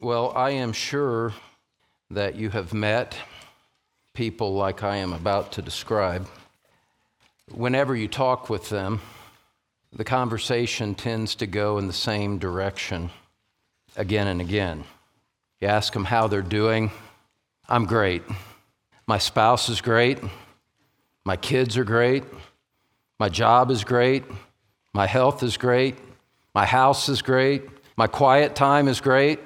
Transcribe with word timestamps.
Well, 0.00 0.32
I 0.36 0.50
am 0.50 0.72
sure 0.72 1.32
that 2.12 2.36
you 2.36 2.50
have 2.50 2.72
met 2.72 3.16
people 4.14 4.54
like 4.54 4.84
I 4.84 4.98
am 4.98 5.12
about 5.12 5.50
to 5.52 5.62
describe. 5.62 6.28
Whenever 7.50 7.96
you 7.96 8.06
talk 8.06 8.48
with 8.48 8.68
them, 8.68 9.00
the 9.92 10.04
conversation 10.04 10.94
tends 10.94 11.34
to 11.34 11.48
go 11.48 11.78
in 11.78 11.88
the 11.88 11.92
same 11.92 12.38
direction 12.38 13.10
again 13.96 14.28
and 14.28 14.40
again. 14.40 14.84
You 15.60 15.66
ask 15.66 15.92
them 15.92 16.04
how 16.04 16.28
they're 16.28 16.42
doing. 16.42 16.92
I'm 17.68 17.84
great. 17.84 18.22
My 19.08 19.18
spouse 19.18 19.68
is 19.68 19.80
great. 19.80 20.20
My 21.24 21.34
kids 21.34 21.76
are 21.76 21.82
great. 21.82 22.22
My 23.18 23.28
job 23.28 23.68
is 23.72 23.82
great. 23.82 24.22
My 24.94 25.08
health 25.08 25.42
is 25.42 25.56
great. 25.56 25.96
My 26.54 26.66
house 26.66 27.08
is 27.08 27.20
great. 27.20 27.64
My 27.96 28.06
quiet 28.06 28.54
time 28.54 28.86
is 28.86 29.00
great. 29.00 29.40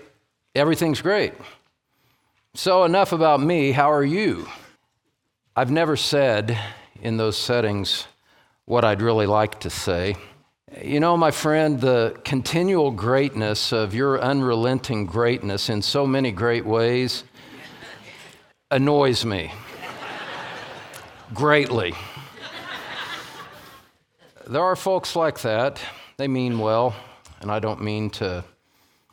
Everything's 0.55 1.01
great. 1.01 1.33
So, 2.55 2.85
enough 2.85 3.13
about 3.13 3.41
me. 3.41 3.73
How 3.73 3.91
are 3.91 4.05
you? 4.05 4.47
I've 5.57 5.71
never 5.71 5.97
said 5.97 6.59
in 7.01 7.17
those 7.17 7.37
settings 7.37 8.07
what 8.67 8.85
I'd 8.85 9.01
really 9.01 9.27
like 9.27 9.61
to 9.61 9.71
say. 9.71 10.15
You 10.83 11.01
know, 11.01 11.17
my 11.17 11.31
friend, 11.31 11.81
the 11.81 12.19
continual 12.25 12.91
greatness 12.91 13.73
of 13.73 13.95
your 13.95 14.21
unrelenting 14.21 15.07
greatness 15.07 15.69
in 15.69 15.83
so 15.83 16.07
many 16.07 16.31
great 16.31 16.67
ways 16.67 17.25
annoys 18.71 19.25
me 19.25 19.53
greatly. 21.35 21.95
There 24.47 24.63
are 24.63 24.77
folks 24.77 25.17
like 25.17 25.41
that. 25.43 25.81
They 26.19 26.29
mean 26.29 26.59
well, 26.59 26.95
and 27.41 27.51
I 27.51 27.59
don't 27.59 27.83
mean 27.83 28.11
to 28.11 28.45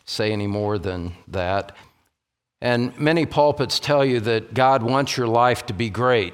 say 0.10 0.32
any 0.32 0.48
more 0.48 0.80
than 0.80 1.14
that. 1.28 1.76
And 2.62 2.98
many 3.00 3.26
pulpits 3.26 3.80
tell 3.80 4.04
you 4.04 4.20
that 4.22 4.54
God 4.54 4.84
wants 4.84 5.16
your 5.16 5.28
life 5.28 5.66
to 5.68 5.74
be 5.74 5.90
great 5.90 6.34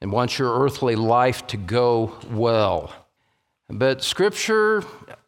and 0.00 0.12
wants 0.12 0.38
your 0.38 0.62
earthly 0.62 0.94
life 0.94 1.46
to 1.48 1.56
go 1.56 2.18
well. 2.30 2.94
But 3.70 4.04
Scripture, 4.04 4.84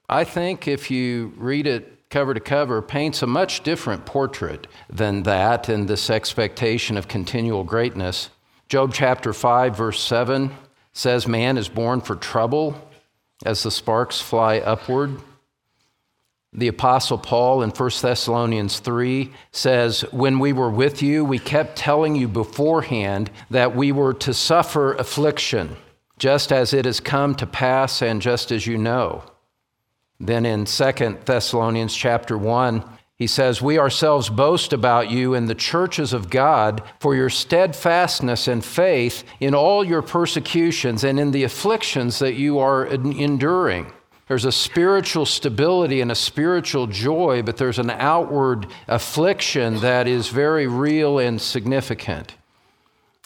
I 0.09 0.25
think, 0.25 0.69
if 0.69 0.91
you 0.91 1.33
read 1.37 1.67
it 1.67 2.11
cover 2.11 2.35
to 2.35 2.41
cover, 2.41 2.83
paints 2.83 3.23
a 3.23 3.27
much 3.27 3.63
different 3.63 4.05
portrait 4.05 4.67
than 4.91 5.23
that 5.25 5.69
and 5.69 5.89
this 5.89 6.11
expectation 6.11 6.97
of 6.97 7.09
continual 7.09 7.65
greatness. 7.65 8.29
Job 8.69 8.93
chapter 8.93 9.33
5, 9.33 9.75
verse 9.75 10.01
7 10.01 10.55
says, 10.93 11.27
Man 11.27 11.57
is 11.57 11.69
born 11.69 12.03
for 12.03 12.15
trouble 12.15 12.77
as 13.45 13.63
the 13.63 13.71
sparks 13.71 14.21
fly 14.21 14.59
upward. 14.59 15.21
The 16.57 16.69
Apostle 16.69 17.19
Paul 17.19 17.63
in 17.63 17.69
1 17.69 17.91
Thessalonians 18.01 18.81
3 18.81 19.31
says, 19.53 20.01
When 20.11 20.39
we 20.39 20.55
were 20.55 20.71
with 20.71 21.03
you, 21.03 21.23
we 21.23 21.39
kept 21.39 21.77
telling 21.77 22.17
you 22.17 22.29
beforehand 22.29 23.31
that 23.51 23.77
we 23.77 23.93
were 23.93 24.15
to 24.15 24.33
suffer 24.33 24.95
affliction, 24.95 25.77
just 26.19 26.51
as 26.53 26.73
it 26.73 26.87
has 26.87 26.99
come 26.99 27.35
to 27.35 27.47
pass 27.47 28.01
and 28.01 28.23
just 28.23 28.51
as 28.51 28.67
you 28.67 28.79
know. 28.79 29.23
Then 30.19 30.47
in 30.47 30.65
2 30.65 31.19
Thessalonians 31.27 31.95
chapter 31.95 32.39
1, 32.39 32.83
he 33.17 33.27
says, 33.27 33.61
We 33.61 33.79
ourselves 33.79 34.31
boast 34.31 34.73
about 34.73 35.11
you 35.11 35.35
in 35.35 35.47
the 35.47 35.55
churches 35.55 36.15
of 36.15 36.31
God 36.31 36.83
for 37.01 37.15
your 37.15 37.29
steadfastness 37.29 38.49
and 38.49 38.65
faith 38.65 39.25
in 39.41 39.55
all 39.55 39.85
your 39.85 40.01
persecutions 40.01 41.05
and 41.05 41.21
in 41.21 41.33
the 41.33 41.45
afflictions 41.45 42.19
that 42.21 42.35
you 42.35 42.59
are 42.59 42.87
enduring 42.87 43.93
there's 44.29 44.45
a 44.45 44.53
spiritual 44.53 45.25
stability 45.25 46.01
and 46.01 46.11
a 46.11 46.17
spiritual 46.17 46.89
joy, 46.89 47.43
but 47.43 47.57
there's 47.57 47.79
an 47.79 47.91
outward 47.91 48.67
affliction 48.89 49.79
that 49.81 50.09
is 50.09 50.29
very 50.29 50.67
real 50.67 51.19
and 51.21 51.41
significant. 51.41 52.35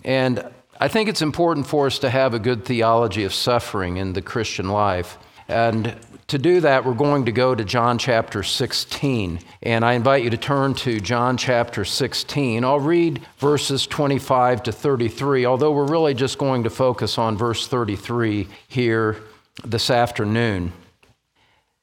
And 0.04 0.44
I 0.78 0.88
think 0.88 1.08
it's 1.08 1.22
important 1.22 1.66
for 1.66 1.86
us 1.86 1.98
to 2.00 2.10
have 2.10 2.34
a 2.34 2.38
good 2.38 2.64
theology 2.64 3.24
of 3.24 3.32
suffering 3.32 3.96
in 3.96 4.12
the 4.12 4.22
Christian 4.22 4.68
life. 4.68 5.16
And 5.48 5.96
to 6.28 6.38
do 6.38 6.60
that, 6.60 6.84
we're 6.84 6.94
going 6.94 7.24
to 7.24 7.32
go 7.32 7.54
to 7.54 7.64
John 7.64 7.98
chapter 7.98 8.42
16. 8.42 9.40
And 9.62 9.84
I 9.84 9.94
invite 9.94 10.22
you 10.22 10.30
to 10.30 10.36
turn 10.36 10.74
to 10.74 11.00
John 11.00 11.36
chapter 11.36 11.84
16. 11.84 12.62
I'll 12.62 12.78
read 12.78 13.20
verses 13.38 13.86
25 13.86 14.64
to 14.64 14.72
33, 14.72 15.46
although 15.46 15.72
we're 15.72 15.88
really 15.88 16.14
just 16.14 16.38
going 16.38 16.64
to 16.64 16.70
focus 16.70 17.18
on 17.18 17.36
verse 17.36 17.66
33 17.66 18.48
here 18.68 19.16
this 19.64 19.90
afternoon. 19.90 20.72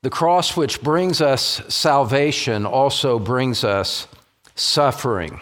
The 0.07 0.11
cross, 0.11 0.55
which 0.55 0.81
brings 0.81 1.19
us 1.19 1.61
salvation, 1.67 2.65
also 2.65 3.19
brings 3.19 3.65
us 3.65 4.07
suffering. 4.55 5.41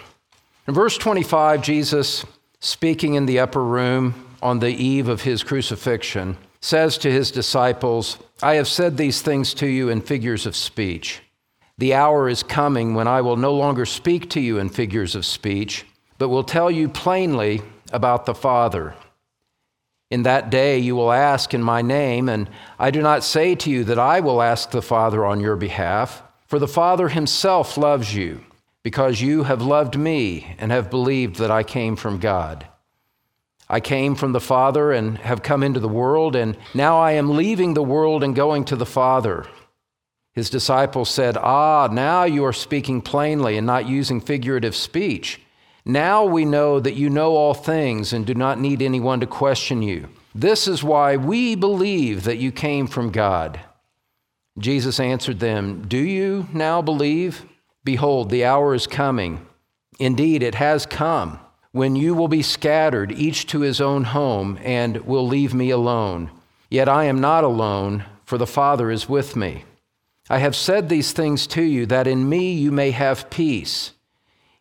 In 0.67 0.73
verse 0.73 0.97
25, 0.97 1.61
Jesus, 1.61 2.25
speaking 2.61 3.13
in 3.13 3.27
the 3.27 3.37
upper 3.37 3.63
room 3.63 4.15
on 4.41 4.57
the 4.57 4.71
eve 4.71 5.07
of 5.07 5.21
his 5.21 5.43
crucifixion, 5.43 6.35
says 6.61 6.97
to 6.97 7.11
his 7.11 7.29
disciples, 7.29 8.17
I 8.41 8.55
have 8.55 8.67
said 8.67 8.97
these 8.97 9.21
things 9.21 9.53
to 9.53 9.67
you 9.67 9.89
in 9.89 10.01
figures 10.01 10.47
of 10.47 10.55
speech. 10.55 11.21
The 11.77 11.93
hour 11.93 12.27
is 12.27 12.41
coming 12.41 12.95
when 12.95 13.07
I 13.07 13.21
will 13.21 13.37
no 13.37 13.53
longer 13.53 13.85
speak 13.85 14.31
to 14.31 14.41
you 14.41 14.57
in 14.57 14.69
figures 14.69 15.13
of 15.13 15.27
speech, 15.27 15.85
but 16.17 16.29
will 16.29 16.43
tell 16.43 16.71
you 16.71 16.89
plainly 16.89 17.61
about 17.93 18.25
the 18.25 18.33
Father. 18.33 18.95
In 20.11 20.23
that 20.23 20.49
day 20.49 20.77
you 20.77 20.95
will 20.95 21.11
ask 21.11 21.53
in 21.53 21.63
my 21.63 21.81
name, 21.81 22.29
and 22.29 22.49
I 22.77 22.91
do 22.91 23.01
not 23.01 23.23
say 23.23 23.55
to 23.55 23.69
you 23.69 23.83
that 23.85 23.99
I 23.99 24.19
will 24.19 24.41
ask 24.41 24.69
the 24.69 24.81
Father 24.81 25.25
on 25.25 25.39
your 25.39 25.55
behalf, 25.55 26.21
for 26.45 26.59
the 26.59 26.67
Father 26.67 27.09
himself 27.09 27.77
loves 27.77 28.13
you, 28.13 28.43
because 28.83 29.21
you 29.21 29.43
have 29.43 29.61
loved 29.61 29.97
me 29.97 30.55
and 30.59 30.71
have 30.71 30.91
believed 30.91 31.37
that 31.37 31.49
I 31.49 31.63
came 31.63 31.95
from 31.95 32.19
God. 32.19 32.67
I 33.67 33.79
came 33.79 34.13
from 34.13 34.31
the 34.31 34.39
Father 34.39 34.91
and 34.91 35.17
have 35.17 35.41
come 35.41 35.63
into 35.63 35.79
the 35.79 35.87
world, 35.87 36.35
and 36.35 36.55
now 36.75 36.99
I 36.99 37.13
am 37.13 37.35
leaving 37.35 37.73
the 37.73 37.81
world 37.81 38.23
and 38.23 38.35
going 38.35 38.63
to 38.65 38.75
the 38.75 38.85
Father. 38.85 39.47
His 40.33 40.51
disciples 40.51 41.09
said, 41.09 41.35
Ah, 41.37 41.87
now 41.91 42.25
you 42.25 42.45
are 42.45 42.53
speaking 42.53 43.01
plainly 43.01 43.57
and 43.57 43.65
not 43.65 43.87
using 43.87 44.21
figurative 44.21 44.75
speech. 44.75 45.41
Now 45.85 46.25
we 46.25 46.45
know 46.45 46.79
that 46.79 46.95
you 46.95 47.11
know 47.11 47.35
all 47.35 47.53
things 47.53 48.11
and 48.11 48.25
do 48.25 48.33
not 48.33 48.59
need 48.59 48.81
anyone 48.81 49.19
to 49.19 49.27
question 49.27 49.83
you. 49.83 50.09
This 50.33 50.67
is 50.67 50.83
why 50.83 51.15
we 51.15 51.55
believe 51.55 52.23
that 52.23 52.39
you 52.39 52.51
came 52.51 52.87
from 52.87 53.11
God. 53.11 53.59
Jesus 54.57 54.99
answered 54.99 55.39
them, 55.39 55.87
Do 55.87 55.97
you 55.97 56.47
now 56.51 56.81
believe? 56.81 57.45
Behold, 57.83 58.29
the 58.29 58.43
hour 58.43 58.73
is 58.73 58.87
coming. 58.87 59.45
Indeed, 59.99 60.41
it 60.41 60.55
has 60.55 60.85
come, 60.85 61.39
when 61.71 61.95
you 61.95 62.15
will 62.15 62.27
be 62.27 62.41
scattered, 62.41 63.11
each 63.11 63.45
to 63.47 63.59
his 63.59 63.79
own 63.79 64.05
home, 64.05 64.57
and 64.63 64.97
will 65.05 65.27
leave 65.27 65.53
me 65.53 65.69
alone. 65.69 66.31
Yet 66.69 66.89
I 66.89 67.03
am 67.05 67.21
not 67.21 67.43
alone, 67.43 68.05
for 68.25 68.37
the 68.37 68.47
Father 68.47 68.89
is 68.89 69.07
with 69.07 69.35
me. 69.35 69.65
I 70.29 70.39
have 70.39 70.55
said 70.55 70.89
these 70.89 71.11
things 71.11 71.45
to 71.47 71.61
you, 71.61 71.85
that 71.85 72.07
in 72.07 72.27
me 72.27 72.53
you 72.53 72.71
may 72.71 72.91
have 72.91 73.29
peace. 73.29 73.91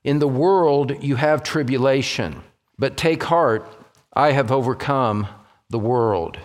In 0.05 0.19
the 0.19 0.29
world 0.29 1.03
you 1.03 1.17
have 1.17 1.43
tribulation, 1.43 2.43
but 2.79 2.97
take 2.97 3.23
heart, 3.25 3.67
I 4.13 4.33
have 4.33 4.53
overcome 4.53 5.27
the 5.71 5.79
world. 5.79 6.39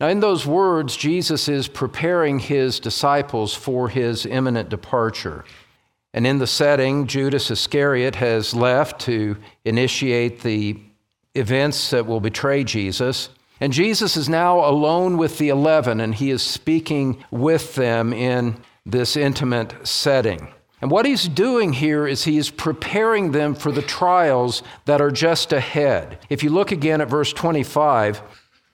Now, 0.00 0.08
in 0.08 0.20
those 0.20 0.46
words, 0.46 0.96
Jesus 0.96 1.48
is 1.48 1.68
preparing 1.68 2.38
his 2.38 2.80
disciples 2.80 3.54
for 3.54 3.88
his 3.88 4.26
imminent 4.26 4.68
departure. 4.68 5.44
And 6.12 6.26
in 6.26 6.38
the 6.38 6.46
setting, 6.46 7.06
Judas 7.06 7.50
Iscariot 7.50 8.14
has 8.16 8.54
left 8.54 9.00
to 9.02 9.36
initiate 9.64 10.42
the 10.42 10.78
events 11.34 11.90
that 11.90 12.06
will 12.06 12.20
betray 12.20 12.62
Jesus. 12.62 13.28
And 13.60 13.72
Jesus 13.72 14.16
is 14.16 14.28
now 14.28 14.64
alone 14.68 15.16
with 15.16 15.38
the 15.38 15.48
eleven, 15.48 16.00
and 16.00 16.14
he 16.14 16.30
is 16.30 16.42
speaking 16.42 17.24
with 17.30 17.74
them 17.74 18.12
in 18.12 18.56
this 18.86 19.16
intimate 19.16 19.74
setting. 19.86 20.48
And 20.84 20.90
what 20.90 21.06
he's 21.06 21.28
doing 21.28 21.72
here 21.72 22.06
is 22.06 22.24
he 22.24 22.36
is 22.36 22.50
preparing 22.50 23.32
them 23.32 23.54
for 23.54 23.72
the 23.72 23.80
trials 23.80 24.62
that 24.84 25.00
are 25.00 25.10
just 25.10 25.50
ahead. 25.54 26.18
If 26.28 26.42
you 26.42 26.50
look 26.50 26.72
again 26.72 27.00
at 27.00 27.08
verse 27.08 27.32
25, 27.32 28.20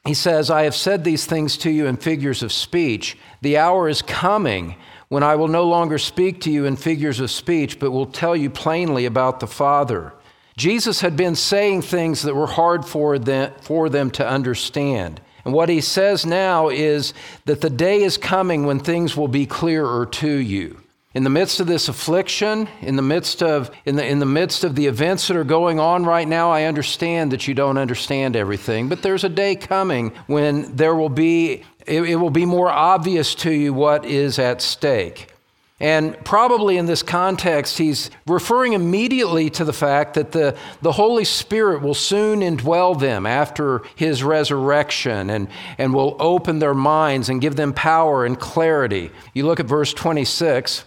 he 0.05 0.15
says, 0.15 0.51
I 0.51 0.65
have 0.65 0.75
said 0.75 1.05
these 1.05 1.25
things 1.25 1.57
to 1.59 1.71
you 1.71 1.87
in 1.87 1.97
figures 1.97 2.43
of 2.43 2.51
speech. 2.51 3.17
The 3.43 3.59
hour 3.59 3.89
is 3.89 4.03
coming 4.03 4.75
when 5.07 5.23
I 5.23 5.37
will 5.37 5.47
no 5.47 5.62
longer 5.62 5.99
speak 5.99 6.41
to 6.41 6.51
you 6.51 6.65
in 6.65 6.75
figures 6.75 7.21
of 7.21 7.31
speech, 7.31 7.79
but 7.79 7.93
will 7.93 8.07
tell 8.07 8.35
you 8.35 8.51
plainly 8.51 9.06
about 9.06 9.39
the 9.39 9.47
Father. 9.47 10.13
Jesus 10.56 11.03
had 11.03 11.17
been 11.17 11.37
saying 11.37 11.83
things 11.83 12.23
that 12.23 12.35
were 12.35 12.49
hard 12.49 12.85
for 12.85 13.21
them, 13.21 13.53
for 13.61 13.89
them 13.89 14.11
to 14.11 14.29
understand. 14.29 15.21
And 15.45 15.55
what 15.55 15.69
he 15.69 15.81
says 15.81 16.27
now 16.27 16.71
is 16.71 17.15
that 17.45 17.61
the 17.61 17.71
day 17.71 18.03
is 18.03 18.17
coming 18.17 18.67
when 18.67 18.81
things 18.81 19.17
will 19.17 19.29
be 19.29 19.47
clearer 19.47 20.06
to 20.06 20.29
you. 20.29 20.81
In 21.12 21.25
the 21.25 21.31
midst 21.31 21.59
of 21.59 21.67
this 21.67 21.89
affliction, 21.89 22.69
in 22.83 22.95
the 22.95 23.03
midst 23.03 23.43
of 23.43 23.73
in 23.85 23.97
the, 23.97 24.07
in 24.07 24.21
the 24.21 24.27
midst 24.27 24.62
of 24.62 24.77
the 24.77 24.87
events 24.87 25.27
that 25.27 25.37
are 25.37 25.43
going 25.43 25.81
on 25.81 26.05
right 26.05 26.29
now, 26.29 26.53
I 26.53 26.65
understand 26.65 27.33
that 27.33 27.49
you 27.49 27.55
don't 27.55 27.79
understand 27.79 28.37
everything, 28.37 28.89
but 28.89 29.03
there's 29.03 29.25
a 29.25 29.29
day 29.29 29.57
coming 29.57 30.12
when 30.29 30.77
there 30.77 30.95
will 30.95 31.09
be 31.09 31.65
it, 31.85 32.03
it 32.03 32.15
will 32.15 32.31
be 32.31 32.47
more 32.47 32.71
obvious 32.71 33.35
to 33.37 33.51
you 33.51 33.75
what 33.75 34.05
is 34.05 34.39
at 34.39 34.62
stake. 34.62 35.33
And 35.81 36.17
probably 36.25 36.77
in 36.77 36.87
this 36.87 37.03
context, 37.03 37.79
he's 37.79 38.11
referring 38.27 38.75
immediately 38.75 39.51
to 39.51 39.65
the 39.65 39.73
fact 39.73 40.15
that 40.15 40.31
the, 40.31 40.56
the 40.83 40.93
Holy 40.93 41.25
Spirit 41.25 41.81
will 41.81 41.95
soon 41.95 42.41
indwell 42.41 43.01
them 43.01 43.27
after 43.27 43.83
his 43.97 44.23
resurrection 44.23 45.31
and, 45.31 45.49
and 45.79 45.95
will 45.95 46.17
open 46.21 46.59
their 46.59 46.75
minds 46.75 47.31
and 47.31 47.41
give 47.41 47.56
them 47.56 47.73
power 47.73 48.27
and 48.27 48.39
clarity. 48.39 49.11
You 49.33 49.47
look 49.47 49.59
at 49.59 49.67
verse 49.67 49.95
26 49.95 50.85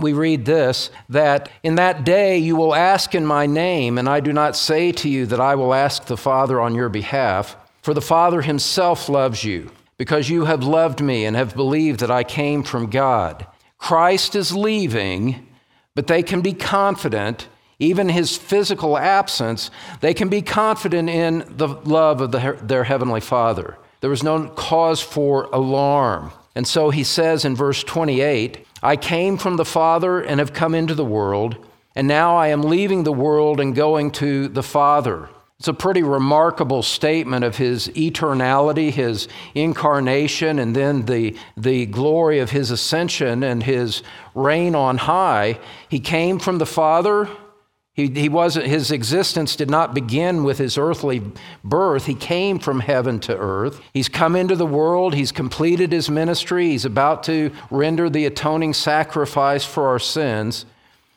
we 0.00 0.12
read 0.12 0.44
this 0.44 0.90
that 1.08 1.50
in 1.62 1.76
that 1.76 2.04
day 2.04 2.38
you 2.38 2.56
will 2.56 2.74
ask 2.74 3.14
in 3.14 3.26
my 3.26 3.46
name, 3.46 3.98
and 3.98 4.08
I 4.08 4.20
do 4.20 4.32
not 4.32 4.56
say 4.56 4.92
to 4.92 5.08
you 5.08 5.26
that 5.26 5.40
I 5.40 5.54
will 5.54 5.74
ask 5.74 6.04
the 6.04 6.16
Father 6.16 6.60
on 6.60 6.74
your 6.74 6.88
behalf, 6.88 7.56
for 7.82 7.94
the 7.94 8.00
Father 8.00 8.42
himself 8.42 9.08
loves 9.08 9.44
you, 9.44 9.70
because 9.98 10.28
you 10.28 10.44
have 10.44 10.62
loved 10.62 11.00
me 11.00 11.24
and 11.24 11.36
have 11.36 11.54
believed 11.54 12.00
that 12.00 12.10
I 12.10 12.24
came 12.24 12.62
from 12.62 12.90
God. 12.90 13.46
Christ 13.78 14.34
is 14.34 14.54
leaving, 14.54 15.46
but 15.94 16.06
they 16.06 16.22
can 16.22 16.40
be 16.40 16.52
confident, 16.52 17.48
even 17.78 18.08
his 18.08 18.36
physical 18.36 18.98
absence, 18.98 19.70
they 20.00 20.14
can 20.14 20.28
be 20.28 20.42
confident 20.42 21.08
in 21.08 21.44
the 21.56 21.68
love 21.68 22.20
of 22.20 22.32
the, 22.32 22.58
their 22.62 22.84
heavenly 22.84 23.20
Father. 23.20 23.76
There 24.00 24.10
was 24.10 24.22
no 24.22 24.48
cause 24.48 25.00
for 25.00 25.44
alarm. 25.52 26.32
And 26.54 26.66
so 26.66 26.90
he 26.90 27.04
says 27.04 27.44
in 27.44 27.54
verse 27.54 27.84
28 27.84 28.65
I 28.82 28.96
came 28.96 29.38
from 29.38 29.56
the 29.56 29.64
Father 29.64 30.20
and 30.20 30.38
have 30.38 30.52
come 30.52 30.74
into 30.74 30.94
the 30.94 31.04
world, 31.04 31.56
and 31.94 32.06
now 32.06 32.36
I 32.36 32.48
am 32.48 32.62
leaving 32.62 33.04
the 33.04 33.12
world 33.12 33.60
and 33.60 33.74
going 33.74 34.10
to 34.12 34.48
the 34.48 34.62
Father. 34.62 35.30
It's 35.58 35.68
a 35.68 35.74
pretty 35.74 36.02
remarkable 36.02 36.82
statement 36.82 37.42
of 37.42 37.56
his 37.56 37.88
eternality, 37.88 38.90
his 38.90 39.26
incarnation, 39.54 40.58
and 40.58 40.76
then 40.76 41.06
the, 41.06 41.34
the 41.56 41.86
glory 41.86 42.40
of 42.40 42.50
his 42.50 42.70
ascension 42.70 43.42
and 43.42 43.62
his 43.62 44.02
reign 44.34 44.74
on 44.74 44.98
high. 44.98 45.58
He 45.88 45.98
came 45.98 46.38
from 46.38 46.58
the 46.58 46.66
Father. 46.66 47.30
He, 47.96 48.08
he 48.08 48.28
wasn't, 48.28 48.66
his 48.66 48.90
existence 48.90 49.56
did 49.56 49.70
not 49.70 49.94
begin 49.94 50.44
with 50.44 50.58
his 50.58 50.76
earthly 50.76 51.22
birth. 51.64 52.04
He 52.04 52.14
came 52.14 52.58
from 52.58 52.80
heaven 52.80 53.18
to 53.20 53.34
earth. 53.34 53.80
He's 53.94 54.10
come 54.10 54.36
into 54.36 54.54
the 54.54 54.66
world. 54.66 55.14
He's 55.14 55.32
completed 55.32 55.92
his 55.92 56.10
ministry. 56.10 56.68
He's 56.68 56.84
about 56.84 57.22
to 57.24 57.50
render 57.70 58.10
the 58.10 58.26
atoning 58.26 58.74
sacrifice 58.74 59.64
for 59.64 59.88
our 59.88 59.98
sins. 59.98 60.66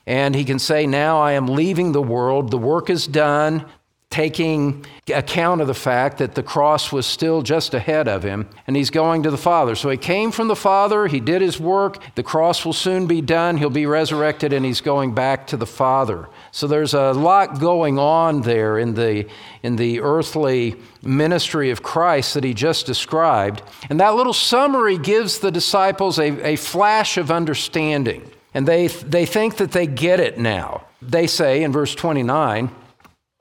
And 0.08 0.34
he 0.34 0.46
can 0.46 0.58
say, 0.58 0.88
Now 0.88 1.20
I 1.20 1.34
am 1.34 1.48
leaving 1.48 1.92
the 1.92 2.02
world. 2.02 2.50
The 2.50 2.58
work 2.58 2.90
is 2.90 3.06
done 3.06 3.66
taking 4.10 4.84
account 5.14 5.62
of 5.62 5.68
the 5.68 5.74
fact 5.74 6.18
that 6.18 6.34
the 6.34 6.42
cross 6.42 6.92
was 6.92 7.06
still 7.06 7.44
just 7.44 7.76
ahead 7.76 8.08
of 8.08 8.24
him 8.24 8.50
and 8.66 8.76
he's 8.76 8.90
going 8.90 9.22
to 9.22 9.30
the 9.30 9.38
Father. 9.38 9.76
So 9.76 9.90
he 9.92 9.98
came 9.98 10.32
from 10.32 10.48
the 10.48 10.56
Father, 10.56 11.06
he 11.06 11.20
did 11.20 11.44
his 11.44 11.60
work, 11.60 12.02
the 12.16 12.24
cross 12.24 12.66
will 12.66 12.74
soon 12.74 13.06
be 13.06 13.22
done, 13.22 13.58
he'll 13.58 13.70
be 13.70 13.86
resurrected, 13.86 14.52
and 14.52 14.66
he's 14.66 14.82
going 14.82 15.14
back 15.14 15.46
to 15.48 15.58
the 15.58 15.68
Father. 15.68 16.28
So 16.52 16.66
there's 16.66 16.96
a 16.96 17.12
lot 17.12 17.60
going 17.60 18.00
on 18.00 18.42
there 18.42 18.80
in 18.80 18.96
the, 18.96 19.28
in 19.62 19.76
the 19.76 20.02
earthly 20.02 20.76
ministry 21.04 21.70
of 21.70 21.84
Christ 21.84 22.34
that 22.34 22.44
he 22.44 22.56
just 22.56 22.88
described. 22.88 23.62
And 23.92 24.00
that 24.00 24.16
little 24.16 24.34
summary 24.34 24.98
gives 24.98 25.38
the 25.38 25.52
disciples 25.52 26.18
a, 26.18 26.54
a 26.54 26.56
flash 26.56 27.18
of 27.18 27.30
understanding. 27.30 28.28
And 28.56 28.68
they, 28.68 28.88
they 28.88 29.28
think 29.28 29.58
that 29.58 29.72
they 29.72 29.86
get 29.86 30.20
it 30.20 30.40
now. 30.40 30.86
They 31.00 31.28
say 31.28 31.62
in 31.62 31.72
verse 31.72 31.94
29, 31.94 32.72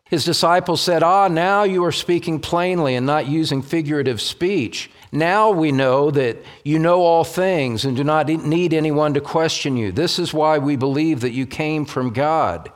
his 0.09 0.25
disciples 0.25 0.81
said, 0.81 1.03
Ah, 1.03 1.29
now 1.29 1.65
you 1.65 1.85
are 1.85 1.93
speaking 1.93 2.41
plainly 2.41 2.95
and 2.95 3.07
not 3.07 3.27
using 3.27 3.63
figurative 3.63 4.21
speech. 4.21 4.91
Now 5.13 5.51
we 5.51 5.73
know 5.73 6.11
that 6.11 6.39
you 6.65 6.79
know 6.79 7.03
all 7.03 7.25
things 7.25 7.85
and 7.85 7.97
do 7.97 8.05
not 8.05 8.29
need 8.29 8.75
anyone 8.75 9.15
to 9.15 9.21
question 9.21 9.77
you. 9.77 9.93
This 9.93 10.19
is 10.19 10.35
why 10.35 10.59
we 10.59 10.77
believe 10.77 11.21
that 11.21 11.33
you 11.33 11.47
came 11.47 11.85
from 11.85 12.13
God. 12.13 12.71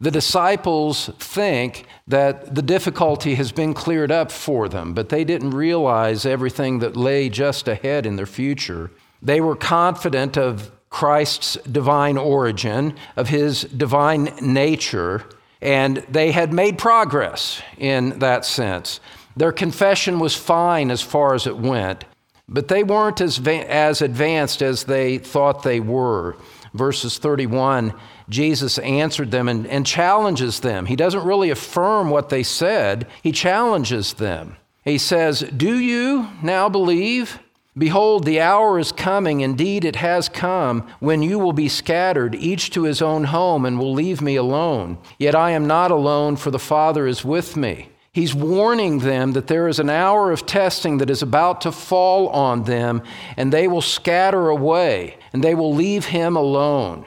The 0.00 0.10
disciples 0.10 1.10
think 1.18 1.84
that 2.06 2.54
the 2.54 2.62
difficulty 2.62 3.34
has 3.34 3.52
been 3.52 3.74
cleared 3.74 4.12
up 4.12 4.30
for 4.30 4.68
them, 4.68 4.94
but 4.94 5.08
they 5.08 5.24
didn't 5.24 5.50
realize 5.50 6.24
everything 6.24 6.78
that 6.78 6.96
lay 6.96 7.28
just 7.28 7.66
ahead 7.66 8.06
in 8.06 8.16
their 8.16 8.26
future. 8.26 8.90
They 9.20 9.40
were 9.40 9.56
confident 9.56 10.38
of 10.38 10.70
Christ's 10.88 11.56
divine 11.70 12.16
origin, 12.16 12.94
of 13.16 13.28
his 13.28 13.62
divine 13.64 14.32
nature 14.40 15.24
and 15.60 15.98
they 16.08 16.32
had 16.32 16.52
made 16.52 16.78
progress 16.78 17.60
in 17.76 18.18
that 18.20 18.44
sense. 18.44 19.00
Their 19.36 19.52
confession 19.52 20.18
was 20.18 20.34
fine 20.34 20.90
as 20.90 21.02
far 21.02 21.34
as 21.34 21.46
it 21.46 21.56
went, 21.56 22.04
but 22.48 22.68
they 22.68 22.82
weren't 22.82 23.20
as, 23.20 23.40
as 23.46 24.02
advanced 24.02 24.62
as 24.62 24.84
they 24.84 25.18
thought 25.18 25.62
they 25.62 25.80
were. 25.80 26.36
Verses 26.74 27.18
31, 27.18 27.94
Jesus 28.28 28.78
answered 28.78 29.30
them 29.30 29.48
and, 29.48 29.66
and 29.66 29.86
challenges 29.86 30.60
them. 30.60 30.86
He 30.86 30.96
doesn't 30.96 31.24
really 31.24 31.50
affirm 31.50 32.10
what 32.10 32.28
they 32.28 32.42
said, 32.42 33.06
he 33.22 33.32
challenges 33.32 34.14
them. 34.14 34.56
He 34.84 34.98
says, 34.98 35.40
Do 35.56 35.78
you 35.78 36.28
now 36.42 36.68
believe? 36.68 37.38
Behold, 37.78 38.24
the 38.24 38.40
hour 38.40 38.78
is 38.78 38.90
coming, 38.90 39.40
indeed 39.40 39.84
it 39.84 39.96
has 39.96 40.28
come, 40.28 40.86
when 40.98 41.22
you 41.22 41.38
will 41.38 41.52
be 41.52 41.68
scattered, 41.68 42.34
each 42.34 42.70
to 42.70 42.82
his 42.82 43.00
own 43.00 43.24
home, 43.24 43.64
and 43.64 43.78
will 43.78 43.92
leave 43.92 44.20
me 44.20 44.34
alone. 44.34 44.98
Yet 45.18 45.36
I 45.36 45.52
am 45.52 45.66
not 45.66 45.92
alone, 45.92 46.36
for 46.36 46.50
the 46.50 46.58
Father 46.58 47.06
is 47.06 47.24
with 47.24 47.56
me. 47.56 47.90
He's 48.10 48.34
warning 48.34 48.98
them 48.98 49.32
that 49.34 49.46
there 49.46 49.68
is 49.68 49.78
an 49.78 49.90
hour 49.90 50.32
of 50.32 50.44
testing 50.44 50.98
that 50.98 51.10
is 51.10 51.22
about 51.22 51.60
to 51.60 51.70
fall 51.70 52.28
on 52.30 52.64
them, 52.64 53.02
and 53.36 53.52
they 53.52 53.68
will 53.68 53.82
scatter 53.82 54.48
away, 54.48 55.16
and 55.32 55.44
they 55.44 55.54
will 55.54 55.72
leave 55.72 56.06
him 56.06 56.36
alone. 56.36 57.04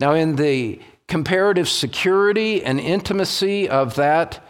Now, 0.00 0.12
in 0.12 0.36
the 0.36 0.80
comparative 1.06 1.68
security 1.68 2.62
and 2.62 2.78
intimacy 2.78 3.68
of 3.68 3.94
that 3.94 4.44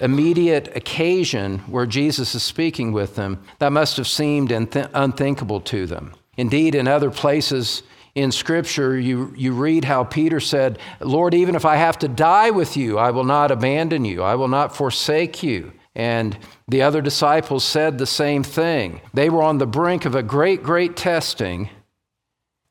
immediate 0.00 0.76
occasion 0.76 1.58
where 1.60 1.86
Jesus 1.86 2.34
is 2.34 2.42
speaking 2.42 2.92
with 2.92 3.14
them, 3.14 3.42
that 3.58 3.72
must 3.72 3.96
have 3.96 4.06
seemed 4.06 4.52
unthinkable 4.52 5.60
to 5.62 5.86
them. 5.86 6.14
Indeed, 6.36 6.74
in 6.74 6.86
other 6.86 7.10
places 7.10 7.82
in 8.14 8.32
Scripture, 8.32 8.98
you, 8.98 9.32
you 9.36 9.52
read 9.52 9.84
how 9.84 10.04
Peter 10.04 10.40
said, 10.40 10.78
Lord, 11.00 11.34
even 11.34 11.54
if 11.54 11.64
I 11.64 11.76
have 11.76 11.98
to 11.98 12.08
die 12.08 12.50
with 12.50 12.76
you, 12.76 12.98
I 12.98 13.10
will 13.10 13.24
not 13.24 13.50
abandon 13.50 14.04
you, 14.04 14.22
I 14.22 14.34
will 14.34 14.48
not 14.48 14.74
forsake 14.74 15.42
you. 15.42 15.72
And 15.94 16.36
the 16.68 16.82
other 16.82 17.00
disciples 17.00 17.64
said 17.64 17.96
the 17.96 18.06
same 18.06 18.42
thing. 18.42 19.00
They 19.14 19.30
were 19.30 19.42
on 19.42 19.58
the 19.58 19.66
brink 19.66 20.04
of 20.04 20.14
a 20.14 20.22
great, 20.22 20.62
great 20.62 20.94
testing, 20.96 21.70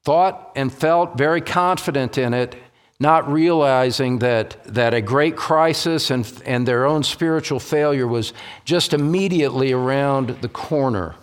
thought 0.03 0.51
and 0.55 0.71
felt 0.71 1.17
very 1.17 1.41
confident 1.41 2.19
in 2.19 2.35
it, 2.35 2.55
not 2.99 3.29
realizing 3.31 4.19
that, 4.19 4.63
that 4.65 4.93
a 4.93 5.01
great 5.01 5.35
crisis 5.35 6.11
and, 6.11 6.41
and 6.45 6.65
their 6.65 6.85
own 6.85 7.03
spiritual 7.03 7.59
failure 7.59 8.07
was 8.07 8.31
just 8.63 8.93
immediately 8.93 9.73
around 9.73 10.29
the 10.41 10.47
corner. 10.47 11.15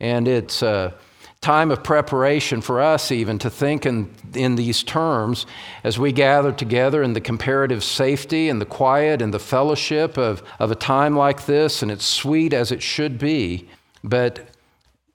And 0.00 0.26
it's 0.26 0.62
a 0.62 0.94
time 1.40 1.70
of 1.70 1.82
preparation 1.82 2.60
for 2.60 2.80
us, 2.80 3.12
even 3.12 3.38
to 3.38 3.48
think 3.48 3.86
in, 3.86 4.12
in 4.34 4.56
these 4.56 4.82
terms 4.82 5.46
as 5.84 5.98
we 5.98 6.12
gather 6.12 6.52
together 6.52 7.02
in 7.02 7.12
the 7.12 7.20
comparative 7.20 7.84
safety 7.84 8.48
and 8.48 8.60
the 8.60 8.66
quiet 8.66 9.22
and 9.22 9.32
the 9.32 9.38
fellowship 9.38 10.18
of, 10.18 10.42
of 10.58 10.70
a 10.70 10.74
time 10.74 11.16
like 11.16 11.46
this. 11.46 11.82
And 11.82 11.90
it's 11.90 12.04
sweet 12.04 12.52
as 12.52 12.72
it 12.72 12.82
should 12.82 13.18
be. 13.18 13.68
But 14.02 14.49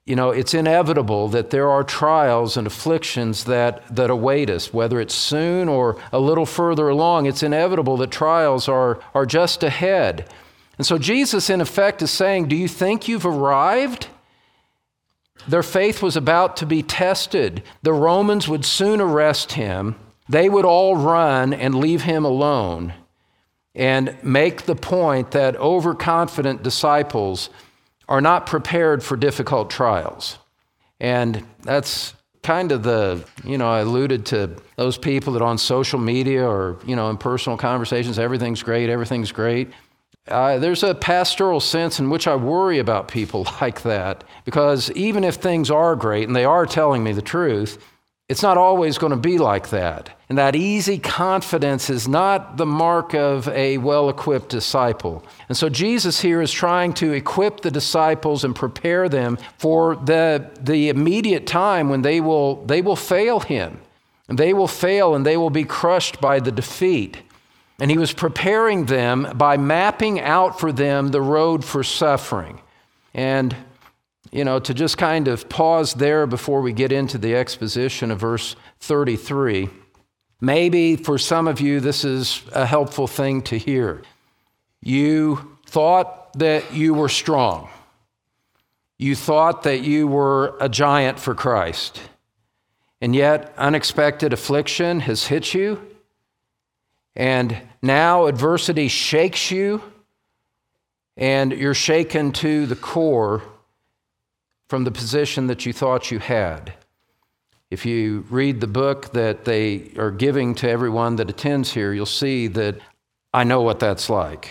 you 0.06 0.14
know, 0.14 0.30
it's 0.30 0.54
inevitable 0.54 1.28
that 1.28 1.50
there 1.50 1.68
are 1.68 1.82
trials 1.82 2.56
and 2.56 2.64
afflictions 2.64 3.44
that, 3.44 3.82
that 3.94 4.08
await 4.08 4.48
us, 4.48 4.72
whether 4.72 5.00
it's 5.00 5.14
soon 5.14 5.68
or 5.68 6.00
a 6.12 6.20
little 6.20 6.46
further 6.46 6.88
along. 6.88 7.26
It's 7.26 7.42
inevitable 7.42 7.96
that 7.96 8.12
trials 8.12 8.68
are, 8.68 9.00
are 9.14 9.26
just 9.26 9.64
ahead. 9.64 10.32
And 10.78 10.86
so 10.86 10.96
Jesus, 10.96 11.50
in 11.50 11.60
effect, 11.60 12.02
is 12.02 12.12
saying, 12.12 12.46
Do 12.46 12.54
you 12.54 12.68
think 12.68 13.08
you've 13.08 13.26
arrived? 13.26 14.06
Their 15.48 15.64
faith 15.64 16.02
was 16.02 16.16
about 16.16 16.56
to 16.58 16.66
be 16.66 16.84
tested. 16.84 17.64
The 17.82 17.92
Romans 17.92 18.46
would 18.46 18.64
soon 18.64 19.00
arrest 19.00 19.52
him. 19.52 19.96
They 20.28 20.48
would 20.48 20.64
all 20.64 20.96
run 20.96 21.52
and 21.52 21.74
leave 21.74 22.02
him 22.02 22.24
alone 22.24 22.94
and 23.74 24.16
make 24.22 24.62
the 24.62 24.74
point 24.74 25.32
that 25.32 25.56
overconfident 25.56 26.62
disciples 26.62 27.50
are 28.08 28.20
not 28.20 28.46
prepared 28.46 29.02
for 29.02 29.16
difficult 29.16 29.70
trials. 29.70 30.38
And 31.00 31.44
that's 31.62 32.14
kind 32.42 32.70
of 32.70 32.84
the, 32.84 33.24
you 33.44 33.58
know, 33.58 33.68
I 33.68 33.80
alluded 33.80 34.24
to 34.26 34.56
those 34.76 34.96
people 34.96 35.32
that 35.32 35.42
on 35.42 35.58
social 35.58 35.98
media 35.98 36.46
or, 36.46 36.78
you 36.86 36.94
know, 36.94 37.10
in 37.10 37.16
personal 37.16 37.58
conversations, 37.58 38.18
everything's 38.18 38.62
great, 38.62 38.88
everything's 38.88 39.32
great. 39.32 39.72
Uh, 40.28 40.58
there's 40.58 40.82
a 40.82 40.94
pastoral 40.94 41.60
sense 41.60 41.98
in 41.98 42.10
which 42.10 42.26
I 42.26 42.36
worry 42.36 42.78
about 42.78 43.08
people 43.08 43.46
like 43.60 43.82
that 43.82 44.24
because 44.44 44.90
even 44.92 45.24
if 45.24 45.36
things 45.36 45.70
are 45.70 45.96
great 45.96 46.26
and 46.26 46.36
they 46.36 46.44
are 46.44 46.66
telling 46.66 47.02
me 47.02 47.12
the 47.12 47.22
truth, 47.22 47.84
it's 48.28 48.42
not 48.42 48.58
always 48.58 48.98
going 48.98 49.12
to 49.12 49.16
be 49.16 49.38
like 49.38 49.70
that. 49.70 50.10
And 50.28 50.38
that 50.38 50.56
easy 50.56 50.98
confidence 50.98 51.88
is 51.88 52.08
not 52.08 52.56
the 52.56 52.66
mark 52.66 53.14
of 53.14 53.46
a 53.48 53.78
well 53.78 54.08
equipped 54.08 54.48
disciple. 54.48 55.24
And 55.48 55.56
so 55.56 55.68
Jesus 55.68 56.20
here 56.20 56.42
is 56.42 56.50
trying 56.50 56.92
to 56.94 57.12
equip 57.12 57.60
the 57.60 57.70
disciples 57.70 58.42
and 58.42 58.54
prepare 58.54 59.08
them 59.08 59.38
for 59.58 59.94
the, 59.94 60.50
the 60.60 60.88
immediate 60.88 61.46
time 61.46 61.88
when 61.88 62.02
they 62.02 62.20
will, 62.20 62.64
they 62.64 62.82
will 62.82 62.96
fail 62.96 63.40
him. 63.40 63.80
And 64.28 64.36
They 64.36 64.52
will 64.52 64.66
fail 64.66 65.14
and 65.14 65.24
they 65.24 65.36
will 65.36 65.50
be 65.50 65.62
crushed 65.62 66.20
by 66.20 66.40
the 66.40 66.50
defeat. 66.50 67.18
And 67.78 67.92
he 67.92 67.98
was 67.98 68.12
preparing 68.12 68.86
them 68.86 69.32
by 69.36 69.56
mapping 69.56 70.18
out 70.18 70.58
for 70.58 70.72
them 70.72 71.08
the 71.08 71.22
road 71.22 71.64
for 71.64 71.84
suffering. 71.84 72.60
And, 73.14 73.54
you 74.36 74.44
know, 74.44 74.58
to 74.58 74.74
just 74.74 74.98
kind 74.98 75.28
of 75.28 75.48
pause 75.48 75.94
there 75.94 76.26
before 76.26 76.60
we 76.60 76.70
get 76.70 76.92
into 76.92 77.16
the 77.16 77.34
exposition 77.34 78.10
of 78.10 78.20
verse 78.20 78.54
33, 78.80 79.70
maybe 80.42 80.94
for 80.94 81.16
some 81.16 81.48
of 81.48 81.58
you 81.58 81.80
this 81.80 82.04
is 82.04 82.42
a 82.52 82.66
helpful 82.66 83.06
thing 83.06 83.40
to 83.40 83.56
hear. 83.56 84.02
You 84.82 85.56
thought 85.64 86.34
that 86.34 86.74
you 86.74 86.92
were 86.92 87.08
strong, 87.08 87.70
you 88.98 89.16
thought 89.16 89.62
that 89.62 89.80
you 89.80 90.06
were 90.06 90.54
a 90.60 90.68
giant 90.68 91.18
for 91.18 91.34
Christ, 91.34 91.98
and 93.00 93.16
yet 93.16 93.54
unexpected 93.56 94.34
affliction 94.34 95.00
has 95.00 95.28
hit 95.28 95.54
you. 95.54 95.80
And 97.14 97.56
now 97.80 98.26
adversity 98.26 98.88
shakes 98.88 99.50
you, 99.50 99.80
and 101.16 101.52
you're 101.52 101.72
shaken 101.72 102.32
to 102.32 102.66
the 102.66 102.76
core 102.76 103.42
from 104.68 104.84
the 104.84 104.90
position 104.90 105.46
that 105.46 105.64
you 105.64 105.72
thought 105.72 106.10
you 106.10 106.18
had. 106.18 106.74
If 107.70 107.84
you 107.84 108.24
read 108.30 108.60
the 108.60 108.66
book 108.66 109.12
that 109.12 109.44
they 109.44 109.92
are 109.96 110.10
giving 110.10 110.54
to 110.56 110.68
everyone 110.68 111.16
that 111.16 111.30
attends 111.30 111.72
here, 111.72 111.92
you'll 111.92 112.06
see 112.06 112.46
that 112.48 112.78
I 113.34 113.44
know 113.44 113.62
what 113.62 113.80
that's 113.80 114.08
like. 114.08 114.50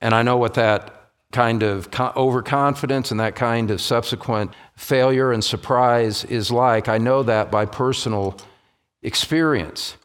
And 0.00 0.14
I 0.14 0.22
know 0.22 0.36
what 0.36 0.54
that 0.54 1.10
kind 1.32 1.62
of 1.62 1.88
overconfidence 2.16 3.10
and 3.10 3.20
that 3.20 3.36
kind 3.36 3.70
of 3.70 3.80
subsequent 3.80 4.52
failure 4.76 5.32
and 5.32 5.44
surprise 5.44 6.24
is 6.24 6.50
like. 6.50 6.88
I 6.88 6.98
know 6.98 7.22
that 7.22 7.50
by 7.50 7.66
personal 7.66 8.36
experience. 9.02 9.96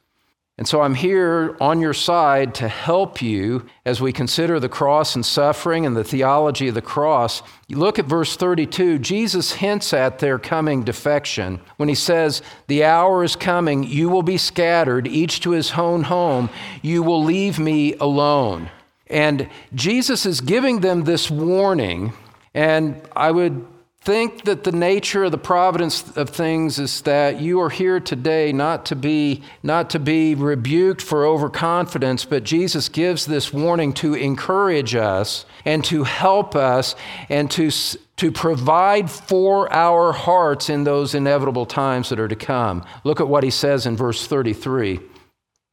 And 0.57 0.65
so 0.65 0.81
I'm 0.81 0.95
here 0.95 1.57
on 1.59 1.81
your 1.81 1.93
side 1.93 2.55
to 2.55 2.69
help 2.69 3.21
you 3.21 3.65
as 3.83 3.99
we 3.99 4.13
consider 4.13 4.57
the 4.57 4.69
cross 4.69 5.13
and 5.13 5.25
suffering 5.25 5.85
and 5.85 5.97
the 5.97 6.03
theology 6.03 6.69
of 6.69 6.75
the 6.75 6.81
cross. 6.81 7.43
You 7.67 7.77
look 7.77 7.99
at 7.99 8.05
verse 8.05 8.37
32, 8.37 8.99
Jesus 8.99 9.51
hints 9.51 9.93
at 9.93 10.19
their 10.19 10.39
coming 10.39 10.83
defection 10.83 11.59
when 11.75 11.89
he 11.89 11.95
says, 11.95 12.41
The 12.67 12.85
hour 12.85 13.21
is 13.25 13.35
coming, 13.35 13.83
you 13.83 14.07
will 14.07 14.23
be 14.23 14.37
scattered, 14.37 15.07
each 15.07 15.41
to 15.41 15.51
his 15.51 15.73
own 15.73 16.03
home, 16.03 16.49
you 16.81 17.03
will 17.03 17.21
leave 17.21 17.59
me 17.59 17.95
alone. 17.95 18.69
And 19.07 19.49
Jesus 19.73 20.25
is 20.25 20.39
giving 20.39 20.79
them 20.79 21.03
this 21.03 21.29
warning, 21.29 22.13
and 22.53 23.01
I 23.13 23.31
would 23.31 23.67
think 24.05 24.43
that 24.43 24.63
the 24.63 24.71
nature 24.71 25.23
of 25.23 25.31
the 25.31 25.37
providence 25.37 26.15
of 26.15 26.29
things 26.29 26.77
is 26.77 27.01
that 27.01 27.41
you 27.41 27.59
are 27.59 27.71
here 27.71 27.99
today 27.99 28.53
not 28.53 28.85
to 28.85 28.95
be 28.95 29.41
not 29.63 29.89
to 29.89 29.99
be 29.99 30.35
rebuked 30.35 31.01
for 31.01 31.25
overconfidence 31.25 32.23
but 32.23 32.43
Jesus 32.43 32.87
gives 32.87 33.25
this 33.25 33.51
warning 33.51 33.91
to 33.93 34.13
encourage 34.13 34.93
us 34.93 35.45
and 35.65 35.83
to 35.83 36.03
help 36.03 36.55
us 36.55 36.95
and 37.29 37.49
to 37.49 37.71
to 38.17 38.31
provide 38.31 39.09
for 39.09 39.71
our 39.73 40.13
hearts 40.13 40.69
in 40.69 40.83
those 40.83 41.15
inevitable 41.15 41.65
times 41.65 42.09
that 42.09 42.19
are 42.19 42.27
to 42.27 42.35
come. 42.35 42.85
Look 43.03 43.19
at 43.19 43.27
what 43.27 43.43
he 43.43 43.49
says 43.49 43.85
in 43.85 43.97
verse 43.97 44.25
33. 44.25 44.99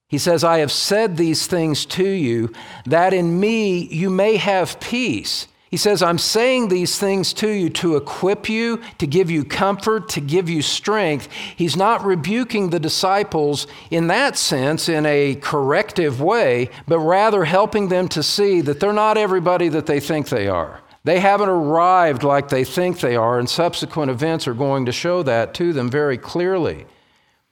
He 0.09 0.19
says, 0.19 0.43
I 0.43 0.59
have 0.59 0.73
said 0.73 1.17
these 1.17 1.47
things 1.47 1.87
to 1.87 2.07
you, 2.07 2.53
that 2.85 3.15
in 3.15 3.39
me 3.39 3.87
you 3.87 4.11
may 4.11 4.37
have 4.37 4.81
peace. 4.81 5.47
He 5.73 5.79
says, 5.79 6.02
I'm 6.02 6.19
saying 6.19 6.69
these 6.69 6.99
things 6.99 7.33
to 7.33 7.49
you 7.49 7.71
to 7.71 7.97
equip 7.97 8.47
you, 8.47 8.83
to 8.99 9.07
give 9.07 9.31
you 9.31 9.43
comfort, 9.43 10.11
to 10.11 10.21
give 10.21 10.50
you 10.50 10.61
strength. 10.61 11.31
He's 11.57 11.79
not 11.79 12.05
rebuking 12.05 12.69
the 12.69 12.79
disciples 12.79 13.67
in 13.91 14.09
that 14.09 14.37
sense, 14.37 14.91
in 14.91 15.07
a 15.07 15.35
corrective 15.37 16.21
way, 16.21 16.69
but 16.87 16.99
rather 16.99 17.47
helping 17.47 17.88
them 17.88 18.07
to 18.11 18.23
see 18.23 18.61
that 18.61 18.81
they're 18.81 18.93
not 18.93 19.17
everybody 19.17 19.69
that 19.71 19.87
they 19.87 19.99
think 19.99 20.29
they 20.29 20.47
are. 20.47 20.83
They 21.05 21.21
haven't 21.21 21.49
arrived 21.49 22.23
like 22.23 22.50
they 22.50 22.64
think 22.64 23.00
they 23.00 23.17
are, 23.17 23.38
and 23.38 23.49
subsequent 23.49 24.11
events 24.11 24.47
are 24.47 24.52
going 24.52 24.85
to 24.85 24.93
show 24.93 25.23
that 25.23 25.55
to 25.55 25.73
them 25.73 25.91
very 25.91 26.19
clearly. 26.19 26.85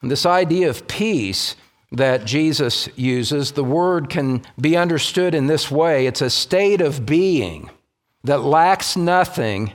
And 0.03 0.11
this 0.11 0.27
idea 0.27 0.69
of 0.69 0.87
peace 0.87 1.57
that 1.91 2.27
Jesus 2.27 2.87
uses, 2.97 3.53
the 3.53 3.65
word 3.65 4.11
can 4.11 4.43
be 4.61 4.77
understood 4.77 5.35
in 5.35 5.47
this 5.47 5.71
way 5.71 6.07
it's 6.07 6.21
a 6.21 6.29
state 6.29 6.83
of 6.83 7.07
being 7.07 7.71
that 8.25 8.43
lacks 8.43 8.97
nothing 8.97 9.73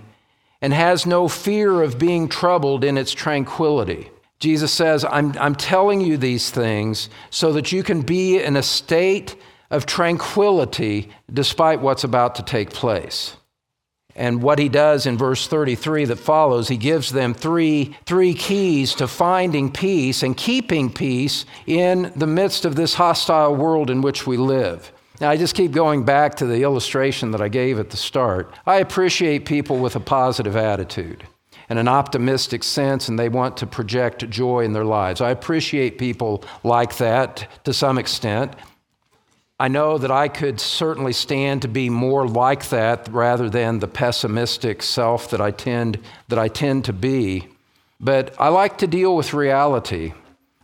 and 0.61 0.73
has 0.73 1.05
no 1.05 1.27
fear 1.27 1.81
of 1.81 1.99
being 1.99 2.27
troubled 2.27 2.83
in 2.83 2.97
its 2.97 3.13
tranquility. 3.13 4.09
Jesus 4.39 4.71
says, 4.71 5.05
I'm, 5.05 5.37
I'm 5.37 5.55
telling 5.55 6.01
you 6.01 6.17
these 6.17 6.49
things 6.49 7.09
so 7.29 7.53
that 7.53 7.71
you 7.71 7.83
can 7.83 8.01
be 8.01 8.39
in 8.39 8.55
a 8.55 8.63
state 8.63 9.35
of 9.71 9.85
tranquility 9.85 11.09
despite 11.31 11.81
what's 11.81 12.03
about 12.03 12.35
to 12.35 12.43
take 12.43 12.69
place. 12.69 13.37
And 14.15 14.41
what 14.41 14.59
he 14.59 14.69
does 14.69 15.05
in 15.05 15.17
verse 15.17 15.45
33 15.47 16.05
that 16.05 16.15
follows, 16.15 16.69
he 16.69 16.77
gives 16.77 17.11
them 17.11 17.33
three, 17.33 17.97
three 18.05 18.33
keys 18.33 18.95
to 18.95 19.07
finding 19.07 19.71
peace 19.71 20.23
and 20.23 20.37
keeping 20.37 20.91
peace 20.91 21.45
in 21.67 22.13
the 22.15 22.27
midst 22.27 22.63
of 22.63 22.75
this 22.75 22.93
hostile 22.93 23.55
world 23.55 23.89
in 23.89 24.01
which 24.01 24.25
we 24.25 24.37
live. 24.37 24.91
Now, 25.21 25.29
I 25.29 25.37
just 25.37 25.55
keep 25.55 25.71
going 25.71 26.03
back 26.03 26.35
to 26.35 26.45
the 26.45 26.63
illustration 26.63 27.31
that 27.31 27.41
I 27.41 27.47
gave 27.47 27.79
at 27.79 27.89
the 27.89 27.97
start. 27.97 28.53
I 28.65 28.77
appreciate 28.77 29.45
people 29.45 29.77
with 29.77 29.95
a 29.95 29.99
positive 29.99 30.55
attitude 30.55 31.25
and 31.69 31.79
an 31.79 31.87
optimistic 31.87 32.63
sense, 32.63 33.07
and 33.07 33.17
they 33.17 33.29
want 33.29 33.57
to 33.57 33.65
project 33.65 34.29
joy 34.29 34.61
in 34.61 34.73
their 34.73 34.85
lives. 34.85 35.21
I 35.21 35.31
appreciate 35.31 35.97
people 35.97 36.43
like 36.63 36.97
that 36.97 37.47
to 37.63 37.73
some 37.73 37.97
extent. 37.97 38.53
I 39.57 39.69
know 39.69 39.97
that 39.97 40.11
I 40.11 40.27
could 40.27 40.59
certainly 40.59 41.13
stand 41.13 41.61
to 41.61 41.69
be 41.69 41.89
more 41.89 42.27
like 42.27 42.67
that 42.69 43.07
rather 43.09 43.49
than 43.49 43.79
the 43.79 43.87
pessimistic 43.87 44.83
self 44.83 45.29
that 45.29 45.39
I 45.39 45.51
tend, 45.51 45.97
that 46.27 46.37
I 46.37 46.49
tend 46.49 46.83
to 46.85 46.93
be. 46.93 47.47
But 48.01 48.35
I 48.37 48.49
like 48.49 48.77
to 48.79 48.87
deal 48.87 49.15
with 49.15 49.33
reality. 49.33 50.13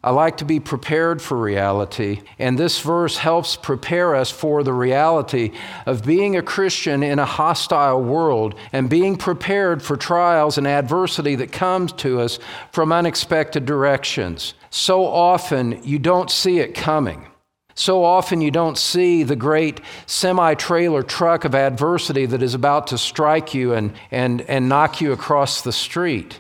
I 0.04 0.10
like 0.10 0.38
to 0.38 0.46
be 0.46 0.60
prepared 0.60 1.22
for 1.22 1.38
reality, 1.38 2.22
and 2.40 2.58
this 2.58 2.80
verse 2.80 3.18
helps 3.18 3.56
prepare 3.56 4.16
us 4.16 4.32
for 4.32 4.64
the 4.64 4.74
reality 4.74 5.52
of 5.86 6.04
being 6.04 6.36
a 6.36 6.42
Christian 6.42 7.04
in 7.04 7.20
a 7.20 7.26
hostile 7.26 8.02
world 8.02 8.56
and 8.74 8.90
being 8.90 9.16
prepared 9.16 9.84
for 9.84 9.96
trials 9.96 10.58
and 10.58 10.66
adversity 10.66 11.36
that 11.36 11.52
comes 11.52 11.92
to 11.94 12.20
us 12.20 12.40
from 12.72 12.92
unexpected 12.92 13.66
directions. 13.66 14.56
So 14.72 15.06
often 15.06 15.80
you 15.84 16.00
don't 16.00 16.32
see 16.32 16.58
it 16.60 16.74
coming. 16.74 17.28
So 17.76 18.04
often 18.04 18.42
you 18.42 18.50
don't 18.50 18.80
see 18.80 19.22
the 19.22 19.36
great 19.36 19.82
semi 20.08 20.56
trailer 20.56 21.04
truck 21.04 21.46
of 21.46 21.54
adversity 21.54 22.26
that 22.26 22.42
is 22.42 22.56
about 22.56 22.88
to 22.88 22.98
strike 22.98 23.54
you 23.54 23.74
and, 23.74 23.94
and, 24.10 24.42
and 24.42 24.68
knock 24.68 25.00
you 25.00 25.12
across 25.12 25.62
the 25.62 25.72
street. 25.72 26.40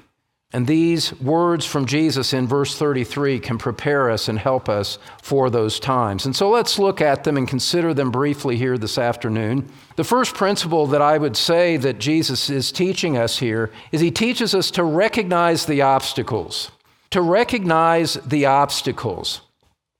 And 0.54 0.68
these 0.68 1.18
words 1.22 1.66
from 1.66 1.86
Jesus 1.86 2.34
in 2.34 2.46
verse 2.46 2.78
33 2.78 3.40
can 3.40 3.58
prepare 3.58 4.10
us 4.10 4.28
and 4.28 4.38
help 4.38 4.68
us 4.68 4.98
for 5.22 5.50
those 5.50 5.80
times. 5.80 6.26
And 6.26 6.36
so 6.36 6.50
let's 6.50 6.78
look 6.78 7.00
at 7.00 7.24
them 7.24 7.38
and 7.38 7.48
consider 7.48 7.94
them 7.94 8.12
briefly 8.12 8.58
here 8.58 8.78
this 8.78 8.98
afternoon. 8.98 9.72
The 9.96 10.04
first 10.04 10.36
principle 10.36 10.88
that 10.88 11.02
I 11.02 11.18
would 11.18 11.38
say 11.38 11.78
that 11.78 12.00
Jesus 12.00 12.50
is 12.50 12.74
teaching 12.74 13.18
us 13.18 13.40
here 13.40 13.72
is 13.94 14.02
he 14.02 14.12
teaches 14.12 14.54
us 14.54 14.72
to 14.72 14.84
recognize 14.84 15.66
the 15.66 15.84
obstacles. 15.84 16.72
To 17.12 17.22
recognize 17.22 18.16
the 18.16 18.46
obstacles. 18.46 19.42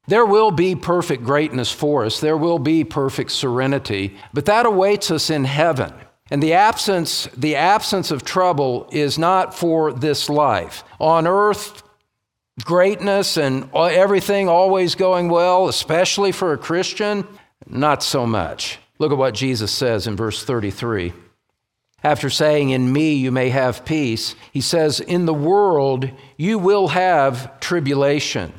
There 0.08 0.26
will 0.26 0.52
be 0.52 0.76
perfect 0.76 1.24
greatness 1.24 1.72
for 1.72 2.04
us, 2.04 2.20
there 2.20 2.38
will 2.38 2.60
be 2.60 2.84
perfect 2.84 3.32
serenity, 3.32 4.18
but 4.34 4.46
that 4.46 4.66
awaits 4.66 5.12
us 5.12 5.30
in 5.30 5.46
heaven. 5.46 5.94
And 6.32 6.42
the 6.42 6.54
absence, 6.54 7.28
the 7.36 7.58
absence 7.58 8.10
of 8.10 8.24
trouble 8.24 8.88
is 8.90 9.20
not 9.20 9.54
for 9.54 9.92
this 9.92 10.30
life. 10.30 10.86
On 10.98 11.28
earth, 11.28 11.84
greatness 12.64 13.38
and 13.38 13.70
everything 13.76 14.48
always 14.48 14.96
going 14.96 15.28
well, 15.28 15.68
especially 15.68 16.32
for 16.32 16.54
a 16.54 16.58
Christian, 16.58 17.28
not 17.68 18.02
so 18.02 18.26
much. 18.26 18.80
Look 18.98 19.12
at 19.12 19.18
what 19.18 19.34
Jesus 19.34 19.74
says 19.74 20.08
in 20.08 20.16
verse 20.16 20.42
33. 20.44 21.12
After 22.02 22.30
saying, 22.30 22.70
In 22.70 22.94
me 22.94 23.14
you 23.14 23.32
may 23.32 23.50
have 23.50 23.84
peace, 23.84 24.36
he 24.54 24.62
says, 24.62 25.02
In 25.02 25.26
the 25.26 25.34
world 25.34 26.10
you 26.38 26.58
will 26.58 26.88
have 26.90 27.60
tribulation. 27.60 28.54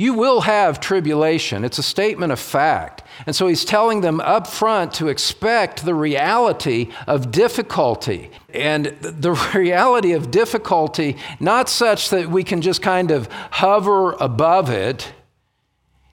You 0.00 0.14
will 0.14 0.42
have 0.42 0.78
tribulation. 0.78 1.64
It's 1.64 1.78
a 1.78 1.82
statement 1.82 2.30
of 2.30 2.38
fact. 2.38 3.02
And 3.26 3.34
so 3.34 3.48
he's 3.48 3.64
telling 3.64 4.00
them 4.00 4.20
up 4.20 4.46
front 4.46 4.94
to 4.94 5.08
expect 5.08 5.84
the 5.84 5.94
reality 5.94 6.92
of 7.08 7.32
difficulty. 7.32 8.30
And 8.54 8.86
the 9.00 9.32
reality 9.54 10.12
of 10.12 10.30
difficulty, 10.30 11.16
not 11.40 11.68
such 11.68 12.10
that 12.10 12.30
we 12.30 12.44
can 12.44 12.62
just 12.62 12.80
kind 12.80 13.10
of 13.10 13.26
hover 13.50 14.12
above 14.12 14.70
it 14.70 15.12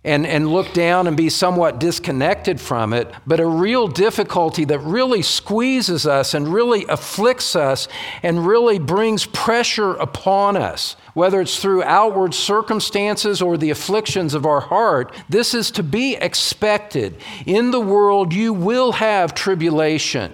and, 0.05 0.25
and 0.27 0.47
look 0.47 0.71
down 0.71 1.07
and 1.07 1.17
be 1.17 1.29
somewhat 1.29 1.79
disconnected 1.79 2.62
from 2.62 2.93
it, 2.93 3.12
but 3.25 3.39
a 3.39 3.45
real 3.45 3.88
difficulty 3.88 4.63
that 4.63 4.79
really 4.79 5.24
squeezes 5.24 6.05
us 6.05 6.35
and 6.35 6.47
really 6.47 6.85
afflicts 6.88 7.55
us 7.55 7.88
and 8.21 8.45
really 8.45 8.77
brings 8.77 9.25
pressure 9.25 9.95
upon 9.95 10.55
us, 10.55 10.95
whether 11.15 11.41
it's 11.41 11.59
through 11.59 11.81
outward 11.83 12.35
circumstances 12.35 13.41
or 13.41 13.57
the 13.57 13.71
afflictions 13.71 14.35
of 14.35 14.45
our 14.45 14.62
heart, 14.62 15.12
this 15.27 15.55
is 15.55 15.71
to 15.71 15.81
be 15.81 16.15
expected. 16.17 17.17
In 17.47 17.71
the 17.71 17.81
world, 17.81 18.31
you 18.31 18.53
will 18.53 18.91
have 18.93 19.33
tribulation. 19.33 20.31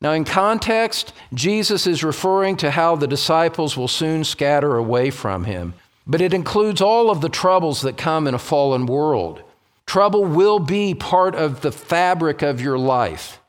Now, 0.00 0.12
in 0.12 0.24
context, 0.24 1.12
Jesus 1.34 1.86
is 1.86 2.02
referring 2.02 2.56
to 2.58 2.70
how 2.70 2.96
the 2.96 3.08
disciples 3.08 3.76
will 3.76 3.88
soon 3.88 4.24
scatter 4.24 4.76
away 4.76 5.10
from 5.10 5.44
him 5.44 5.74
but 6.08 6.22
it 6.22 6.32
includes 6.32 6.80
all 6.80 7.10
of 7.10 7.20
the 7.20 7.28
troubles 7.28 7.82
that 7.82 7.98
come 7.98 8.26
in 8.26 8.34
a 8.34 8.38
fallen 8.38 8.86
world. 8.86 9.42
Trouble 9.84 10.24
will 10.24 10.58
be 10.58 10.94
part 10.94 11.34
of 11.34 11.60
the 11.60 11.70
fabric 11.70 12.40
of 12.42 12.60
your 12.60 12.78
life 12.78 13.40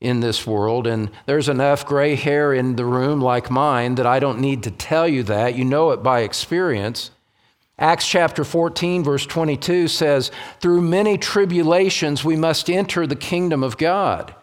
in 0.00 0.20
this 0.20 0.46
world, 0.46 0.86
and 0.86 1.10
there's 1.26 1.48
enough 1.48 1.84
gray 1.84 2.14
hair 2.14 2.52
in 2.52 2.76
the 2.76 2.84
room 2.84 3.20
like 3.20 3.50
mine 3.50 3.96
that 3.96 4.06
I 4.06 4.20
don't 4.20 4.40
need 4.40 4.62
to 4.62 4.70
tell 4.70 5.08
you 5.08 5.22
that. 5.24 5.56
You 5.56 5.64
know 5.64 5.90
it 5.90 6.02
by 6.02 6.20
experience. 6.20 7.10
Acts 7.78 8.06
chapter 8.06 8.44
14, 8.44 9.02
verse 9.02 9.26
22 9.26 9.88
says, 9.88 10.30
Through 10.60 10.82
many 10.82 11.18
tribulations 11.18 12.24
we 12.24 12.36
must 12.36 12.70
enter 12.70 13.06
the 13.06 13.16
kingdom 13.16 13.64
of 13.64 13.78
God. 13.78 14.34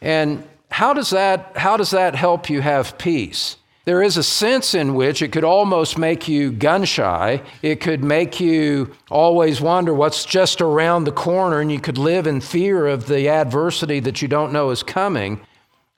And 0.00 0.46
how 0.70 0.94
does 0.94 1.10
that, 1.10 1.56
how 1.56 1.76
does 1.76 1.90
that 1.90 2.14
help 2.14 2.48
you 2.48 2.62
have 2.62 2.96
peace? 2.96 3.56
There 3.84 4.02
is 4.02 4.16
a 4.16 4.22
sense 4.22 4.74
in 4.74 4.94
which 4.94 5.20
it 5.20 5.30
could 5.30 5.44
almost 5.44 5.98
make 5.98 6.26
you 6.26 6.50
gun 6.50 6.84
shy. 6.84 7.42
It 7.60 7.80
could 7.80 8.02
make 8.02 8.40
you 8.40 8.94
always 9.10 9.60
wonder 9.60 9.92
what's 9.92 10.24
just 10.24 10.62
around 10.62 11.04
the 11.04 11.12
corner, 11.12 11.60
and 11.60 11.70
you 11.70 11.80
could 11.80 11.98
live 11.98 12.26
in 12.26 12.40
fear 12.40 12.86
of 12.86 13.06
the 13.06 13.28
adversity 13.28 14.00
that 14.00 14.22
you 14.22 14.28
don't 14.28 14.54
know 14.54 14.70
is 14.70 14.82
coming. 14.82 15.40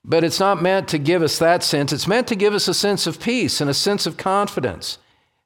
But 0.05 0.25
it's 0.25 0.41
not 0.41 0.63
meant 0.63 0.89
to 0.89 0.99
give 0.99 1.23
us 1.23 1.39
that 1.39 1.63
sense. 1.63 1.93
It's 1.93 2.09
meant 2.09 2.27
to 2.29 2.37
give 2.37 2.55
us 2.55 2.67
a 2.67 2.75
sense 2.75 3.07
of 3.07 3.21
peace 3.21 3.61
and 3.61 3.71
a 3.71 3.75
sense 3.75 4.05
of 4.05 4.17
confidence. 4.17 4.99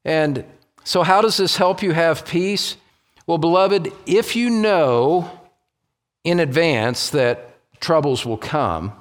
And 0.05 0.45
so, 0.83 1.03
how 1.03 1.21
does 1.21 1.37
this 1.37 1.59
help 1.59 1.83
you 1.83 1.93
have 1.93 2.25
peace? 2.25 2.77
Well, 3.27 3.39
beloved, 3.39 3.93
if 4.07 4.35
you 4.35 4.49
know 4.49 5.31
in 6.25 6.41
advance 6.41 7.11
that 7.11 7.55
troubles 7.81 8.25
will 8.25 8.39
come, 8.39 8.93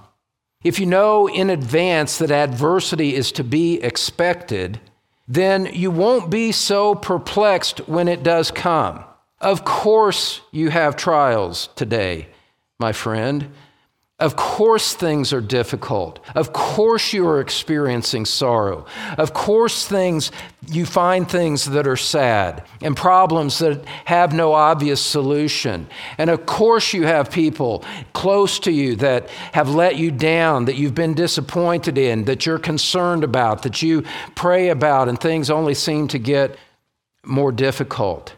if 0.63 0.80
you 0.80 0.86
know 0.86 1.28
in 1.30 1.50
advance 1.50 2.18
that 2.18 2.32
adversity 2.32 3.16
is 3.16 3.32
to 3.34 3.44
be 3.44 3.82
expected, 3.82 4.80
then 5.28 5.68
you 5.74 5.89
won't 5.92 6.30
be 6.30 6.51
so 6.51 6.96
perplexed 6.96 7.80
when 7.88 8.08
it 8.08 8.24
does 8.24 8.51
come. 8.51 9.04
Of 9.39 9.63
course, 9.63 10.42
you 10.51 10.70
have 10.70 10.96
trials 10.96 11.70
today, 11.75 12.28
my 12.78 12.92
friend. 12.92 13.51
Of 14.20 14.36
course, 14.36 14.96
things 14.96 15.32
are 15.32 15.40
difficult. 15.40 16.20
Of 16.36 16.52
course, 16.52 17.14
you 17.14 17.26
are 17.26 17.40
experiencing 17.40 18.26
sorrow. 18.26 18.86
Of 19.18 19.34
course, 19.34 19.88
things 19.88 20.32
you 20.68 20.86
find 20.86 21.30
things 21.30 21.64
that 21.66 21.88
are 21.88 21.96
sad 21.96 22.66
and 22.82 22.98
problems 22.98 23.60
that 23.60 23.86
have 24.06 24.34
no 24.34 24.52
obvious 24.52 25.00
solution. 25.00 25.88
And 26.18 26.30
of 26.30 26.46
course, 26.46 26.94
you 26.94 27.06
have 27.06 27.32
people 27.32 27.86
close 28.12 28.60
to 28.60 28.72
you 28.72 28.98
that 28.98 29.30
have 29.54 29.74
let 29.74 29.96
you 29.96 30.12
down, 30.12 30.66
that 30.66 30.76
you've 30.76 30.96
been 30.96 31.14
disappointed 31.14 31.98
in, 31.98 32.26
that 32.26 32.46
you're 32.46 32.60
concerned 32.60 33.24
about, 33.24 33.64
that 33.64 33.82
you 33.82 34.04
pray 34.36 34.68
about, 34.68 35.08
and 35.08 35.18
things 35.18 35.50
only 35.50 35.74
seem 35.74 36.10
to 36.10 36.20
get 36.20 36.58
more 37.24 37.54
difficult. 37.54 38.34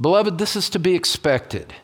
Beloved, 0.00 0.38
this 0.38 0.56
is 0.56 0.70
to 0.70 0.78
be 0.78 0.94
expected. 0.94 1.74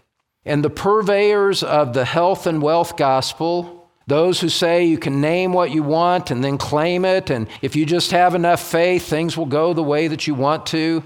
And 0.45 0.65
the 0.65 0.71
purveyors 0.71 1.63
of 1.63 1.95
the 1.95 2.05
health 2.05 2.47
and 2.47 2.61
wealth 2.61 2.97
gospel, 2.97 3.89
those 4.07 4.41
who 4.41 4.49
say 4.49 4.85
you 4.85 4.99
can 4.99 5.21
name 5.21 5.53
what 5.53 5.71
you 5.71 5.83
want 5.83 6.31
and 6.31 6.43
then 6.43 6.59
claim 6.59 7.05
it, 7.05 7.31
and 7.31 7.47
if 7.63 7.77
you 7.77 7.87
just 7.87 8.11
have 8.11 8.35
enough 8.35 8.61
faith, 8.61 9.05
things 9.07 9.37
will 9.37 9.47
go 9.47 9.73
the 9.73 9.83
way 9.83 10.09
that 10.09 10.27
you 10.27 10.35
want 10.35 10.67
to. 10.67 11.05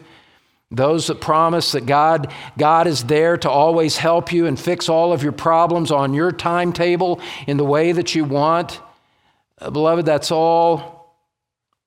Those 0.70 1.06
that 1.06 1.20
promise 1.20 1.72
that 1.72 1.86
God, 1.86 2.32
God 2.58 2.86
is 2.88 3.04
there 3.04 3.36
to 3.36 3.50
always 3.50 3.98
help 3.98 4.32
you 4.32 4.46
and 4.46 4.58
fix 4.58 4.88
all 4.88 5.12
of 5.12 5.22
your 5.22 5.32
problems 5.32 5.92
on 5.92 6.12
your 6.12 6.32
timetable 6.32 7.20
in 7.46 7.56
the 7.56 7.64
way 7.64 7.92
that 7.92 8.14
you 8.14 8.24
want. 8.24 8.80
Uh, 9.60 9.70
beloved, 9.70 10.04
that's 10.04 10.32
all 10.32 11.14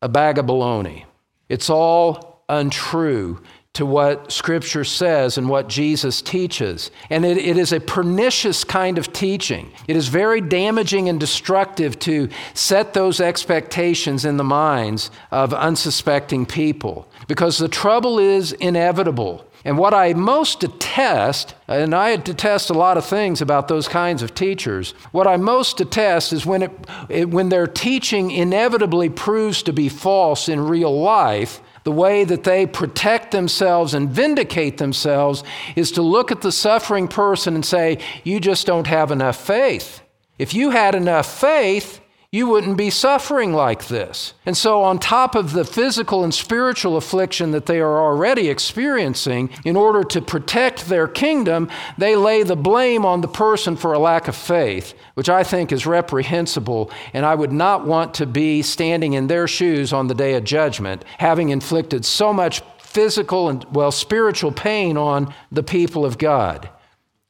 a 0.01 0.07
bag 0.07 0.37
of 0.37 0.45
baloney. 0.45 1.03
It's 1.49 1.69
all 1.69 2.43
untrue 2.47 3.41
to 3.73 3.85
what 3.85 4.31
Scripture 4.31 4.83
says 4.83 5.37
and 5.37 5.47
what 5.47 5.69
Jesus 5.69 6.21
teaches. 6.21 6.91
And 7.09 7.23
it, 7.23 7.37
it 7.37 7.55
is 7.57 7.71
a 7.71 7.79
pernicious 7.79 8.63
kind 8.63 8.97
of 8.97 9.13
teaching. 9.13 9.71
It 9.87 9.95
is 9.95 10.07
very 10.07 10.41
damaging 10.41 11.07
and 11.07 11.19
destructive 11.19 11.97
to 11.99 12.29
set 12.53 12.93
those 12.93 13.21
expectations 13.21 14.25
in 14.25 14.37
the 14.37 14.43
minds 14.43 15.11
of 15.31 15.53
unsuspecting 15.53 16.45
people 16.45 17.07
because 17.27 17.57
the 17.57 17.67
trouble 17.67 18.17
is 18.17 18.53
inevitable. 18.53 19.45
And 19.63 19.77
what 19.77 19.93
I 19.93 20.13
most 20.13 20.61
detest, 20.61 21.53
and 21.67 21.93
I 21.93 22.15
detest 22.15 22.69
a 22.69 22.73
lot 22.73 22.97
of 22.97 23.05
things 23.05 23.41
about 23.41 23.67
those 23.67 23.87
kinds 23.87 24.23
of 24.23 24.33
teachers, 24.33 24.91
what 25.11 25.27
I 25.27 25.37
most 25.37 25.77
detest 25.77 26.33
is 26.33 26.45
when, 26.45 26.63
it, 26.63 26.71
it, 27.07 27.29
when 27.29 27.49
their 27.49 27.67
teaching 27.67 28.31
inevitably 28.31 29.09
proves 29.09 29.61
to 29.63 29.73
be 29.73 29.89
false 29.89 30.49
in 30.49 30.61
real 30.61 30.97
life 30.97 31.61
the 31.83 31.91
way 31.91 32.23
that 32.23 32.43
they 32.43 32.65
protect 32.65 33.31
themselves 33.31 33.93
and 33.93 34.09
vindicate 34.09 34.77
themselves 34.77 35.43
is 35.75 35.91
to 35.93 36.01
look 36.01 36.31
at 36.31 36.41
the 36.41 36.51
suffering 36.51 37.07
person 37.07 37.55
and 37.55 37.65
say, 37.65 37.99
You 38.23 38.39
just 38.39 38.67
don't 38.67 38.87
have 38.87 39.11
enough 39.11 39.37
faith. 39.37 40.01
If 40.37 40.53
you 40.53 40.69
had 40.71 40.95
enough 40.95 41.39
faith, 41.39 41.98
you 42.31 42.45
wouldn't 42.45 42.77
be 42.77 42.91
suffering 42.91 43.53
like 43.53 43.87
this. 43.87 44.35
And 44.45 44.55
so, 44.55 44.83
on 44.83 44.99
top 44.99 45.33
of 45.33 45.53
the 45.53 45.65
physical 45.65 46.23
and 46.23 46.31
spiritual 46.31 46.95
affliction 46.95 47.49
that 47.51 47.65
they 47.65 47.79
are 47.79 47.99
already 47.99 48.49
experiencing, 48.49 49.49
in 49.65 49.75
order 49.75 50.03
to 50.03 50.21
protect 50.21 50.85
their 50.85 51.07
kingdom, 51.07 51.69
they 51.97 52.15
lay 52.15 52.43
the 52.43 52.55
blame 52.55 53.03
on 53.03 53.21
the 53.21 53.27
person 53.27 53.75
for 53.75 53.93
a 53.93 53.99
lack 53.99 54.27
of 54.27 54.35
faith, 54.35 54.93
which 55.15 55.27
I 55.27 55.43
think 55.43 55.71
is 55.71 55.87
reprehensible. 55.87 56.91
And 57.13 57.25
I 57.25 57.33
would 57.33 57.51
not 57.51 57.87
want 57.87 58.13
to 58.15 58.27
be 58.27 58.61
standing 58.61 59.13
in 59.13 59.25
their 59.25 59.47
shoes 59.47 59.91
on 59.91 60.05
the 60.05 60.13
day 60.13 60.35
of 60.35 60.43
judgment, 60.43 61.03
having 61.17 61.49
inflicted 61.49 62.05
so 62.05 62.31
much 62.31 62.61
physical 62.77 63.49
and, 63.49 63.65
well, 63.71 63.91
spiritual 63.91 64.51
pain 64.51 64.97
on 64.97 65.33
the 65.51 65.63
people 65.63 66.05
of 66.05 66.19
God. 66.19 66.69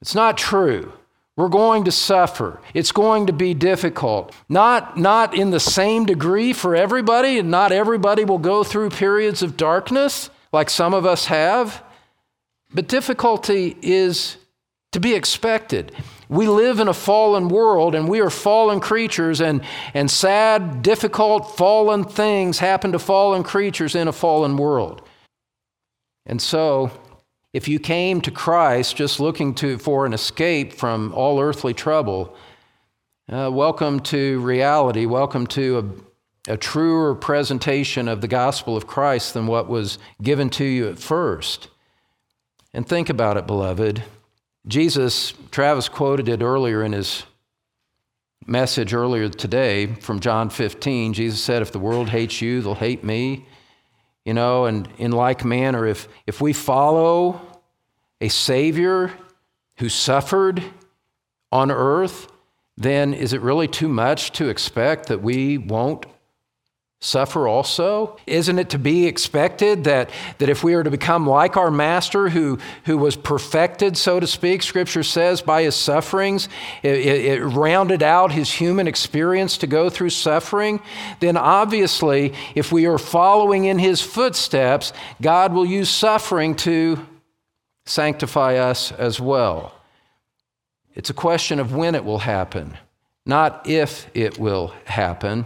It's 0.01 0.15
not 0.15 0.38
true. 0.38 0.91
We're 1.39 1.47
going 1.47 1.86
to 1.86 1.91
suffer. 1.93 2.60
It's 2.73 2.91
going 2.91 3.28
to 3.28 3.34
be 3.34 3.54
difficult. 3.54 4.36
Not, 4.49 4.97
not 4.97 5.34
in 5.34 5.52
the 5.52 5.60
same 5.62 6.06
degree 6.06 6.52
for 6.52 6.75
everybody, 6.75 7.39
and 7.39 7.49
not 7.49 7.71
everybody 7.71 8.25
will 8.25 8.39
go 8.39 8.62
through 8.65 8.89
periods 8.89 9.41
of 9.41 9.56
darkness 9.56 10.30
like 10.52 10.69
some 10.69 10.93
of 10.93 11.06
us 11.06 11.28
have. 11.28 11.82
But 12.73 12.89
difficulty 12.89 13.78
is 13.82 14.36
to 14.91 14.99
be 14.99 15.13
expected. 15.13 15.95
We 16.28 16.49
live 16.49 16.82
in 16.82 16.89
a 16.89 16.93
fallen 16.93 17.47
world 17.47 17.95
and 17.95 18.10
we 18.10 18.19
are 18.19 18.30
fallen 18.30 18.82
creatures, 18.82 19.39
and, 19.39 19.62
and 19.93 20.12
sad, 20.12 20.82
difficult, 20.82 21.56
fallen 21.56 22.04
things 22.04 22.60
happen 22.60 22.91
to 22.91 22.99
fallen 22.99 23.43
creatures 23.43 23.95
in 23.95 24.10
a 24.10 24.12
fallen 24.12 24.58
world. 24.58 25.04
And 26.25 26.41
so, 26.41 26.91
if 27.53 27.67
you 27.67 27.79
came 27.79 28.21
to 28.21 28.31
Christ 28.31 28.95
just 28.95 29.19
looking 29.19 29.55
to, 29.55 29.77
for 29.77 30.05
an 30.05 30.13
escape 30.13 30.73
from 30.73 31.13
all 31.13 31.39
earthly 31.39 31.73
trouble, 31.73 32.35
uh, 33.31 33.49
welcome 33.51 33.99
to 34.01 34.39
reality. 34.39 35.05
Welcome 35.05 35.47
to 35.47 36.03
a, 36.47 36.53
a 36.53 36.57
truer 36.57 37.15
presentation 37.15 38.07
of 38.07 38.21
the 38.21 38.27
gospel 38.27 38.77
of 38.77 38.88
Christ 38.88 39.33
than 39.33 39.47
what 39.47 39.67
was 39.67 39.97
given 40.21 40.49
to 40.51 40.63
you 40.63 40.88
at 40.89 40.99
first. 40.99 41.69
And 42.73 42.88
think 42.88 43.09
about 43.09 43.38
it, 43.38 43.47
beloved. 43.47 44.03
Jesus, 44.67 45.33
Travis 45.49 45.89
quoted 45.89 46.29
it 46.29 46.43
earlier 46.43 46.83
in 46.83 46.91
his 46.91 47.23
message 48.45 48.93
earlier 48.93 49.29
today 49.29 49.88
from 49.88 50.19
John 50.19 50.49
15. 50.49 51.13
Jesus 51.13 51.41
said, 51.41 51.62
If 51.62 51.71
the 51.71 51.79
world 51.79 52.09
hates 52.09 52.41
you, 52.41 52.62
they'll 52.62 52.75
hate 52.75 53.03
me. 53.03 53.47
You 54.25 54.34
know, 54.34 54.65
and 54.65 54.88
in 54.97 55.12
like 55.12 55.43
manner, 55.45 55.88
if, 55.88 56.08
if 56.27 56.41
we 56.41 56.53
follow 56.53 57.41
a 58.21 58.29
Savior 58.29 59.12
who 59.77 59.89
suffered 59.89 60.63
on 61.51 61.71
earth, 61.71 62.27
then 62.77 63.13
is 63.13 63.34
it 63.34 63.41
really 63.41 63.67
too 63.67 63.88
much 63.88 64.32
to 64.34 64.49
expect 64.49 65.08
that 65.08 65.21
we 65.21 65.58
won't 65.58 66.05
suffer 67.01 67.47
also? 67.47 68.17
Isn't 68.27 68.59
it 68.59 68.71
to 68.71 68.79
be 68.79 69.05
expected 69.05 69.85
that, 69.85 70.09
that 70.38 70.49
if 70.49 70.63
we 70.63 70.73
are 70.73 70.83
to 70.83 70.91
become 70.91 71.25
like 71.25 71.55
our 71.55 71.71
Master 71.71 72.27
who, 72.27 72.59
who 72.85 72.97
was 72.97 73.15
perfected, 73.15 73.97
so 73.97 74.19
to 74.19 74.27
speak, 74.27 74.62
Scripture 74.62 75.03
says, 75.03 75.41
by 75.41 75.63
his 75.63 75.75
sufferings, 75.75 76.49
it, 76.83 77.05
it, 77.05 77.41
rounded 77.41 78.03
out 78.03 78.33
his 78.33 78.51
human 78.51 78.88
experience 78.88 79.57
to 79.59 79.67
go 79.67 79.89
through 79.89 80.09
suffering, 80.09 80.81
then 81.21 81.38
obviously, 81.38 82.33
if 82.53 82.71
we 82.71 82.85
are 82.85 82.97
following 82.97 83.65
in 83.65 83.79
his 83.79 84.01
footsteps, 84.01 84.91
God 85.21 85.53
will 85.53 85.65
use 85.65 85.89
suffering 85.89 86.53
to 86.55 87.05
sanctify 87.85 88.55
us 88.55 88.91
as 88.91 89.21
well. 89.21 89.73
It's 90.95 91.09
a 91.09 91.13
question 91.13 91.59
of 91.59 91.73
when 91.73 91.95
it 91.95 92.03
will 92.03 92.19
happen, 92.19 92.77
not 93.25 93.67
if 93.69 94.09
it 94.13 94.38
will 94.38 94.73
happen. 94.83 95.45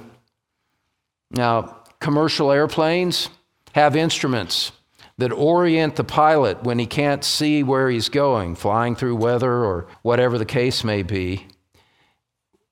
Now, 1.33 1.79
commercial 1.99 2.51
airplanes 2.51 3.29
have 3.73 3.95
instruments 3.95 4.71
that 5.17 5.31
orient 5.31 5.95
the 5.95 6.03
pilot 6.03 6.63
when 6.63 6.79
he 6.79 6.85
can't 6.85 7.23
see 7.23 7.63
where 7.63 7.89
he's 7.89 8.09
going, 8.09 8.55
flying 8.55 8.95
through 8.95 9.15
weather 9.15 9.51
or 9.51 9.87
whatever 10.01 10.37
the 10.37 10.45
case 10.45 10.83
may 10.83 11.03
be. 11.03 11.47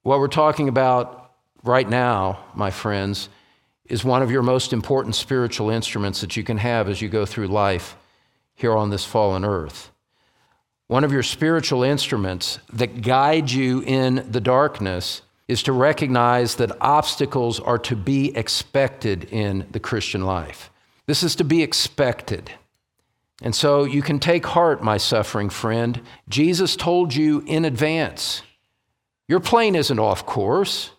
What 0.04 0.20
we're 0.20 0.28
talking 0.28 0.68
about 0.68 1.32
right 1.64 1.88
now, 1.88 2.46
my 2.56 2.72
friends, 2.72 3.30
is 3.86 4.04
one 4.04 4.22
of 4.22 4.32
your 4.32 4.42
most 4.42 4.74
important 4.74 5.16
spiritual 5.16 5.70
instruments 5.70 6.22
that 6.22 6.38
you 6.38 6.44
can 6.44 6.58
have 6.58 6.88
as 6.88 7.02
you 7.02 7.10
go 7.10 7.26
through 7.26 7.48
life 7.48 7.96
here 8.56 8.76
on 8.76 8.90
this 8.90 9.06
fallen 9.06 9.44
earth. 9.44 9.92
One 10.88 11.04
of 11.04 11.12
your 11.12 11.24
spiritual 11.24 11.84
instruments 11.84 12.60
that 12.74 13.02
guide 13.02 13.52
you 13.52 13.82
in 13.82 14.28
the 14.30 14.42
darkness 14.42 15.22
is 15.48 15.64
to 15.64 15.72
recognize 15.72 16.56
that 16.56 16.72
obstacles 16.80 17.60
are 17.60 17.80
to 17.80 17.96
be 17.96 18.36
expected 18.36 19.26
in 19.26 19.68
the 19.72 19.80
Christian 19.80 20.26
life. 20.26 20.72
This 21.08 21.24
is 21.24 21.36
to 21.36 21.44
be 21.44 21.62
expected. 21.64 22.52
And 23.42 23.56
so 23.56 23.84
you 23.84 24.02
can 24.02 24.20
take 24.20 24.46
heart, 24.46 24.84
my 24.84 24.98
suffering 24.98 25.50
friend. 25.50 26.02
Jesus 26.30 26.76
told 26.76 27.16
you 27.16 27.44
in 27.48 27.66
advance. 27.66 28.44
Your 29.28 29.40
plane 29.40 29.76
isn't 29.76 30.00
off 30.00 30.26
course. 30.26 30.92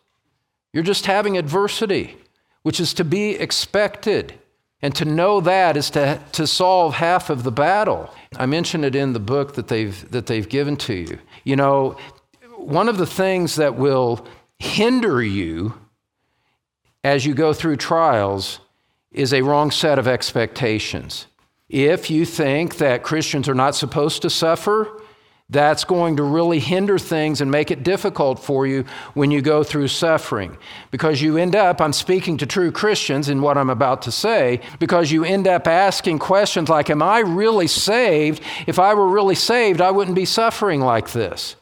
You're 0.73 0.83
just 0.83 1.07
having 1.07 1.39
adversity 1.39 2.17
which 2.63 2.81
is 2.81 2.95
to 2.95 3.05
be 3.05 3.31
expected. 3.31 4.35
And 4.85 4.95
to 4.97 5.05
know 5.05 5.41
that 5.41 5.77
is 5.77 5.91
to, 5.91 6.21
to 6.33 6.45
solve 6.45 6.95
half 6.95 7.31
of 7.31 7.45
the 7.45 7.53
battle. 7.53 8.13
I 8.37 8.47
mentioned 8.47 8.85
it 8.85 8.97
in 8.97 9.13
the 9.13 9.21
book 9.21 9.55
that 9.55 9.69
they've, 9.69 10.11
that 10.11 10.27
they've 10.27 10.49
given 10.49 10.77
to 10.79 10.95
you. 10.95 11.19
You 11.45 11.55
know, 11.55 11.97
one 12.63 12.89
of 12.89 12.99
the 12.99 13.07
things 13.07 13.57
that 13.57 13.77
will 13.77 14.27
hinder 14.59 15.23
you 15.23 15.75
as 17.05 17.27
you 17.27 17.35
go 17.35 17.53
through 17.53 17.77
trials 17.77 18.61
is 19.11 19.33
a 19.33 19.43
wrong 19.43 19.71
set 19.71 19.99
of 19.99 20.09
expectations. 20.09 21.27
If 21.69 22.11
you 22.11 22.25
think 22.25 22.77
that 22.77 23.03
Christians 23.03 23.49
are 23.49 23.55
not 23.55 23.75
supposed 23.75 24.23
to 24.23 24.31
suffer, 24.31 25.01
that's 25.53 25.85
going 25.85 26.17
to 26.17 26.23
really 26.23 26.61
hinder 26.61 26.99
things 26.99 27.41
and 27.41 27.51
make 27.51 27.71
it 27.71 27.83
difficult 27.83 28.39
for 28.39 28.67
you 28.67 28.85
when 29.13 29.31
you 29.31 29.43
go 29.43 29.63
through 29.63 29.89
suffering. 29.89 30.57
Because 30.91 31.21
you 31.21 31.37
end 31.37 31.55
up, 31.55 31.81
I'm 31.81 31.93
speaking 31.93 32.39
to 32.39 32.47
true 32.47 32.73
Christians 32.73 33.29
in 33.29 33.43
what 33.43 33.59
I'm 33.59 33.69
about 33.69 34.03
to 34.03 34.13
say, 34.13 34.61
because 34.79 35.11
you 35.11 35.25
end 35.25 35.47
up 35.47 35.67
asking 35.67 36.21
questions 36.21 36.71
like, 36.71 36.89
Am 36.89 37.03
I 37.03 37.21
really 37.21 37.67
saved? 37.67 38.43
If 38.67 38.79
I 38.79 38.95
were 38.95 39.09
really 39.09 39.35
saved, 39.35 39.83
I 39.83 39.91
wouldn't 39.91 40.17
be 40.17 40.25
suffering 40.25 40.81
like 40.81 41.13
this. 41.13 41.57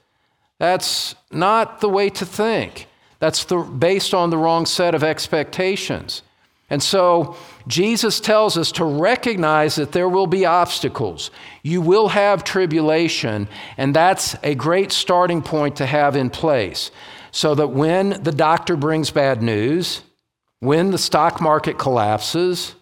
That's 0.60 1.14
not 1.32 1.80
the 1.80 1.88
way 1.88 2.10
to 2.10 2.26
think. 2.26 2.86
That's 3.18 3.44
the, 3.44 3.56
based 3.56 4.12
on 4.12 4.28
the 4.28 4.36
wrong 4.36 4.66
set 4.66 4.94
of 4.94 5.02
expectations. 5.02 6.22
And 6.68 6.82
so 6.82 7.34
Jesus 7.66 8.20
tells 8.20 8.58
us 8.58 8.70
to 8.72 8.84
recognize 8.84 9.76
that 9.76 9.92
there 9.92 10.08
will 10.08 10.26
be 10.26 10.44
obstacles. 10.44 11.30
You 11.62 11.80
will 11.80 12.08
have 12.08 12.44
tribulation, 12.44 13.48
and 13.78 13.96
that's 13.96 14.36
a 14.42 14.54
great 14.54 14.92
starting 14.92 15.40
point 15.40 15.76
to 15.76 15.86
have 15.86 16.14
in 16.14 16.28
place 16.28 16.90
so 17.32 17.54
that 17.54 17.68
when 17.68 18.22
the 18.22 18.32
doctor 18.32 18.76
brings 18.76 19.10
bad 19.10 19.42
news, 19.42 20.02
when 20.58 20.90
the 20.90 20.98
stock 20.98 21.40
market 21.40 21.78
collapses, 21.78 22.74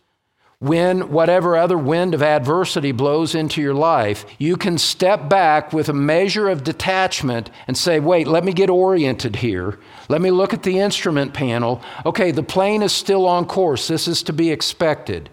when 0.60 1.12
whatever 1.12 1.56
other 1.56 1.78
wind 1.78 2.14
of 2.14 2.22
adversity 2.22 2.90
blows 2.90 3.34
into 3.34 3.62
your 3.62 3.74
life, 3.74 4.26
you 4.38 4.56
can 4.56 4.76
step 4.76 5.28
back 5.28 5.72
with 5.72 5.88
a 5.88 5.92
measure 5.92 6.48
of 6.48 6.64
detachment 6.64 7.48
and 7.68 7.76
say, 7.76 8.00
wait, 8.00 8.26
let 8.26 8.44
me 8.44 8.52
get 8.52 8.68
oriented 8.68 9.36
here. 9.36 9.78
Let 10.08 10.20
me 10.20 10.32
look 10.32 10.52
at 10.52 10.64
the 10.64 10.80
instrument 10.80 11.32
panel. 11.32 11.80
Okay, 12.04 12.32
the 12.32 12.42
plane 12.42 12.82
is 12.82 12.92
still 12.92 13.26
on 13.26 13.46
course. 13.46 13.86
This 13.86 14.08
is 14.08 14.24
to 14.24 14.32
be 14.32 14.50
expected. 14.50 15.30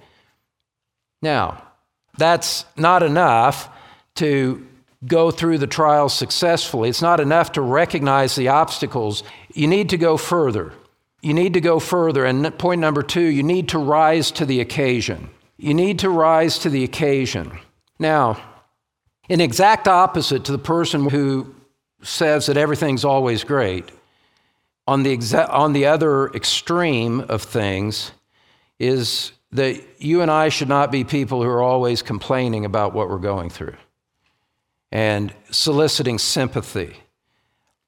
Now, 1.24 1.64
that's 2.18 2.66
not 2.78 3.02
enough 3.02 3.70
to 4.16 4.68
go 5.08 5.32
through 5.32 5.58
the 5.58 5.68
trials 5.68 6.14
successfully. 6.14 6.90
It's 6.90 7.02
not 7.02 7.20
enough 7.20 7.54
to 7.54 7.62
recognize 7.62 8.36
the 8.36 8.50
obstacles. 8.50 9.24
You 9.54 9.68
need 9.68 9.90
to 9.90 9.98
go 9.98 10.18
further. 10.18 10.72
You 11.26 11.34
need 11.34 11.56
to 11.56 11.60
go 11.62 11.80
further. 11.80 12.24
And 12.24 12.56
point 12.60 12.80
number 12.80 13.02
two, 13.02 13.20
you 13.20 13.42
need 13.42 13.70
to 13.70 13.80
rise 13.80 14.30
to 14.34 14.46
the 14.46 14.62
occasion. 14.62 15.32
You 15.58 15.74
need 15.74 15.98
to 16.00 16.10
rise 16.12 16.60
to 16.60 16.70
the 16.70 16.84
occasion. 16.84 17.58
Now, 17.98 18.40
in 19.28 19.42
exact 19.42 19.88
opposite 19.88 20.46
to 20.46 20.52
the 20.52 20.60
person 20.60 21.10
who 21.10 21.56
says 22.04 22.46
that 22.46 22.58
everything's 22.58 23.04
always 23.04 23.44
great, 23.44 23.90
on 24.86 25.02
the, 25.02 25.18
exa- 25.18 25.52
on 25.52 25.74
the 25.74 25.88
other 25.88 26.28
extreme 26.28 27.22
of 27.22 27.42
things 27.42 28.12
is 28.78 29.32
that 29.52 29.82
you 29.98 30.22
and 30.22 30.30
I 30.30 30.50
should 30.50 30.70
not 30.70 30.92
be 30.92 31.04
people 31.04 31.42
who 31.42 31.50
are 31.50 31.64
always 31.64 32.04
complaining 32.04 32.66
about 32.66 32.94
what 32.94 33.10
we're 33.10 33.18
going 33.18 33.50
through 33.50 33.78
and 34.92 35.34
soliciting 35.50 36.20
sympathy. 36.20 36.98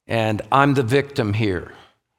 And 0.08 0.41
I'm 0.52 0.73
the 0.73 0.82
victim 0.82 1.34
here. 1.34 1.73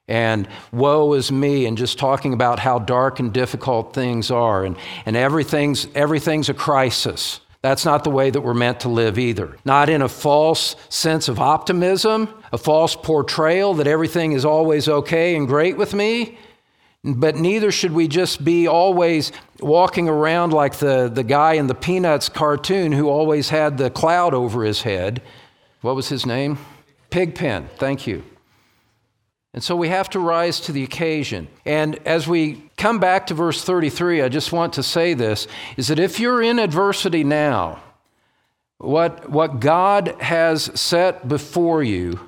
And 0.09 0.47
woe 0.73 1.13
is 1.13 1.31
me, 1.31 1.67
and 1.67 1.77
just 1.77 1.99
talking 1.99 2.33
about 2.33 2.59
how 2.59 2.79
dark 2.79 3.19
and 3.19 3.31
difficult 3.31 3.93
things 3.93 4.31
are, 4.31 4.65
and, 4.65 4.75
and 5.05 5.15
everything's, 5.15 5.87
everything's 5.93 6.49
a 6.49 6.53
crisis. 6.53 7.39
That's 7.61 7.85
not 7.85 8.03
the 8.03 8.09
way 8.09 8.29
that 8.31 8.41
we're 8.41 8.53
meant 8.53 8.79
to 8.81 8.89
live 8.89 9.19
either. 9.19 9.55
Not 9.65 9.87
in 9.87 10.01
a 10.01 10.09
false 10.09 10.75
sense 10.89 11.27
of 11.27 11.39
optimism, 11.39 12.27
a 12.51 12.57
false 12.57 12.95
portrayal 12.95 13.75
that 13.75 13.85
everything 13.85 14.31
is 14.31 14.45
always 14.45 14.89
okay 14.89 15.35
and 15.35 15.47
great 15.47 15.77
with 15.77 15.93
me. 15.93 16.39
But 17.03 17.35
neither 17.35 17.71
should 17.71 17.91
we 17.91 18.07
just 18.07 18.43
be 18.43 18.67
always 18.67 19.31
walking 19.59 20.09
around 20.09 20.53
like 20.53 20.77
the, 20.77 21.09
the 21.13 21.23
guy 21.23 21.53
in 21.53 21.67
the 21.67 21.75
Peanuts 21.75 22.29
cartoon 22.29 22.91
who 22.91 23.09
always 23.09 23.49
had 23.49 23.77
the 23.77 23.89
cloud 23.89 24.33
over 24.33 24.63
his 24.63 24.81
head. 24.81 25.21
What 25.81 25.95
was 25.95 26.09
his 26.09 26.25
name? 26.25 26.57
Pigpen, 27.09 27.69
thank 27.77 28.07
you. 28.07 28.23
And 29.53 29.63
so 29.63 29.75
we 29.75 29.89
have 29.89 30.09
to 30.11 30.19
rise 30.19 30.59
to 30.61 30.71
the 30.71 30.83
occasion. 30.83 31.47
And 31.65 31.99
as 32.05 32.27
we 32.27 32.69
come 32.77 32.99
back 32.99 33.27
to 33.27 33.33
verse 33.33 33.63
33, 33.63 34.21
I 34.21 34.29
just 34.29 34.51
want 34.51 34.73
to 34.73 34.83
say 34.83 35.13
this 35.13 35.47
is 35.75 35.87
that 35.87 35.99
if 35.99 36.19
you're 36.19 36.41
in 36.41 36.59
adversity 36.59 37.23
now, 37.23 37.81
what, 38.77 39.29
what 39.29 39.59
God 39.59 40.15
has 40.21 40.71
set 40.79 41.27
before 41.27 41.83
you 41.83 42.19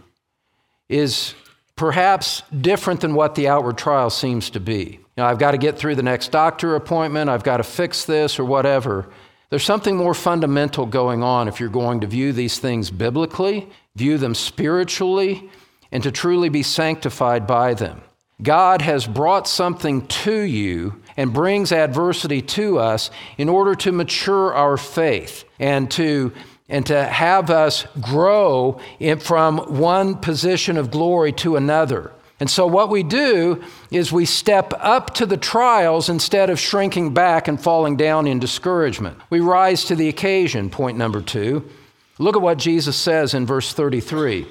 is 0.89 1.35
perhaps 1.75 2.43
different 2.59 3.01
than 3.01 3.13
what 3.13 3.35
the 3.35 3.47
outward 3.47 3.77
trial 3.77 4.09
seems 4.09 4.49
to 4.51 4.59
be. 4.59 4.99
You 5.15 5.23
know, 5.23 5.25
I've 5.25 5.39
got 5.39 5.51
to 5.51 5.57
get 5.57 5.77
through 5.77 5.95
the 5.95 6.03
next 6.03 6.31
doctor 6.31 6.75
appointment, 6.75 7.29
I've 7.29 7.43
got 7.43 7.57
to 7.57 7.63
fix 7.63 8.05
this 8.05 8.39
or 8.39 8.45
whatever. 8.45 9.09
There's 9.49 9.63
something 9.63 9.97
more 9.97 10.13
fundamental 10.13 10.85
going 10.85 11.23
on 11.23 11.47
if 11.47 11.59
you're 11.59 11.69
going 11.69 12.01
to 12.01 12.07
view 12.07 12.33
these 12.33 12.59
things 12.59 12.89
biblically, 12.89 13.69
view 13.95 14.17
them 14.17 14.33
spiritually, 14.33 15.49
and 15.91 16.03
to 16.03 16.11
truly 16.11 16.49
be 16.49 16.63
sanctified 16.63 17.45
by 17.45 17.73
them. 17.73 18.01
God 18.41 18.81
has 18.81 19.05
brought 19.05 19.47
something 19.47 20.07
to 20.07 20.39
you 20.39 21.01
and 21.15 21.33
brings 21.33 21.71
adversity 21.71 22.41
to 22.41 22.79
us 22.79 23.11
in 23.37 23.49
order 23.49 23.75
to 23.75 23.91
mature 23.91 24.53
our 24.53 24.77
faith 24.77 25.43
and 25.59 25.91
to, 25.91 26.33
and 26.67 26.85
to 26.87 27.03
have 27.03 27.49
us 27.49 27.85
grow 27.99 28.79
in, 28.99 29.19
from 29.19 29.57
one 29.79 30.15
position 30.15 30.77
of 30.77 30.89
glory 30.89 31.31
to 31.33 31.55
another. 31.55 32.11
And 32.39 32.49
so, 32.49 32.65
what 32.65 32.89
we 32.89 33.03
do 33.03 33.63
is 33.91 34.11
we 34.11 34.25
step 34.25 34.73
up 34.79 35.13
to 35.15 35.27
the 35.27 35.37
trials 35.37 36.09
instead 36.09 36.49
of 36.49 36.59
shrinking 36.59 37.13
back 37.13 37.47
and 37.47 37.61
falling 37.61 37.97
down 37.97 38.25
in 38.25 38.39
discouragement. 38.39 39.19
We 39.29 39.41
rise 39.41 39.85
to 39.85 39.95
the 39.95 40.09
occasion, 40.09 40.71
point 40.71 40.97
number 40.97 41.21
two. 41.21 41.69
Look 42.17 42.35
at 42.35 42.41
what 42.41 42.57
Jesus 42.57 42.97
says 42.97 43.35
in 43.35 43.45
verse 43.45 43.73
33. 43.73 44.47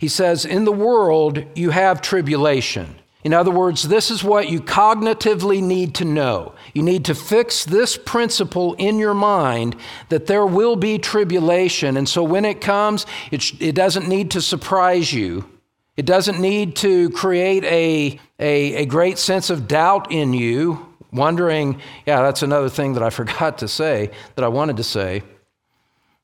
He 0.00 0.08
says, 0.08 0.46
In 0.46 0.64
the 0.64 0.72
world 0.72 1.44
you 1.54 1.70
have 1.70 2.00
tribulation. 2.00 2.96
In 3.22 3.34
other 3.34 3.50
words, 3.50 3.82
this 3.82 4.10
is 4.10 4.24
what 4.24 4.48
you 4.48 4.62
cognitively 4.62 5.62
need 5.62 5.94
to 5.96 6.06
know. 6.06 6.54
You 6.72 6.82
need 6.82 7.04
to 7.04 7.14
fix 7.14 7.66
this 7.66 7.98
principle 7.98 8.72
in 8.78 8.98
your 8.98 9.12
mind 9.12 9.76
that 10.08 10.24
there 10.24 10.46
will 10.46 10.74
be 10.74 10.96
tribulation. 10.96 11.98
And 11.98 12.08
so 12.08 12.22
when 12.22 12.46
it 12.46 12.62
comes, 12.62 13.04
it, 13.30 13.60
it 13.60 13.74
doesn't 13.74 14.08
need 14.08 14.30
to 14.30 14.40
surprise 14.40 15.12
you. 15.12 15.46
It 15.98 16.06
doesn't 16.06 16.40
need 16.40 16.76
to 16.76 17.10
create 17.10 17.64
a, 17.64 18.18
a, 18.38 18.76
a 18.76 18.86
great 18.86 19.18
sense 19.18 19.50
of 19.50 19.68
doubt 19.68 20.10
in 20.10 20.32
you, 20.32 20.86
wondering, 21.12 21.78
yeah, 22.06 22.22
that's 22.22 22.42
another 22.42 22.70
thing 22.70 22.94
that 22.94 23.02
I 23.02 23.10
forgot 23.20 23.58
to 23.58 23.68
say 23.68 24.12
that 24.36 24.44
I 24.46 24.48
wanted 24.48 24.78
to 24.78 24.84
say. 24.84 25.24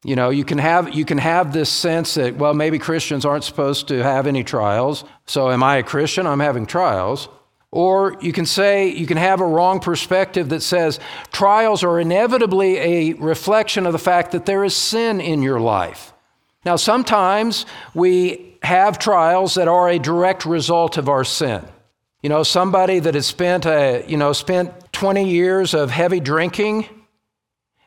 You 0.06 0.14
know, 0.14 0.30
you 0.30 0.44
can 0.44 0.58
have 0.58 0.94
you 0.94 1.04
can 1.04 1.18
have 1.18 1.52
this 1.52 1.68
sense 1.68 2.14
that 2.14 2.36
well, 2.36 2.54
maybe 2.54 2.78
Christians 2.78 3.24
aren't 3.24 3.42
supposed 3.42 3.88
to 3.88 4.04
have 4.04 4.28
any 4.28 4.44
trials. 4.44 5.04
So 5.26 5.50
am 5.50 5.64
I 5.64 5.78
a 5.78 5.82
Christian? 5.82 6.28
I'm 6.28 6.38
having 6.38 6.64
trials. 6.64 7.28
Or 7.72 8.16
you 8.20 8.32
can 8.32 8.46
say, 8.46 8.88
you 8.88 9.04
can 9.04 9.16
have 9.16 9.40
a 9.40 9.44
wrong 9.44 9.80
perspective 9.80 10.50
that 10.50 10.62
says 10.62 11.00
trials 11.32 11.82
are 11.82 11.98
inevitably 11.98 12.76
a 12.78 13.12
reflection 13.14 13.84
of 13.84 13.92
the 13.92 13.98
fact 13.98 14.30
that 14.30 14.46
there 14.46 14.62
is 14.62 14.76
sin 14.76 15.20
in 15.20 15.42
your 15.42 15.58
life. 15.58 16.12
Now, 16.64 16.76
sometimes 16.76 17.66
we 17.92 18.58
have 18.62 19.00
trials 19.00 19.54
that 19.54 19.66
are 19.66 19.88
a 19.88 19.98
direct 19.98 20.46
result 20.46 20.98
of 20.98 21.08
our 21.08 21.24
sin. 21.24 21.64
You 22.22 22.28
know, 22.28 22.44
somebody 22.44 23.00
that 23.00 23.16
has 23.16 23.26
spent 23.26 23.66
a, 23.66 24.04
you 24.06 24.16
know, 24.16 24.32
spent 24.32 24.92
20 24.92 25.28
years 25.28 25.74
of 25.74 25.90
heavy 25.90 26.20
drinking 26.20 26.88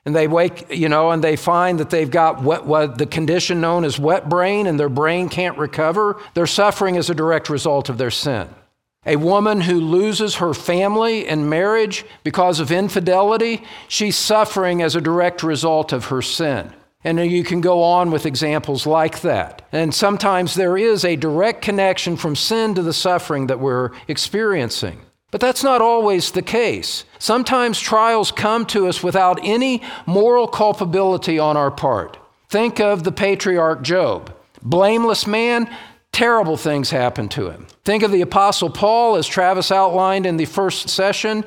and 0.06 0.16
they 0.16 0.28
wake, 0.28 0.74
you 0.74 0.90
know, 0.90 1.12
and 1.12 1.24
they 1.24 1.36
find 1.36 1.80
that 1.80 1.90
they've 1.90 2.10
got 2.10 2.42
what, 2.42 2.66
what 2.66 2.98
the 2.98 3.06
condition 3.06 3.62
known 3.62 3.84
as 3.84 4.00
wet 4.00 4.30
brain 4.30 4.66
and 4.68 4.80
their 4.80 4.90
brain 4.90 5.30
can't 5.30 5.58
recover. 5.58 6.20
They're 6.34 6.48
suffering 6.48 6.98
as 6.98 7.10
a 7.10 7.16
direct 7.16 7.50
result 7.50 7.90
of 7.90 7.98
their 7.98 8.12
sin. 8.12 8.50
A 9.06 9.16
woman 9.16 9.62
who 9.62 9.80
loses 9.80 10.36
her 10.36 10.54
family 10.54 11.28
and 11.28 11.50
marriage 11.50 12.06
because 12.24 12.60
of 12.60 12.72
infidelity, 12.72 13.64
she's 13.88 14.18
suffering 14.18 14.82
as 14.82 14.96
a 14.96 15.02
direct 15.02 15.42
result 15.42 15.94
of 15.94 16.06
her 16.06 16.22
sin. 16.22 16.74
And 17.04 17.18
you 17.20 17.46
can 17.46 17.62
go 17.62 17.82
on 17.82 18.12
with 18.12 18.26
examples 18.26 18.86
like 18.86 19.22
that. 19.22 19.66
And 19.72 19.96
sometimes 19.96 20.56
there 20.56 20.78
is 20.78 21.06
a 21.06 21.16
direct 21.16 21.62
connection 21.62 22.18
from 22.18 22.36
sin 22.36 22.76
to 22.76 22.82
the 22.82 22.94
suffering 22.94 23.48
that 23.48 23.60
we're 23.60 23.92
experiencing. 24.10 25.00
But 25.32 25.42
that's 25.42 25.63
not 25.63 25.82
always 25.82 26.32
the 26.32 26.42
case. 26.42 27.06
Sometimes 27.20 27.80
trials 27.80 28.32
come 28.32 28.65
to 28.68 28.88
us 28.88 29.04
without 29.04 29.39
any 29.44 29.84
moral 30.06 30.48
culpability 30.48 31.38
on 31.38 31.56
our 31.56 31.70
part. 31.70 32.18
Think 32.50 32.80
of 32.80 33.04
the 33.04 33.12
patriarch 33.12 33.84
Job. 33.84 34.34
Blameless 34.63 35.28
man, 35.28 35.70
terrible 36.12 36.58
things 36.58 36.89
happen 36.89 37.30
to 37.30 37.52
him. 37.52 37.68
Think 37.86 38.02
of 38.02 38.12
the 38.12 38.22
Apostle 38.22 38.72
Paul, 38.72 39.15
as 39.15 39.28
Travis 39.28 39.72
outlined 39.72 40.26
in 40.26 40.38
the 40.38 40.46
first 40.46 40.89
session. 40.89 41.46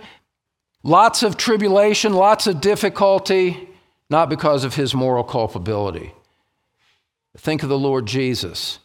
Lots 0.84 1.22
of 1.24 1.36
tribulation, 1.36 2.12
lots 2.12 2.46
of 2.46 2.60
difficulty, 2.60 3.68
not 4.08 4.28
because 4.28 4.62
of 4.62 4.76
his 4.76 4.94
moral 4.94 5.24
culpability. 5.24 6.12
Think 7.36 7.62
of 7.62 7.68
the 7.68 7.78
Lord 7.78 8.06
Jesus, 8.06 8.78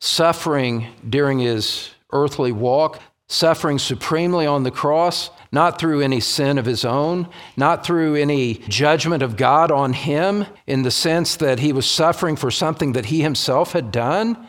suffering 0.00 0.88
during 1.08 1.38
his 1.38 1.90
earthly 2.12 2.52
walk, 2.52 3.00
suffering 3.26 3.78
supremely 3.78 4.46
on 4.46 4.62
the 4.62 4.70
cross, 4.70 5.30
not 5.50 5.78
through 5.78 6.00
any 6.00 6.20
sin 6.20 6.58
of 6.58 6.66
his 6.66 6.84
own, 6.84 7.28
not 7.56 7.84
through 7.84 8.16
any 8.16 8.54
judgment 8.68 9.22
of 9.22 9.36
God 9.36 9.70
on 9.70 9.92
him 9.92 10.46
in 10.66 10.82
the 10.82 10.90
sense 10.90 11.36
that 11.36 11.60
he 11.60 11.72
was 11.72 11.88
suffering 11.88 12.36
for 12.36 12.50
something 12.50 12.92
that 12.92 13.06
he 13.06 13.22
himself 13.22 13.72
had 13.72 13.90
done. 13.90 14.46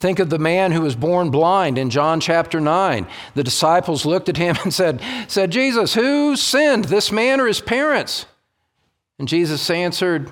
Think 0.00 0.18
of 0.18 0.28
the 0.28 0.38
man 0.38 0.72
who 0.72 0.82
was 0.82 0.96
born 0.96 1.30
blind 1.30 1.78
in 1.78 1.88
John 1.88 2.20
chapter 2.20 2.60
9. 2.60 3.06
The 3.34 3.44
disciples 3.44 4.04
looked 4.04 4.28
at 4.28 4.36
him 4.36 4.56
and 4.62 4.74
said, 4.74 5.00
said 5.28 5.50
Jesus, 5.50 5.94
who 5.94 6.36
sinned, 6.36 6.86
this 6.86 7.10
man 7.10 7.40
or 7.40 7.46
his 7.46 7.60
parents? 7.60 8.26
And 9.18 9.28
Jesus 9.28 9.70
answered, 9.70 10.30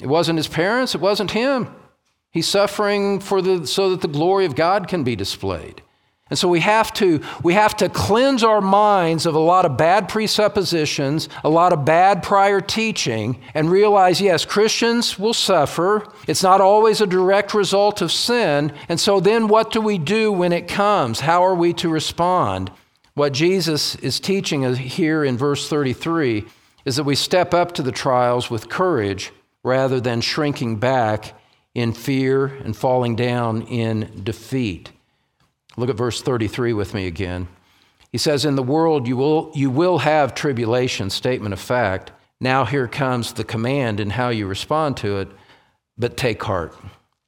It 0.00 0.06
wasn't 0.06 0.38
his 0.38 0.48
parents, 0.48 0.94
it 0.94 1.00
wasn't 1.00 1.30
him. 1.30 1.74
He's 2.30 2.48
suffering 2.48 3.20
for 3.20 3.40
the, 3.40 3.66
so 3.66 3.90
that 3.90 4.02
the 4.02 4.08
glory 4.08 4.44
of 4.44 4.54
God 4.54 4.88
can 4.88 5.04
be 5.04 5.16
displayed. 5.16 5.80
And 6.28 6.36
so 6.36 6.48
we 6.48 6.58
have 6.58 6.92
to 6.94 7.20
we 7.44 7.54
have 7.54 7.76
to 7.76 7.88
cleanse 7.88 8.42
our 8.42 8.60
minds 8.60 9.26
of 9.26 9.36
a 9.36 9.40
lot 9.40 9.64
of 9.64 9.76
bad 9.76 10.08
presuppositions, 10.08 11.28
a 11.44 11.48
lot 11.48 11.72
of 11.72 11.84
bad 11.84 12.24
prior 12.24 12.60
teaching 12.60 13.40
and 13.54 13.70
realize 13.70 14.20
yes, 14.20 14.44
Christians 14.44 15.20
will 15.20 15.34
suffer. 15.34 16.04
It's 16.26 16.42
not 16.42 16.60
always 16.60 17.00
a 17.00 17.06
direct 17.06 17.54
result 17.54 18.02
of 18.02 18.10
sin. 18.10 18.72
And 18.88 18.98
so 18.98 19.20
then 19.20 19.46
what 19.46 19.70
do 19.70 19.80
we 19.80 19.98
do 19.98 20.32
when 20.32 20.52
it 20.52 20.66
comes? 20.66 21.20
How 21.20 21.44
are 21.44 21.54
we 21.54 21.72
to 21.74 21.88
respond? 21.88 22.72
What 23.14 23.32
Jesus 23.32 23.94
is 23.94 24.18
teaching 24.18 24.64
us 24.64 24.78
here 24.78 25.24
in 25.24 25.38
verse 25.38 25.68
33 25.68 26.44
is 26.84 26.96
that 26.96 27.04
we 27.04 27.14
step 27.14 27.54
up 27.54 27.72
to 27.72 27.82
the 27.82 27.92
trials 27.92 28.50
with 28.50 28.68
courage 28.68 29.32
rather 29.62 30.00
than 30.00 30.20
shrinking 30.20 30.76
back 30.76 31.38
in 31.72 31.92
fear 31.92 32.46
and 32.46 32.76
falling 32.76 33.14
down 33.14 33.62
in 33.62 34.22
defeat. 34.24 34.90
Look 35.76 35.90
at 35.90 35.96
verse 35.96 36.22
33 36.22 36.72
with 36.72 36.94
me 36.94 37.06
again. 37.06 37.48
He 38.12 38.18
says, 38.18 38.44
In 38.44 38.56
the 38.56 38.62
world 38.62 39.06
you 39.06 39.16
will, 39.16 39.50
you 39.54 39.70
will 39.70 39.98
have 39.98 40.34
tribulation, 40.34 41.10
statement 41.10 41.52
of 41.52 41.60
fact. 41.60 42.12
Now 42.40 42.64
here 42.64 42.88
comes 42.88 43.32
the 43.32 43.44
command 43.44 44.00
and 44.00 44.12
how 44.12 44.28
you 44.28 44.46
respond 44.46 44.96
to 44.98 45.18
it. 45.18 45.28
But 45.98 46.16
take 46.16 46.42
heart. 46.42 46.74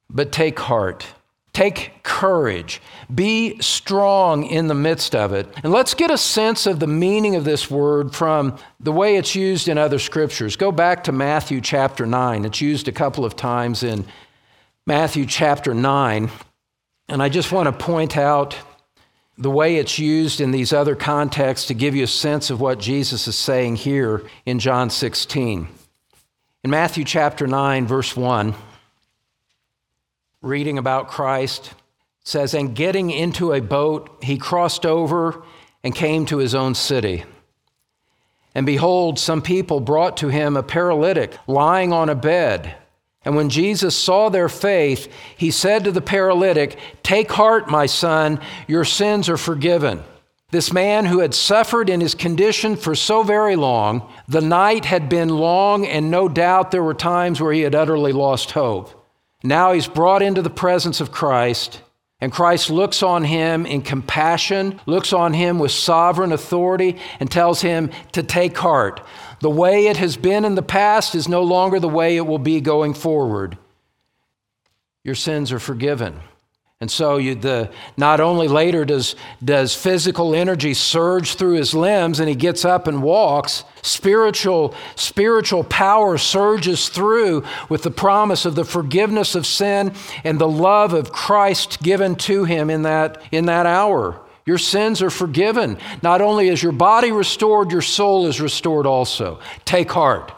But 0.09 0.31
take 0.31 0.59
heart. 0.59 1.05
Take 1.53 2.03
courage. 2.03 2.81
Be 3.13 3.59
strong 3.59 4.45
in 4.45 4.67
the 4.67 4.75
midst 4.75 5.15
of 5.15 5.33
it. 5.33 5.47
And 5.63 5.73
let's 5.73 5.93
get 5.93 6.11
a 6.11 6.17
sense 6.17 6.67
of 6.67 6.79
the 6.79 6.87
meaning 6.87 7.35
of 7.35 7.43
this 7.43 7.69
word 7.69 8.15
from 8.15 8.57
the 8.79 8.91
way 8.91 9.17
it's 9.17 9.35
used 9.35 9.67
in 9.67 9.77
other 9.77 9.99
scriptures. 9.99 10.55
Go 10.55 10.71
back 10.71 11.03
to 11.05 11.11
Matthew 11.11 11.59
chapter 11.59 12.05
9. 12.05 12.45
It's 12.45 12.61
used 12.61 12.87
a 12.87 12.91
couple 12.91 13.25
of 13.25 13.35
times 13.35 13.83
in 13.83 14.05
Matthew 14.85 15.25
chapter 15.25 15.73
9. 15.73 16.29
And 17.09 17.23
I 17.23 17.29
just 17.29 17.51
want 17.51 17.65
to 17.65 17.85
point 17.85 18.15
out 18.15 18.55
the 19.35 19.49
way 19.49 19.77
it's 19.77 19.97
used 19.97 20.41
in 20.41 20.51
these 20.51 20.71
other 20.71 20.95
contexts 20.95 21.67
to 21.67 21.73
give 21.73 21.95
you 21.95 22.03
a 22.03 22.07
sense 22.07 22.51
of 22.51 22.61
what 22.61 22.79
Jesus 22.79 23.27
is 23.27 23.35
saying 23.35 23.77
here 23.77 24.29
in 24.45 24.59
John 24.59 24.91
16. 24.91 25.67
In 26.63 26.69
Matthew 26.69 27.03
chapter 27.03 27.47
9, 27.47 27.87
verse 27.87 28.15
1, 28.15 28.53
reading 30.43 30.77
about 30.77 31.07
Christ, 31.07 31.73
says, 32.23 32.53
And 32.53 32.75
getting 32.75 33.09
into 33.09 33.53
a 33.53 33.61
boat, 33.61 34.15
he 34.21 34.37
crossed 34.37 34.85
over 34.85 35.43
and 35.83 35.95
came 35.95 36.27
to 36.27 36.37
his 36.37 36.53
own 36.53 36.75
city. 36.75 37.23
And 38.53 38.67
behold, 38.67 39.17
some 39.17 39.41
people 39.41 39.79
brought 39.79 40.17
to 40.17 40.27
him 40.27 40.55
a 40.55 40.61
paralytic 40.61 41.35
lying 41.47 41.91
on 41.91 42.07
a 42.07 42.15
bed. 42.15 42.75
And 43.25 43.35
when 43.35 43.49
Jesus 43.49 43.95
saw 43.95 44.29
their 44.29 44.49
faith, 44.49 45.11
he 45.35 45.51
said 45.51 45.83
to 45.83 45.91
the 45.91 46.01
paralytic, 46.01 46.79
Take 47.03 47.31
heart, 47.31 47.69
my 47.69 47.85
son, 47.85 48.39
your 48.67 48.85
sins 48.85 49.27
are 49.27 49.37
forgiven. 49.37 50.03
This 50.51 50.73
man 50.73 51.05
who 51.05 51.19
had 51.19 51.35
suffered 51.35 51.89
in 51.89 52.01
his 52.01 52.15
condition 52.15 52.75
for 52.75 52.95
so 52.95 53.21
very 53.21 53.55
long, 53.55 54.11
the 54.27 54.41
night 54.41 54.85
had 54.85 55.07
been 55.07 55.29
long, 55.29 55.85
and 55.85 56.09
no 56.09 56.27
doubt 56.27 56.71
there 56.71 56.81
were 56.81 56.95
times 56.95 57.39
where 57.39 57.53
he 57.53 57.61
had 57.61 57.75
utterly 57.75 58.13
lost 58.13 58.51
hope. 58.51 58.95
Now 59.43 59.73
he's 59.73 59.87
brought 59.87 60.23
into 60.23 60.41
the 60.41 60.49
presence 60.49 60.99
of 61.01 61.11
Christ, 61.11 61.81
and 62.19 62.31
Christ 62.31 62.69
looks 62.69 63.03
on 63.03 63.25
him 63.25 63.65
in 63.65 63.83
compassion, 63.83 64.79
looks 64.85 65.13
on 65.13 65.33
him 65.33 65.59
with 65.59 65.71
sovereign 65.71 66.31
authority, 66.31 66.97
and 67.19 67.29
tells 67.29 67.61
him 67.61 67.91
to 68.13 68.23
take 68.23 68.57
heart. 68.57 69.01
The 69.41 69.49
way 69.49 69.87
it 69.87 69.97
has 69.97 70.17
been 70.17 70.45
in 70.45 70.55
the 70.55 70.61
past 70.61 71.15
is 71.15 71.27
no 71.27 71.43
longer 71.43 71.79
the 71.79 71.89
way 71.89 72.17
it 72.17 72.27
will 72.27 72.39
be 72.39 72.61
going 72.61 72.93
forward. 72.93 73.57
Your 75.03 75.15
sins 75.15 75.51
are 75.51 75.59
forgiven. 75.59 76.19
And 76.81 76.89
so 76.89 77.17
you, 77.17 77.35
the, 77.35 77.71
not 77.97 78.21
only 78.21 78.47
later 78.47 78.85
does, 78.85 79.17
does 79.43 79.75
physical 79.75 80.33
energy 80.33 80.73
surge 80.73 81.35
through 81.35 81.55
his 81.55 81.73
limbs 81.73 82.21
and 82.21 82.29
he 82.29 82.35
gets 82.35 82.63
up 82.63 82.87
and 82.87 83.03
walks, 83.03 83.65
spiritual, 83.81 84.73
spiritual 84.95 85.65
power 85.65 86.17
surges 86.17 86.87
through 86.87 87.43
with 87.67 87.83
the 87.83 87.91
promise 87.91 88.45
of 88.45 88.55
the 88.55 88.63
forgiveness 88.63 89.35
of 89.35 89.45
sin 89.45 89.93
and 90.23 90.39
the 90.39 90.47
love 90.47 90.93
of 90.93 91.11
Christ 91.11 91.81
given 91.83 92.15
to 92.17 92.45
him 92.45 92.69
in 92.69 92.83
that, 92.83 93.21
in 93.29 93.45
that 93.47 93.65
hour. 93.65 94.21
Your 94.45 94.57
sins 94.57 95.01
are 95.01 95.09
forgiven. 95.09 95.77
Not 96.01 96.21
only 96.21 96.47
is 96.47 96.63
your 96.63 96.71
body 96.71 97.11
restored, 97.11 97.71
your 97.71 97.81
soul 97.81 98.25
is 98.27 98.41
restored 98.41 98.85
also. 98.85 99.39
Take 99.65 99.91
heart. 99.91 100.31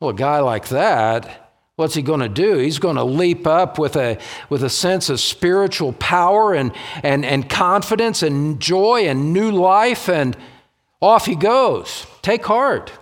Well, 0.00 0.10
a 0.10 0.14
guy 0.14 0.40
like 0.40 0.68
that, 0.68 1.52
what's 1.76 1.94
he 1.94 2.02
going 2.02 2.20
to 2.20 2.28
do? 2.28 2.56
He's 2.58 2.78
going 2.78 2.96
to 2.96 3.04
leap 3.04 3.46
up 3.46 3.78
with 3.78 3.96
a, 3.96 4.18
with 4.48 4.62
a 4.62 4.70
sense 4.70 5.08
of 5.08 5.20
spiritual 5.20 5.92
power 5.94 6.54
and, 6.54 6.72
and, 7.02 7.24
and 7.24 7.48
confidence 7.48 8.22
and 8.22 8.60
joy 8.60 9.08
and 9.08 9.32
new 9.32 9.50
life, 9.50 10.08
and 10.08 10.36
off 11.00 11.26
he 11.26 11.34
goes. 11.34 12.06
Take 12.22 12.46
heart. 12.46 12.92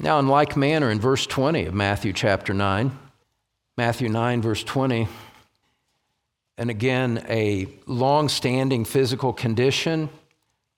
Now, 0.00 0.18
in 0.18 0.28
like 0.28 0.56
manner, 0.56 0.90
in 0.90 1.00
verse 1.00 1.26
20 1.26 1.66
of 1.66 1.74
Matthew 1.74 2.12
chapter 2.12 2.54
9, 2.54 2.96
Matthew 3.76 4.08
9, 4.08 4.42
verse 4.42 4.62
20, 4.62 5.08
and 6.58 6.70
again, 6.70 7.24
a 7.28 7.68
long 7.86 8.28
standing 8.28 8.84
physical 8.84 9.32
condition 9.32 10.10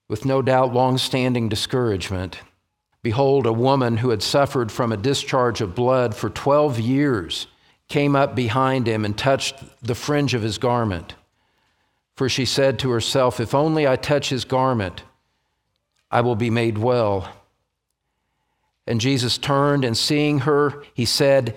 with 0.09 0.27
no 0.27 0.43
doubt 0.43 0.75
long 0.75 0.99
standing 0.99 1.49
discouragement. 1.49 2.38
Behold, 3.03 3.47
a 3.47 3.53
woman 3.53 3.97
who 3.97 4.11
had 4.11 4.23
suffered 4.23 4.71
from 4.71 4.93
a 4.93 4.99
discharge 4.99 5.62
of 5.62 5.75
blood 5.75 6.14
for 6.14 6.29
12 6.29 6.79
years 6.79 7.47
came 7.88 8.14
up 8.14 8.35
behind 8.35 8.87
him 8.87 9.07
and 9.07 9.16
touched 9.16 9.55
the 9.83 9.95
fringe 9.95 10.35
of 10.35 10.43
his 10.43 10.59
garment. 10.59 11.14
For 12.14 12.29
she 12.29 12.45
said 12.45 12.79
to 12.81 12.90
herself, 12.90 13.40
If 13.40 13.55
only 13.55 13.88
I 13.88 13.97
touch 13.97 14.29
his 14.29 14.45
garment, 14.45 15.03
I 16.11 16.21
will 16.21 16.37
be 16.37 16.51
made 16.51 16.77
well. 16.77 17.27
And 18.87 19.01
Jesus 19.01 19.38
turned 19.38 19.87
and 19.87 19.97
seeing 19.97 20.40
her, 20.40 20.85
he 20.93 21.07
said, 21.07 21.57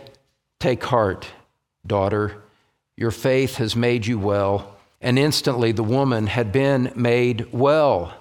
Take 0.59 0.85
heart, 0.85 1.27
daughter 1.85 2.42
your 2.95 3.11
faith 3.11 3.55
has 3.55 3.75
made 3.75 4.05
you 4.05 4.19
well. 4.19 4.69
and 5.03 5.19
instantly 5.19 5.73
the 5.73 5.83
woman 5.83 6.27
had 6.27 6.53
been 6.53 6.89
made 6.95 7.51
well. 7.51 8.13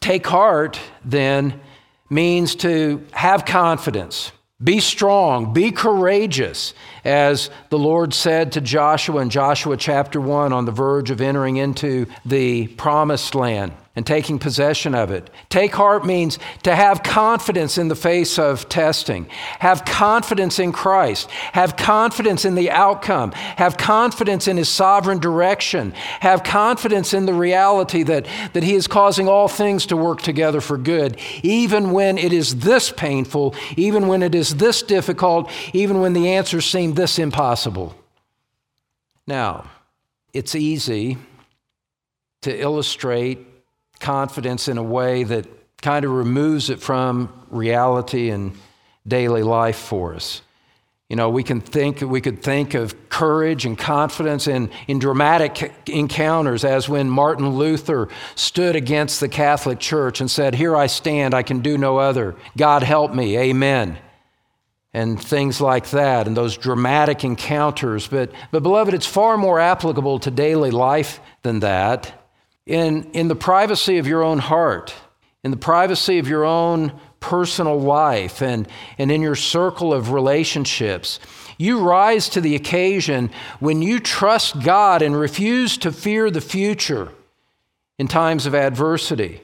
Take 0.00 0.26
heart, 0.28 0.78
then, 1.04 1.60
means 2.08 2.54
to 2.54 3.04
have 3.10 3.44
confidence, 3.44 4.30
be 4.62 4.78
strong, 4.78 5.52
be 5.52 5.72
courageous, 5.72 6.72
as 7.04 7.50
the 7.70 7.78
Lord 7.78 8.14
said 8.14 8.52
to 8.52 8.60
Joshua 8.60 9.20
in 9.22 9.30
Joshua 9.30 9.76
chapter 9.76 10.20
1 10.20 10.52
on 10.52 10.64
the 10.66 10.72
verge 10.72 11.10
of 11.10 11.20
entering 11.20 11.56
into 11.56 12.06
the 12.24 12.68
promised 12.68 13.34
land 13.34 13.72
and 13.98 14.06
taking 14.06 14.38
possession 14.38 14.94
of 14.94 15.10
it. 15.10 15.28
Take 15.48 15.74
heart 15.74 16.06
means 16.06 16.38
to 16.62 16.72
have 16.72 17.02
confidence 17.02 17.78
in 17.78 17.88
the 17.88 17.96
face 17.96 18.38
of 18.38 18.68
testing, 18.68 19.26
have 19.58 19.84
confidence 19.84 20.60
in 20.60 20.70
Christ, 20.70 21.28
have 21.52 21.76
confidence 21.76 22.44
in 22.44 22.54
the 22.54 22.70
outcome, 22.70 23.32
have 23.32 23.76
confidence 23.76 24.46
in 24.46 24.56
His 24.56 24.68
sovereign 24.68 25.18
direction, 25.18 25.90
have 26.20 26.44
confidence 26.44 27.12
in 27.12 27.26
the 27.26 27.34
reality 27.34 28.04
that, 28.04 28.28
that 28.52 28.62
He 28.62 28.76
is 28.76 28.86
causing 28.86 29.26
all 29.26 29.48
things 29.48 29.86
to 29.86 29.96
work 29.96 30.22
together 30.22 30.60
for 30.60 30.78
good, 30.78 31.18
even 31.42 31.90
when 31.90 32.18
it 32.18 32.32
is 32.32 32.54
this 32.60 32.92
painful, 32.92 33.56
even 33.76 34.06
when 34.06 34.22
it 34.22 34.32
is 34.32 34.54
this 34.54 34.80
difficult, 34.80 35.50
even 35.72 35.98
when 35.98 36.12
the 36.12 36.28
answers 36.28 36.66
seem 36.66 36.94
this 36.94 37.18
impossible. 37.18 37.96
Now, 39.26 39.68
it's 40.32 40.54
easy 40.54 41.18
to 42.42 42.56
illustrate 42.56 43.47
confidence 44.00 44.68
in 44.68 44.78
a 44.78 44.82
way 44.82 45.24
that 45.24 45.46
kind 45.80 46.04
of 46.04 46.10
removes 46.10 46.70
it 46.70 46.80
from 46.80 47.32
reality 47.50 48.30
and 48.30 48.56
daily 49.06 49.42
life 49.42 49.78
for 49.78 50.14
us. 50.14 50.42
You 51.08 51.16
know, 51.16 51.30
we 51.30 51.42
can 51.42 51.62
think 51.62 52.02
we 52.02 52.20
could 52.20 52.42
think 52.42 52.74
of 52.74 53.08
courage 53.08 53.64
and 53.64 53.78
confidence 53.78 54.46
in, 54.46 54.70
in 54.86 54.98
dramatic 54.98 55.72
encounters, 55.88 56.64
as 56.64 56.86
when 56.86 57.08
Martin 57.08 57.48
Luther 57.48 58.08
stood 58.34 58.76
against 58.76 59.20
the 59.20 59.28
Catholic 59.28 59.78
Church 59.78 60.20
and 60.20 60.30
said, 60.30 60.54
Here 60.54 60.76
I 60.76 60.86
stand, 60.86 61.32
I 61.32 61.42
can 61.42 61.60
do 61.60 61.78
no 61.78 61.96
other. 61.96 62.36
God 62.58 62.82
help 62.82 63.14
me, 63.14 63.38
amen. 63.38 63.98
And 64.92 65.22
things 65.22 65.62
like 65.62 65.90
that, 65.90 66.26
and 66.26 66.36
those 66.36 66.58
dramatic 66.58 67.24
encounters. 67.24 68.06
But, 68.06 68.30
but 68.50 68.62
beloved, 68.62 68.92
it's 68.92 69.06
far 69.06 69.38
more 69.38 69.60
applicable 69.60 70.18
to 70.20 70.30
daily 70.30 70.70
life 70.70 71.20
than 71.42 71.60
that 71.60 72.17
in, 72.68 73.10
in 73.12 73.28
the 73.28 73.34
privacy 73.34 73.96
of 73.98 74.06
your 74.06 74.22
own 74.22 74.38
heart, 74.38 74.94
in 75.42 75.50
the 75.50 75.56
privacy 75.56 76.18
of 76.18 76.28
your 76.28 76.44
own 76.44 76.92
personal 77.18 77.80
life, 77.80 78.42
and, 78.42 78.68
and 78.98 79.10
in 79.10 79.22
your 79.22 79.34
circle 79.34 79.92
of 79.92 80.12
relationships. 80.12 81.18
You 81.56 81.80
rise 81.80 82.28
to 82.28 82.40
the 82.40 82.54
occasion 82.54 83.30
when 83.58 83.82
you 83.82 83.98
trust 83.98 84.62
God 84.62 85.02
and 85.02 85.18
refuse 85.18 85.76
to 85.78 85.90
fear 85.90 86.30
the 86.30 86.42
future 86.42 87.10
in 87.98 88.06
times 88.06 88.46
of 88.46 88.54
adversity. 88.54 89.40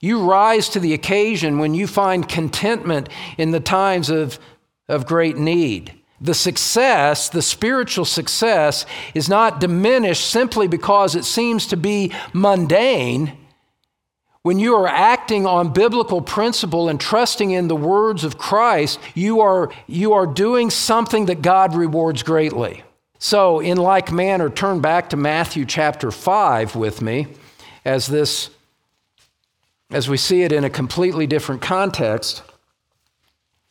You 0.00 0.28
rise 0.28 0.68
to 0.70 0.80
the 0.80 0.92
occasion 0.92 1.58
when 1.58 1.72
you 1.72 1.86
find 1.86 2.28
contentment 2.28 3.08
in 3.38 3.52
the 3.52 3.60
times 3.60 4.10
of, 4.10 4.38
of 4.88 5.06
great 5.06 5.38
need. 5.38 5.98
The 6.24 6.32
success, 6.32 7.28
the 7.28 7.42
spiritual 7.42 8.06
success, 8.06 8.86
is 9.12 9.28
not 9.28 9.60
diminished 9.60 10.26
simply 10.26 10.66
because 10.66 11.14
it 11.14 11.26
seems 11.26 11.66
to 11.66 11.76
be 11.76 12.14
mundane. 12.32 13.36
When 14.40 14.58
you 14.58 14.74
are 14.74 14.88
acting 14.88 15.44
on 15.44 15.74
biblical 15.74 16.22
principle 16.22 16.88
and 16.88 16.98
trusting 16.98 17.50
in 17.50 17.68
the 17.68 17.76
words 17.76 18.24
of 18.24 18.38
Christ, 18.38 18.98
you 19.14 19.42
are, 19.42 19.70
you 19.86 20.14
are 20.14 20.26
doing 20.26 20.70
something 20.70 21.26
that 21.26 21.42
God 21.42 21.74
rewards 21.74 22.22
greatly. 22.22 22.84
So, 23.18 23.60
in 23.60 23.76
like 23.76 24.10
manner, 24.10 24.48
turn 24.48 24.80
back 24.80 25.10
to 25.10 25.18
Matthew 25.18 25.66
chapter 25.66 26.10
5 26.10 26.74
with 26.74 27.02
me 27.02 27.26
as 27.84 28.06
this 28.06 28.48
as 29.90 30.08
we 30.08 30.16
see 30.16 30.42
it 30.42 30.52
in 30.52 30.64
a 30.64 30.70
completely 30.70 31.26
different 31.26 31.60
context. 31.60 32.42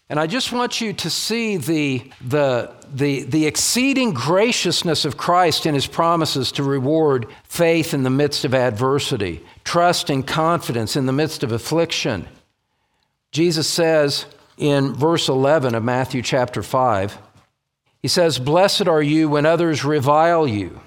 And 0.10 0.20
I 0.20 0.28
just 0.28 0.52
want 0.52 0.82
you 0.82 0.94
to 0.94 1.10
see 1.10 1.58
the, 1.58 2.12
the, 2.22 2.72
the, 2.94 3.24
the 3.24 3.48
exceeding 3.48 4.14
graciousness 4.14 5.06
of 5.06 5.18
Christ 5.18 5.66
in 5.66 5.74
his 5.74 5.88
promises 5.88 6.52
to 6.54 6.64
reward 6.64 7.28
faith 7.46 7.94
in 7.94 8.04
the 8.04 8.10
midst 8.10 8.46
of 8.46 8.54
adversity, 8.54 9.44
trust 9.64 10.10
and 10.10 10.26
confidence 10.28 10.96
in 10.96 11.06
the 11.06 11.14
midst 11.14 11.42
of 11.44 11.52
affliction. 11.52 12.28
Jesus 13.32 13.68
says 13.68 14.26
in 14.58 14.94
verse 14.94 15.30
11 15.30 15.74
of 15.74 15.84
Matthew 15.84 16.22
chapter 16.22 16.62
5, 16.62 17.18
he 18.02 18.08
says, 18.10 18.38
Blessed 18.38 18.88
are 18.88 19.02
you 19.02 19.30
when 19.30 19.46
others 19.46 19.86
revile 19.86 20.46
you 20.46 20.82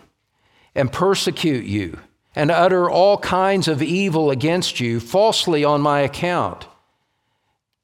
and 0.74 0.92
persecute 0.92 1.64
you 1.64 1.98
and 2.36 2.50
utter 2.50 2.88
all 2.88 3.16
kinds 3.18 3.66
of 3.66 3.82
evil 3.82 4.30
against 4.30 4.78
you 4.78 5.00
falsely 5.00 5.64
on 5.64 5.80
my 5.80 6.00
account. 6.00 6.66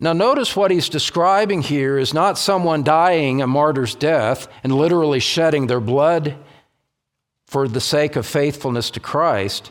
Now, 0.02 0.12
notice 0.12 0.56
what 0.56 0.72
he's 0.72 0.88
describing 0.88 1.62
here 1.62 1.96
is 1.96 2.12
not 2.12 2.36
someone 2.36 2.82
dying 2.82 3.40
a 3.40 3.46
martyr's 3.46 3.94
death 3.94 4.48
and 4.64 4.74
literally 4.74 5.20
shedding 5.20 5.68
their 5.68 5.78
blood 5.78 6.34
for 7.46 7.68
the 7.68 7.80
sake 7.80 8.16
of 8.16 8.26
faithfulness 8.26 8.90
to 8.90 9.00
Christ. 9.00 9.70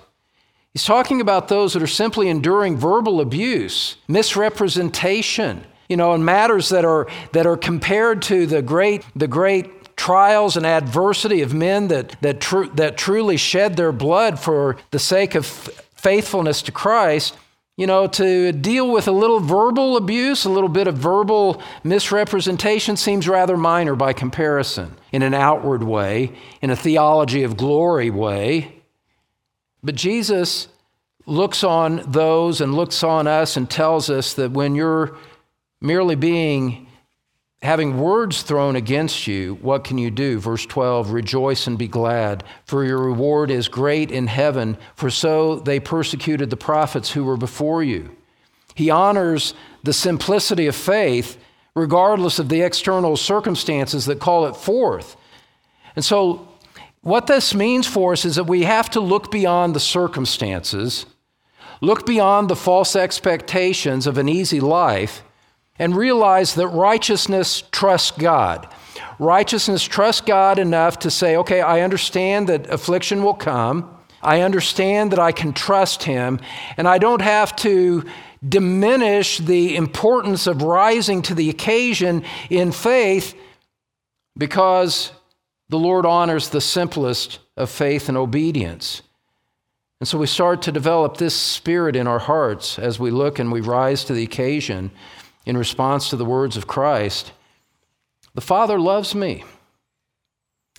He's 0.72 0.86
talking 0.86 1.20
about 1.20 1.50
those 1.50 1.74
that 1.74 1.84
are 1.84 1.88
simply 1.88 2.30
enduring 2.30 2.78
verbal 2.78 3.20
abuse, 3.20 3.98
misrepresentation, 4.08 5.65
you 5.89 5.98
know, 5.98 6.13
and 6.13 6.24
matters 6.24 6.70
that 6.70 6.86
are, 6.86 7.08
that 7.34 7.46
are 7.46 7.58
compared 7.58 8.22
to 8.22 8.46
the 8.46 8.62
great, 8.62 9.04
the 9.13 9.28
great 9.28 9.98
trials 9.98 10.56
and 10.56 10.65
adversity 10.65 11.41
of 11.41 11.54
men 11.54 11.89
that, 11.89 12.15
that, 12.22 12.39
tr- 12.39 12.67
that 12.76 12.96
truly 12.96 13.36
shed 13.36 13.76
their 13.76 13.91
blood 13.91 14.39
for 14.39 14.78
the 14.91 15.00
sake 15.00 15.36
of 15.36 15.46
faithfulness 15.46 16.62
to 16.62 16.72
Christ 16.72 17.36
you 17.82 17.88
know, 17.88 18.06
to 18.06 18.52
deal 18.52 18.91
with 18.91 19.08
a 19.08 19.12
little 19.12 19.39
verbal 19.39 19.98
abuse, 19.98 20.46
a 20.46 20.50
little 20.52 20.70
bit 20.70 20.86
of 20.86 20.96
verbal 20.96 21.63
misrepresentation 21.84 22.96
seems 22.96 23.28
rather 23.28 23.58
minor 23.58 23.96
by 23.96 24.13
comparison 24.13 24.96
in 25.12 25.24
an 25.24 25.34
outward 25.34 25.82
way, 25.82 26.32
in 26.62 26.70
a 26.70 26.76
theology 26.76 27.41
of 27.41 27.58
glory 27.58 28.12
way. 28.12 28.84
But 29.82 29.96
Jesus 29.96 30.67
looks 31.26 31.63
on 31.63 32.04
those 32.06 32.62
and 32.62 32.76
looks 32.76 33.04
on 33.04 33.26
us 33.26 33.58
and 33.58 33.67
tells 33.67 34.12
us 34.12 34.36
that 34.36 34.52
when 34.52 34.76
you're 34.76 35.17
merely 35.82 36.13
being 36.13 36.86
having 37.62 38.00
words 38.00 38.41
thrown 38.41 38.76
against 38.76 39.28
you, 39.28 39.56
what 39.62 39.84
can 39.84 39.97
you 39.97 40.10
do? 40.10 40.39
Verse 40.39 40.65
12 40.65 41.12
Rejoice 41.12 41.67
and 41.67 41.78
be 41.78 41.88
glad, 41.88 42.43
for 42.65 42.84
your 42.84 42.97
reward 42.97 43.52
is 43.52 43.67
great 43.67 44.12
in 44.12 44.28
heaven, 44.28 44.78
for 44.95 45.10
so 45.10 45.60
they 45.60 45.80
persecuted 45.80 46.50
the 46.50 46.58
prophets 46.58 47.12
who 47.12 47.24
were 47.24 47.38
before 47.38 47.84
you. 47.84 48.10
He 48.76 48.89
honors 48.89 49.54
the 49.84 49.93
simplicity 49.93 50.67
of 50.67 50.76
faith, 50.76 51.38
regardless 51.76 52.39
of 52.39 52.50
the 52.50 52.62
external 52.62 53.15
circumstances 53.15 54.06
that 54.06 54.19
call 54.19 54.47
it 54.47 54.56
forth. 54.56 55.15
And 55.95 56.04
so, 56.04 56.47
what 57.02 57.28
this 57.28 57.54
means 57.54 57.88
for 57.88 58.13
us 58.13 58.26
is 58.26 58.36
that 58.36 58.43
we 58.43 58.63
have 58.63 58.89
to 58.91 59.00
look 59.00 59.32
beyond 59.32 59.76
the 59.76 59.80
circumstances, 59.80 61.06
look 61.80 62.06
beyond 62.06 62.47
the 62.50 62.56
false 62.56 62.95
expectations 62.95 64.06
of 64.06 64.17
an 64.17 64.30
easy 64.30 64.60
life 64.60 65.24
and 65.82 65.96
realize 65.96 66.54
that 66.54 66.67
righteousness 66.67 67.63
trusts 67.72 68.12
God. 68.12 68.72
Righteousness 69.17 69.84
trusts 69.84 70.22
God 70.22 70.60
enough 70.60 71.00
to 71.00 71.10
say, 71.10 71.38
okay, 71.38 71.60
I 71.60 71.82
understand 71.82 72.50
that 72.50 72.70
affliction 72.70 73.24
will 73.24 73.34
come. 73.34 73.98
I 74.22 74.41
understand 74.41 75.12
that 75.12 75.17
I 75.17 75.32
can 75.32 75.54
trust 75.54 76.04
Him, 76.04 76.39
and 76.78 76.88
I 76.88 77.00
don't 77.00 77.24
have 77.24 77.56
to 77.58 78.04
diminish 78.48 79.39
the 79.39 79.76
importance 79.76 80.46
of 80.46 80.62
rising 80.62 81.24
to 81.24 81.34
the 81.34 81.50
occasion 81.50 82.26
in 82.52 82.72
faith 82.72 83.36
because 84.38 85.12
the 85.70 85.80
Lord 85.80 86.06
honors 86.06 86.50
the 86.50 86.62
simplest 86.62 87.39
of 87.58 87.72
faith 87.72 88.08
and 88.08 88.20
obedience. 88.20 89.02
And 90.00 90.08
so 90.08 90.20
we 90.20 90.28
start 90.28 90.62
to 90.63 90.72
develop 90.72 91.17
this 91.17 91.34
spirit 91.36 91.96
in 91.96 92.06
our 92.06 92.20
hearts 92.20 92.78
as 92.78 93.00
we 93.00 93.10
look 93.10 93.39
and 93.39 93.52
we 93.52 93.62
rise 93.62 94.04
to 94.04 94.13
the 94.13 94.24
occasion 94.24 94.91
in 95.45 95.58
response 95.58 96.10
to 96.10 96.15
the 96.15 96.25
words 96.25 96.58
of 96.58 96.67
Christ, 96.67 97.32
the 98.34 98.41
Father 98.41 98.80
loves 98.80 99.13
me. 99.13 99.43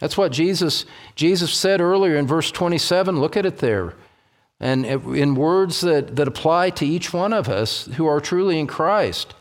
That's 0.00 0.16
what 0.16 0.32
Jesus, 0.32 0.84
Jesus 1.14 1.54
said 1.54 1.80
earlier 1.80 2.16
in 2.16 2.26
verse 2.26 2.50
27. 2.50 3.20
Look 3.20 3.36
at 3.36 3.46
it 3.46 3.58
there. 3.58 3.94
And 4.58 4.84
in 4.84 5.34
words 5.34 5.80
that, 5.82 6.16
that 6.16 6.28
apply 6.28 6.70
to 6.70 6.86
each 6.86 7.12
one 7.12 7.32
of 7.32 7.48
us 7.48 7.86
who 7.96 8.06
are 8.06 8.20
truly 8.20 8.58
in 8.58 8.66
Christ. 8.66 9.34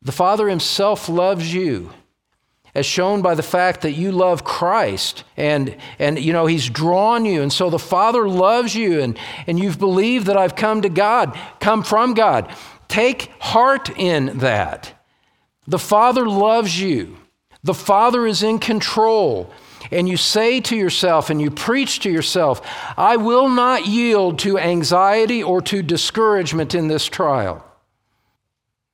The 0.00 0.12
Father 0.12 0.48
Himself 0.48 1.08
loves 1.08 1.54
you, 1.54 1.90
as 2.74 2.86
shown 2.86 3.22
by 3.22 3.34
the 3.34 3.42
fact 3.42 3.82
that 3.82 3.92
you 3.92 4.10
love 4.10 4.42
Christ. 4.42 5.24
And, 5.36 5.76
and 5.98 6.18
you 6.18 6.32
know, 6.32 6.46
He's 6.46 6.68
drawn 6.68 7.24
you. 7.24 7.40
And 7.40 7.52
so 7.52 7.70
the 7.70 7.78
Father 7.78 8.28
loves 8.28 8.74
you, 8.74 9.00
and, 9.00 9.18
and 9.46 9.58
you've 9.58 9.78
believed 9.78 10.26
that 10.26 10.36
I've 10.36 10.56
come 10.56 10.82
to 10.82 10.88
God, 10.88 11.38
come 11.60 11.82
from 11.82 12.14
God. 12.14 12.54
Take 12.92 13.32
heart 13.40 13.88
in 13.96 14.40
that. 14.40 15.02
The 15.66 15.78
Father 15.78 16.28
loves 16.28 16.78
you. 16.78 17.16
The 17.64 17.72
Father 17.72 18.26
is 18.26 18.42
in 18.42 18.58
control. 18.58 19.50
and 19.90 20.06
you 20.06 20.18
say 20.18 20.60
to 20.60 20.76
yourself 20.76 21.30
and 21.30 21.40
you 21.40 21.50
preach 21.50 22.00
to 22.00 22.10
yourself, 22.10 22.60
I 22.98 23.16
will 23.16 23.48
not 23.48 23.86
yield 23.86 24.38
to 24.40 24.58
anxiety 24.58 25.42
or 25.42 25.62
to 25.62 25.82
discouragement 25.82 26.74
in 26.74 26.88
this 26.88 27.06
trial. 27.06 27.64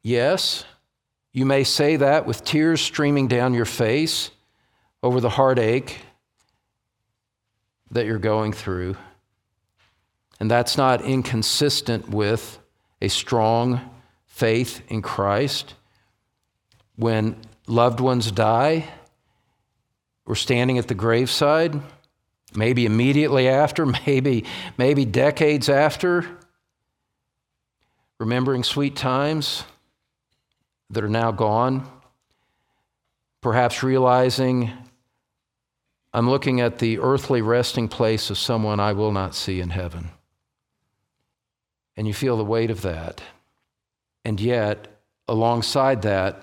Yes, 0.05 0.64
you 1.32 1.44
may 1.44 1.64
say 1.64 1.96
that 1.96 2.24
with 2.24 2.44
tears 2.44 2.80
streaming 2.80 3.26
down 3.26 3.53
your 3.53 3.64
face 3.64 4.30
over 5.03 5.20
the 5.20 5.30
heartache 5.30 5.99
that 7.90 8.07
you're 8.07 8.18
going 8.18 8.53
through. 8.53 8.96
And 10.38 10.49
that's 10.49 10.76
not 10.76 11.03
inconsistent 11.03 12.09
with 12.09 12.57
a 13.01 13.09
strong 13.09 13.80
faith 14.26 14.82
in 14.88 15.03
Christ. 15.03 15.74
When 16.96 17.36
loved 17.66 18.01
ones 18.01 18.30
die, 18.30 18.88
we're 20.26 20.34
standing 20.34 20.78
at 20.78 20.88
the 20.88 20.94
graveside, 20.94 21.80
maybe 22.55 22.86
immediately 22.86 23.49
after, 23.49 23.86
maybe, 24.07 24.44
maybe 24.76 25.05
decades 25.05 25.68
after, 25.68 26.26
remembering 28.18 28.64
sweet 28.64 28.96
times 28.96 29.64
that 30.90 31.05
are 31.05 31.09
now 31.09 31.30
gone, 31.30 31.88
perhaps 33.40 33.82
realizing 33.82 34.72
I'm 36.12 36.28
looking 36.28 36.61
at 36.61 36.78
the 36.78 36.99
earthly 36.99 37.42
resting 37.42 37.86
place 37.86 38.30
of 38.30 38.38
someone 38.38 38.80
I 38.80 38.92
will 38.92 39.12
not 39.12 39.34
see 39.34 39.61
in 39.61 39.70
heaven. 39.70 40.11
And 41.99 42.07
you 42.07 42.14
feel 42.14 42.36
the 42.36 42.44
weight 42.44 42.70
of 42.70 42.82
that. 42.82 43.20
And 44.24 44.40
yet, 44.40 44.86
alongside 45.26 46.03
that, 46.03 46.40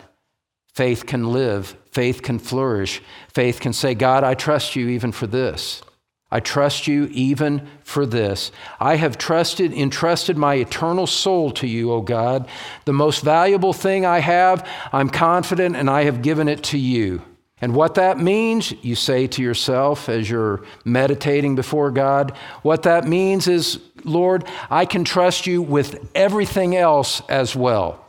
faith 0.73 1.05
can 1.05 1.31
live, 1.31 1.77
faith 1.91 2.21
can 2.21 2.39
flourish, 2.39 3.01
faith 3.33 3.61
can 3.61 3.71
say, 3.71 3.95
God, 3.95 4.25
I 4.25 4.33
trust 4.33 4.75
you 4.75 4.89
even 4.89 5.13
for 5.13 5.27
this. 5.27 5.81
I 6.29 6.41
trust 6.41 6.87
you 6.87 7.05
even 7.13 7.69
for 7.85 8.05
this. 8.05 8.51
I 8.81 8.97
have 8.97 9.17
trusted, 9.17 9.71
entrusted 9.71 10.35
my 10.35 10.55
eternal 10.55 11.07
soul 11.07 11.51
to 11.51 11.67
you, 11.67 11.89
O 11.93 12.01
God. 12.01 12.49
The 12.83 12.91
most 12.91 13.23
valuable 13.23 13.71
thing 13.71 14.05
I 14.05 14.19
have, 14.19 14.67
I'm 14.91 15.09
confident, 15.09 15.77
and 15.77 15.89
I 15.89 16.03
have 16.03 16.21
given 16.21 16.49
it 16.49 16.63
to 16.63 16.77
you. 16.77 17.21
And 17.61 17.73
what 17.73 17.95
that 17.95 18.19
means, 18.19 18.73
you 18.83 18.95
say 18.95 19.27
to 19.27 19.41
yourself 19.41 20.09
as 20.09 20.29
you're 20.29 20.63
meditating 20.83 21.55
before 21.55 21.89
God, 21.89 22.35
what 22.63 22.83
that 22.83 23.07
means 23.07 23.47
is, 23.47 23.79
Lord, 24.03 24.45
I 24.69 24.85
can 24.85 25.05
trust 25.05 25.47
you 25.47 25.61
with 25.61 26.09
everything 26.13 26.75
else 26.75 27.21
as 27.29 27.55
well. 27.55 28.05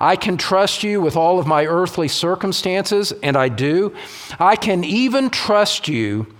I 0.00 0.16
can 0.16 0.36
trust 0.36 0.82
you 0.82 1.00
with 1.00 1.16
all 1.16 1.38
of 1.38 1.46
my 1.46 1.66
earthly 1.66 2.08
circumstances, 2.08 3.12
and 3.22 3.36
I 3.36 3.48
do. 3.48 3.94
I 4.40 4.56
can 4.56 4.82
even 4.82 5.30
trust 5.30 5.86
you 5.86 6.34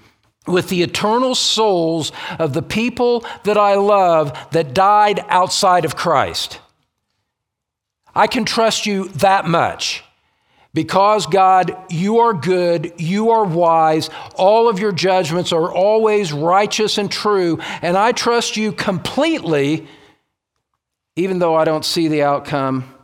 with 0.46 0.68
the 0.68 0.82
eternal 0.82 1.36
souls 1.36 2.11
of 2.38 2.53
the 2.53 2.62
people 2.62 3.24
that 3.44 3.57
I 3.59 3.74
love 3.74 4.36
that 4.51 4.74
died 4.74 5.24
outside 5.28 5.84
of 5.84 5.94
Christ. 5.96 6.59
I 8.14 8.26
can 8.26 8.44
trust 8.44 8.86
you 8.86 9.09
that 9.09 9.46
much. 9.46 10.03
Because, 10.72 11.26
God, 11.26 11.76
you 11.90 12.18
are 12.18 12.32
good, 12.32 12.92
you 12.96 13.30
are 13.30 13.44
wise, 13.44 14.08
all 14.36 14.68
of 14.68 14.78
your 14.78 14.92
judgments 14.92 15.52
are 15.52 15.72
always 15.72 16.32
righteous 16.32 16.96
and 16.96 17.10
true, 17.10 17.58
and 17.82 17.96
I 17.96 18.12
trust 18.12 18.56
you 18.56 18.70
completely, 18.70 19.88
even 21.16 21.40
though 21.40 21.56
I 21.56 21.64
don't 21.64 21.84
see 21.84 22.06
the 22.06 22.22
outcome. 22.22 22.94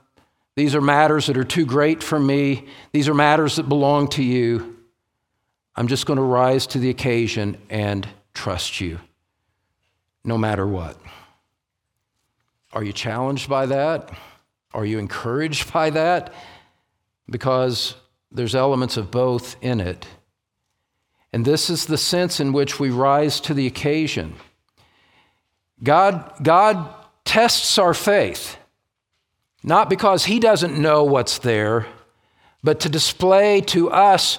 These 0.55 0.77
are 0.77 0.81
matters 0.81 1.27
that 1.27 1.37
are 1.37 1.45
too 1.45 1.67
great 1.67 2.05
for 2.05 2.21
me, 2.21 2.67
these 2.93 3.09
are 3.09 3.15
matters 3.15 3.57
that 3.57 3.69
belong 3.69 4.09
to 4.11 4.23
you. 4.23 4.77
I'm 5.75 5.89
just 5.89 6.07
going 6.07 6.19
to 6.19 6.23
rise 6.23 6.69
to 6.69 6.79
the 6.79 6.89
occasion 6.89 7.59
and 7.69 8.09
trust 8.33 8.81
you, 8.81 9.01
no 10.25 10.39
matter 10.39 10.67
what. 10.67 10.97
Are 12.73 12.85
you 12.85 12.93
challenged 12.93 13.49
by 13.49 13.67
that? 13.67 14.11
Are 14.73 14.85
you 14.85 14.99
encouraged 14.99 15.73
by 15.73 15.91
that? 15.91 16.33
Because 17.29 17.95
there's 18.31 18.55
elements 18.55 18.97
of 18.97 19.11
both 19.11 19.57
in 19.63 19.81
it. 19.81 20.07
And 21.33 21.45
this 21.45 21.69
is 21.69 21.87
the 21.87 21.99
sense 21.99 22.41
in 22.41 22.53
which 22.53 22.79
we 22.79 22.91
rise 22.91 23.41
to 23.41 23.55
the 23.55 23.67
occasion. 23.67 24.35
God, 25.83 26.33
God 26.43 26.89
tests 27.25 27.79
our 27.79 27.93
faith, 27.93 28.57
not 29.63 29.91
because 29.91 30.25
He 30.25 30.39
doesn't 30.39 30.81
know 30.81 31.05
what's 31.05 31.39
there, 31.39 31.87
but 32.63 32.81
to 32.81 32.89
display 32.89 33.61
to 33.63 33.91
us 33.91 34.39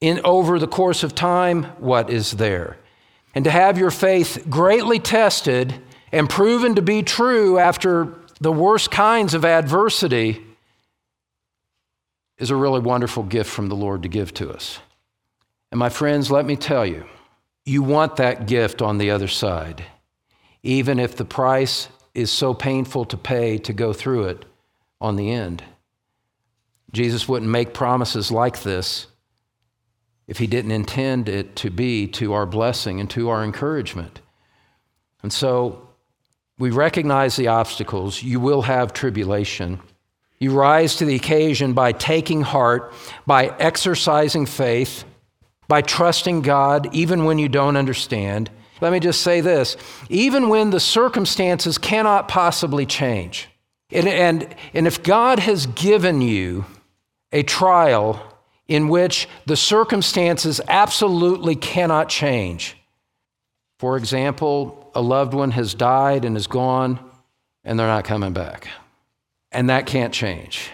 in 0.00 0.20
over 0.24 0.58
the 0.58 0.68
course 0.68 1.02
of 1.02 1.14
time 1.14 1.64
what 1.78 2.10
is 2.10 2.32
there. 2.32 2.78
And 3.34 3.44
to 3.44 3.50
have 3.50 3.78
your 3.78 3.90
faith 3.90 4.46
greatly 4.48 4.98
tested 4.98 5.80
and 6.10 6.28
proven 6.28 6.74
to 6.74 6.82
be 6.82 7.02
true 7.02 7.58
after 7.58 8.14
the 8.40 8.52
worst 8.52 8.90
kinds 8.90 9.34
of 9.34 9.44
adversity 9.44 10.42
is 12.40 12.50
a 12.50 12.56
really 12.56 12.80
wonderful 12.80 13.22
gift 13.22 13.50
from 13.50 13.68
the 13.68 13.76
Lord 13.76 14.02
to 14.02 14.08
give 14.08 14.34
to 14.34 14.50
us. 14.50 14.80
And 15.70 15.78
my 15.78 15.90
friends, 15.90 16.30
let 16.30 16.46
me 16.46 16.56
tell 16.56 16.84
you, 16.84 17.04
you 17.64 17.82
want 17.82 18.16
that 18.16 18.46
gift 18.46 18.82
on 18.82 18.98
the 18.98 19.10
other 19.10 19.28
side, 19.28 19.84
even 20.62 20.98
if 20.98 21.14
the 21.14 21.24
price 21.24 21.88
is 22.14 22.30
so 22.32 22.54
painful 22.54 23.04
to 23.04 23.16
pay 23.16 23.58
to 23.58 23.72
go 23.72 23.92
through 23.92 24.24
it 24.24 24.44
on 25.00 25.16
the 25.16 25.30
end. 25.30 25.62
Jesus 26.92 27.28
wouldn't 27.28 27.50
make 27.50 27.74
promises 27.74 28.32
like 28.32 28.62
this 28.62 29.06
if 30.26 30.38
he 30.38 30.46
didn't 30.46 30.72
intend 30.72 31.28
it 31.28 31.54
to 31.56 31.70
be 31.70 32.06
to 32.06 32.32
our 32.32 32.46
blessing 32.46 33.00
and 33.00 33.10
to 33.10 33.28
our 33.28 33.44
encouragement. 33.44 34.20
And 35.22 35.32
so 35.32 35.88
we 36.58 36.70
recognize 36.70 37.36
the 37.36 37.48
obstacles. 37.48 38.22
You 38.22 38.40
will 38.40 38.62
have 38.62 38.92
tribulation. 38.92 39.80
You 40.40 40.52
rise 40.52 40.96
to 40.96 41.04
the 41.04 41.14
occasion 41.14 41.74
by 41.74 41.92
taking 41.92 42.40
heart, 42.40 42.94
by 43.26 43.54
exercising 43.58 44.46
faith, 44.46 45.04
by 45.68 45.82
trusting 45.82 46.40
God 46.40 46.92
even 46.94 47.24
when 47.24 47.38
you 47.38 47.48
don't 47.48 47.76
understand. 47.76 48.50
Let 48.80 48.92
me 48.92 49.00
just 49.00 49.20
say 49.20 49.42
this 49.42 49.76
even 50.08 50.48
when 50.48 50.70
the 50.70 50.80
circumstances 50.80 51.76
cannot 51.76 52.28
possibly 52.28 52.86
change, 52.86 53.48
and, 53.92 54.08
and, 54.08 54.56
and 54.72 54.86
if 54.86 55.02
God 55.02 55.38
has 55.40 55.66
given 55.66 56.22
you 56.22 56.64
a 57.32 57.42
trial 57.42 58.26
in 58.66 58.88
which 58.88 59.28
the 59.46 59.56
circumstances 59.56 60.60
absolutely 60.68 61.56
cannot 61.56 62.08
change. 62.08 62.76
For 63.78 63.96
example, 63.96 64.90
a 64.94 65.02
loved 65.02 65.34
one 65.34 65.50
has 65.50 65.74
died 65.74 66.24
and 66.24 66.36
is 66.36 66.46
gone, 66.46 66.98
and 67.64 67.78
they're 67.78 67.86
not 67.86 68.04
coming 68.04 68.32
back. 68.32 68.68
And 69.52 69.68
that 69.70 69.86
can't 69.86 70.12
change. 70.14 70.70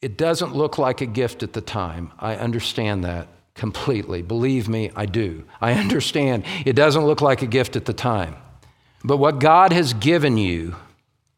It 0.00 0.16
doesn't 0.16 0.54
look 0.54 0.78
like 0.78 1.00
a 1.00 1.06
gift 1.06 1.42
at 1.42 1.54
the 1.54 1.60
time. 1.60 2.12
I 2.18 2.36
understand 2.36 3.04
that 3.04 3.28
completely. 3.54 4.22
Believe 4.22 4.68
me, 4.68 4.90
I 4.94 5.06
do. 5.06 5.44
I 5.60 5.72
understand 5.80 6.44
it 6.64 6.74
doesn't 6.74 7.04
look 7.04 7.20
like 7.20 7.42
a 7.42 7.46
gift 7.46 7.76
at 7.76 7.84
the 7.84 7.92
time. 7.92 8.36
But 9.02 9.18
what 9.18 9.38
God 9.38 9.72
has 9.72 9.92
given 9.94 10.36
you 10.36 10.76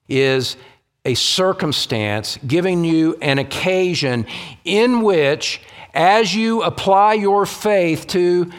is 0.08 0.56
a 1.04 1.14
circumstance, 1.14 2.38
giving 2.46 2.84
you 2.84 3.16
an 3.22 3.38
occasion 3.38 4.26
in 4.64 5.02
which, 5.02 5.60
as 5.94 6.34
you 6.34 6.62
apply 6.62 7.14
your 7.14 7.46
faith 7.46 8.06
to 8.08 8.50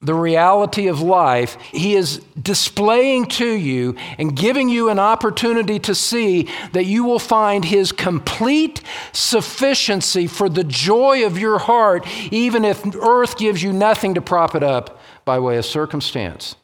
the 0.00 0.14
reality 0.14 0.86
of 0.86 1.00
life, 1.00 1.56
He 1.72 1.94
is 1.94 2.18
displaying 2.40 3.26
to 3.26 3.48
you 3.48 3.96
and 4.18 4.36
giving 4.36 4.68
you 4.68 4.90
an 4.90 4.98
opportunity 4.98 5.78
to 5.80 5.94
see 5.94 6.48
that 6.72 6.84
you 6.84 7.04
will 7.04 7.18
find 7.18 7.64
His 7.64 7.92
complete 7.92 8.80
sufficiency 9.12 10.26
for 10.26 10.48
the 10.48 10.64
joy 10.64 11.26
of 11.26 11.38
your 11.38 11.58
heart, 11.58 12.06
even 12.32 12.64
if 12.64 12.84
earth 12.96 13.36
gives 13.38 13.62
you 13.62 13.72
nothing 13.72 14.14
to 14.14 14.20
prop 14.20 14.54
it 14.54 14.62
up 14.62 15.00
by 15.24 15.38
way 15.38 15.56
of 15.56 15.64
circumstance. 15.64 16.54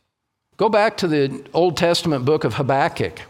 Go 0.57 0.69
back 0.69 0.97
to 0.99 1.09
the 1.09 1.45
Old 1.53 1.77
Testament 1.77 2.25
book 2.25 2.45
of 2.45 2.55
Habakkuk 2.55 3.21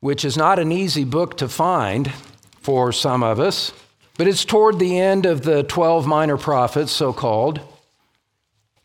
which 0.00 0.24
is 0.24 0.36
not 0.36 0.58
an 0.58 0.70
easy 0.70 1.04
book 1.04 1.36
to 1.38 1.48
find 1.48 2.12
for 2.60 2.92
some 2.92 3.22
of 3.22 3.40
us, 3.40 3.72
but 4.16 4.28
it's 4.28 4.44
toward 4.44 4.78
the 4.78 4.98
end 4.98 5.26
of 5.26 5.42
the 5.42 5.62
12 5.64 6.06
minor 6.06 6.36
prophets, 6.36 6.92
so 6.92 7.12
called. 7.12 7.60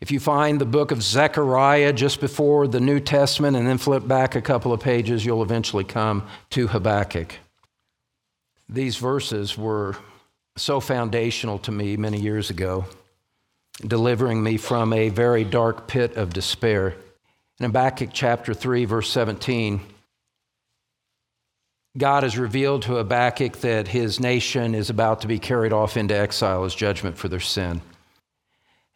If 0.02 0.10
you 0.10 0.18
find 0.18 0.60
the 0.60 0.66
book 0.66 0.90
of 0.90 1.00
Zechariah 1.00 1.92
just 1.92 2.20
before 2.20 2.66
the 2.66 2.80
New 2.80 2.98
Testament 2.98 3.56
and 3.56 3.68
then 3.68 3.78
flip 3.78 4.04
back 4.04 4.34
a 4.34 4.42
couple 4.42 4.72
of 4.72 4.80
pages, 4.80 5.24
you'll 5.24 5.44
eventually 5.44 5.84
come 5.84 6.26
to 6.50 6.66
Habakkuk. 6.66 7.38
These 8.68 8.96
verses 8.96 9.56
were 9.56 9.94
so 10.56 10.80
foundational 10.80 11.60
to 11.60 11.70
me 11.70 11.96
many 11.96 12.20
years 12.20 12.50
ago, 12.50 12.86
delivering 13.86 14.42
me 14.42 14.56
from 14.56 14.92
a 14.92 15.08
very 15.08 15.44
dark 15.44 15.86
pit 15.86 16.16
of 16.16 16.32
despair. 16.32 16.96
In 17.60 17.66
Habakkuk 17.66 18.10
chapter 18.12 18.54
3, 18.54 18.86
verse 18.86 19.08
17, 19.08 19.82
God 21.96 22.24
has 22.24 22.36
revealed 22.36 22.82
to 22.82 22.96
Habakkuk 22.96 23.58
that 23.58 23.86
his 23.86 24.18
nation 24.18 24.74
is 24.74 24.90
about 24.90 25.20
to 25.20 25.28
be 25.28 25.38
carried 25.38 25.72
off 25.72 25.96
into 25.96 26.16
exile 26.16 26.64
as 26.64 26.74
judgment 26.74 27.16
for 27.18 27.28
their 27.28 27.38
sin. 27.38 27.82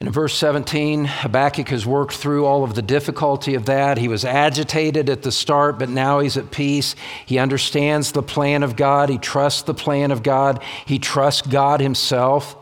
And 0.00 0.08
in 0.08 0.12
verse 0.12 0.34
17, 0.34 1.06
Habakkuk 1.06 1.68
has 1.70 1.86
worked 1.86 2.14
through 2.14 2.44
all 2.44 2.64
of 2.64 2.74
the 2.74 2.82
difficulty 2.82 3.54
of 3.54 3.64
that. 3.66 3.96
He 3.96 4.08
was 4.08 4.26
agitated 4.26 5.08
at 5.08 5.22
the 5.22 5.32
start, 5.32 5.78
but 5.78 5.88
now 5.88 6.18
he's 6.18 6.36
at 6.36 6.50
peace. 6.50 6.94
He 7.24 7.38
understands 7.38 8.12
the 8.12 8.22
plan 8.22 8.62
of 8.62 8.76
God. 8.76 9.08
He 9.08 9.16
trusts 9.16 9.62
the 9.62 9.72
plan 9.72 10.10
of 10.10 10.22
God. 10.22 10.62
He 10.84 10.98
trusts 10.98 11.46
God 11.46 11.80
himself. 11.80 12.56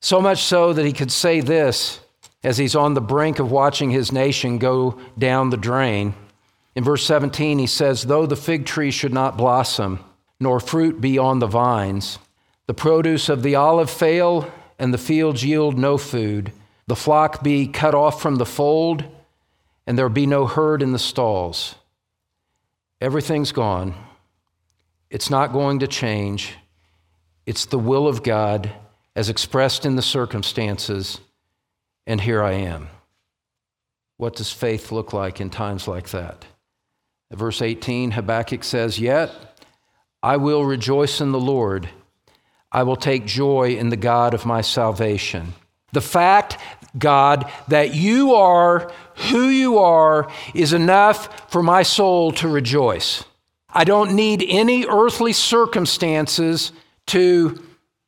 So 0.00 0.20
much 0.20 0.42
so 0.42 0.74
that 0.74 0.84
he 0.84 0.92
could 0.92 1.10
say 1.10 1.40
this 1.40 2.00
as 2.44 2.58
he's 2.58 2.76
on 2.76 2.92
the 2.92 3.00
brink 3.00 3.38
of 3.38 3.50
watching 3.50 3.90
his 3.90 4.12
nation 4.12 4.58
go 4.58 4.98
down 5.16 5.48
the 5.48 5.56
drain. 5.56 6.14
In 6.74 6.84
verse 6.84 7.06
17, 7.06 7.58
he 7.58 7.66
says, 7.66 8.02
Though 8.02 8.26
the 8.26 8.36
fig 8.36 8.66
tree 8.66 8.90
should 8.90 9.14
not 9.14 9.38
blossom, 9.38 10.04
nor 10.40 10.60
fruit 10.60 11.00
be 11.00 11.18
on 11.18 11.38
the 11.38 11.46
vines, 11.46 12.18
the 12.66 12.74
produce 12.74 13.28
of 13.28 13.42
the 13.42 13.54
olive 13.54 13.90
fail, 13.90 14.50
and 14.82 14.92
the 14.92 14.98
fields 14.98 15.44
yield 15.44 15.78
no 15.78 15.96
food, 15.96 16.52
the 16.88 16.96
flock 16.96 17.40
be 17.40 17.68
cut 17.68 17.94
off 17.94 18.20
from 18.20 18.34
the 18.34 18.44
fold, 18.44 19.04
and 19.86 19.96
there 19.96 20.08
be 20.08 20.26
no 20.26 20.44
herd 20.44 20.82
in 20.82 20.90
the 20.90 20.98
stalls. 20.98 21.76
Everything's 23.00 23.52
gone. 23.52 23.94
It's 25.08 25.30
not 25.30 25.52
going 25.52 25.78
to 25.78 25.86
change. 25.86 26.54
It's 27.46 27.66
the 27.66 27.78
will 27.78 28.08
of 28.08 28.24
God 28.24 28.72
as 29.14 29.28
expressed 29.28 29.86
in 29.86 29.94
the 29.94 30.02
circumstances, 30.02 31.20
and 32.04 32.20
here 32.20 32.42
I 32.42 32.54
am. 32.54 32.88
What 34.16 34.34
does 34.34 34.50
faith 34.50 34.90
look 34.90 35.12
like 35.12 35.40
in 35.40 35.48
times 35.48 35.86
like 35.86 36.08
that? 36.08 36.44
Verse 37.30 37.62
18, 37.62 38.10
Habakkuk 38.10 38.64
says, 38.64 38.98
Yet 38.98 39.30
I 40.24 40.38
will 40.38 40.64
rejoice 40.64 41.20
in 41.20 41.30
the 41.30 41.38
Lord. 41.38 41.88
I 42.72 42.82
will 42.84 42.96
take 42.96 43.26
joy 43.26 43.76
in 43.76 43.90
the 43.90 43.96
God 43.96 44.34
of 44.34 44.46
my 44.46 44.62
salvation. 44.62 45.54
The 45.92 46.00
fact, 46.00 46.56
God, 46.98 47.50
that 47.68 47.94
you 47.94 48.34
are 48.34 48.90
who 49.30 49.48
you 49.48 49.78
are 49.78 50.30
is 50.54 50.72
enough 50.72 51.50
for 51.50 51.62
my 51.62 51.82
soul 51.82 52.32
to 52.32 52.48
rejoice. 52.48 53.24
I 53.68 53.84
don't 53.84 54.14
need 54.14 54.44
any 54.48 54.86
earthly 54.86 55.32
circumstances 55.32 56.72
to 57.08 57.62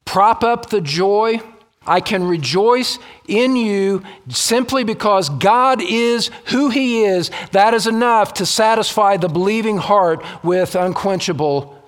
prop 0.04 0.42
up 0.42 0.70
the 0.70 0.80
joy 0.80 1.40
I 1.86 2.00
can 2.00 2.24
rejoice 2.24 2.98
in 3.26 3.56
you 3.56 4.02
simply 4.28 4.84
because 4.84 5.28
God 5.28 5.82
is 5.82 6.30
who 6.46 6.70
He 6.70 7.04
is. 7.04 7.30
That 7.52 7.74
is 7.74 7.86
enough 7.86 8.34
to 8.34 8.46
satisfy 8.46 9.16
the 9.16 9.28
believing 9.28 9.76
heart 9.76 10.24
with 10.42 10.74
unquenchable, 10.74 11.82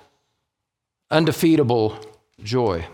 undefeatable 1.09 1.97
joy. 2.41 2.85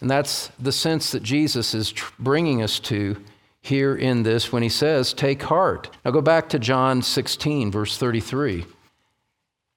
And 0.00 0.10
that's 0.10 0.48
the 0.58 0.72
sense 0.72 1.12
that 1.12 1.22
Jesus 1.22 1.74
is 1.74 1.92
bringing 2.18 2.62
us 2.62 2.78
to 2.80 3.22
here 3.60 3.94
in 3.94 4.22
this 4.22 4.52
when 4.52 4.62
He 4.62 4.68
says, 4.68 5.12
Take 5.12 5.42
heart. 5.42 5.90
Now 6.04 6.10
go 6.10 6.22
back 6.22 6.48
to 6.50 6.58
John 6.58 7.02
16, 7.02 7.70
verse 7.70 7.98
33. 7.98 8.60
He 8.60 8.66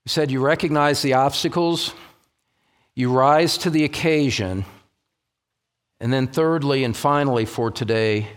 said, 0.07 0.32
You 0.32 0.43
recognize 0.43 1.01
the 1.01 1.14
obstacles, 1.14 1.93
you 2.95 3.11
rise 3.11 3.57
to 3.59 3.70
the 3.70 3.84
occasion 3.84 4.66
and 6.03 6.11
then, 6.11 6.28
thirdly 6.28 6.84
and 6.84 6.93
finally, 6.93 7.45
for 7.45 7.72
today, 7.72 8.28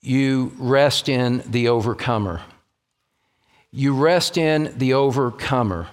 you 0.00 0.52
rest 0.56 1.08
in 1.08 1.42
the 1.44 1.66
overcomer. 1.66 2.42
You 3.72 3.92
rest 3.92 4.38
in 4.38 4.72
the 4.78 4.94
overcomer. 4.94 5.88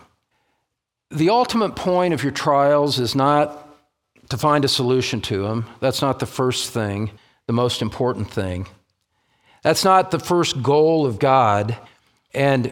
The 1.09 1.29
ultimate 1.29 1.75
point 1.75 2.13
of 2.13 2.23
your 2.23 2.33
trials 2.33 2.99
is 2.99 3.15
not 3.15 3.67
to 4.29 4.37
find 4.37 4.65
a 4.65 4.67
solution 4.67 5.21
to 5.21 5.43
them. 5.43 5.65
That's 5.79 6.01
not 6.01 6.19
the 6.19 6.25
first 6.25 6.71
thing, 6.71 7.11
the 7.45 7.53
most 7.53 7.81
important 7.81 8.29
thing. 8.29 8.67
That's 9.63 9.85
not 9.85 10.11
the 10.11 10.19
first 10.19 10.61
goal 10.61 11.05
of 11.05 11.19
God. 11.19 11.77
And 12.33 12.67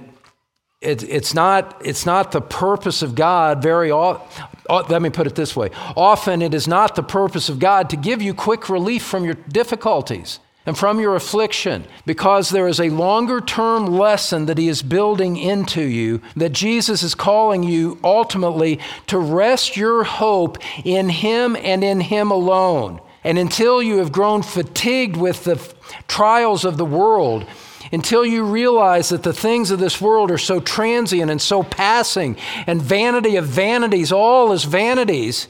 it, 0.82 1.04
it's, 1.04 1.34
not, 1.34 1.82
it's 1.84 2.06
not 2.06 2.32
the 2.32 2.42
purpose 2.42 3.02
of 3.02 3.16
God 3.16 3.64
very 3.64 3.90
often. 3.90 4.46
Let 4.70 5.02
me 5.02 5.10
put 5.10 5.28
it 5.28 5.36
this 5.36 5.56
way. 5.56 5.70
Often 5.96 6.42
it 6.42 6.54
is 6.54 6.68
not 6.68 6.96
the 6.96 7.04
purpose 7.04 7.50
of 7.50 7.60
God 7.60 7.90
to 7.92 7.98
give 7.98 8.22
you 8.22 8.34
quick 8.34 8.70
relief 8.70 9.04
from 9.04 9.24
your 9.24 9.36
difficulties 9.36 10.40
and 10.66 10.78
from 10.78 11.00
your 11.00 11.16
affliction 11.16 11.86
because 12.06 12.50
there 12.50 12.68
is 12.68 12.80
a 12.80 12.90
longer 12.90 13.40
term 13.40 13.86
lesson 13.86 14.48
that 14.48 14.58
He 14.58 14.68
is 14.68 14.82
building 14.82 15.38
into 15.38 15.82
you 15.82 16.22
that 16.36 16.54
Jesus 16.54 17.04
is 17.04 17.16
calling 17.16 17.64
you 17.64 18.00
ultimately 18.04 18.80
to 19.08 19.20
rest 19.20 19.78
your 19.78 20.04
hope 20.04 20.58
in 20.84 21.10
Him 21.10 21.56
and 21.56 21.84
in 21.84 22.02
Him 22.02 22.32
alone. 22.32 23.00
And 23.24 23.38
until 23.38 23.82
you 23.82 23.98
have 23.98 24.12
grown 24.12 24.44
fatigued 24.44 25.18
with 25.18 25.44
the 25.44 25.74
trials 26.08 26.64
of 26.64 26.78
the 26.78 26.86
world, 26.86 27.46
until 27.92 28.26
you 28.26 28.44
realize 28.44 29.10
that 29.10 29.24
the 29.24 29.34
things 29.34 29.72
of 29.72 29.80
this 29.80 30.02
world 30.02 30.32
are 30.32 30.38
so 30.38 30.60
transient 30.60 31.32
and 31.32 31.42
so 31.42 31.64
passing, 31.64 32.38
and 32.68 32.82
vanity 32.82 33.36
of 33.36 33.46
vanities, 33.46 34.12
all 34.12 34.52
is 34.52 34.64
vanities. 34.64 35.48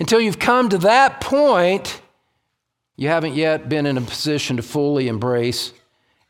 Until 0.00 0.20
you've 0.20 0.38
come 0.38 0.68
to 0.68 0.78
that 0.78 1.20
point, 1.20 2.00
you 2.98 3.06
haven't 3.06 3.36
yet 3.36 3.68
been 3.68 3.86
in 3.86 3.96
a 3.96 4.00
position 4.00 4.56
to 4.56 4.62
fully 4.62 5.06
embrace 5.06 5.72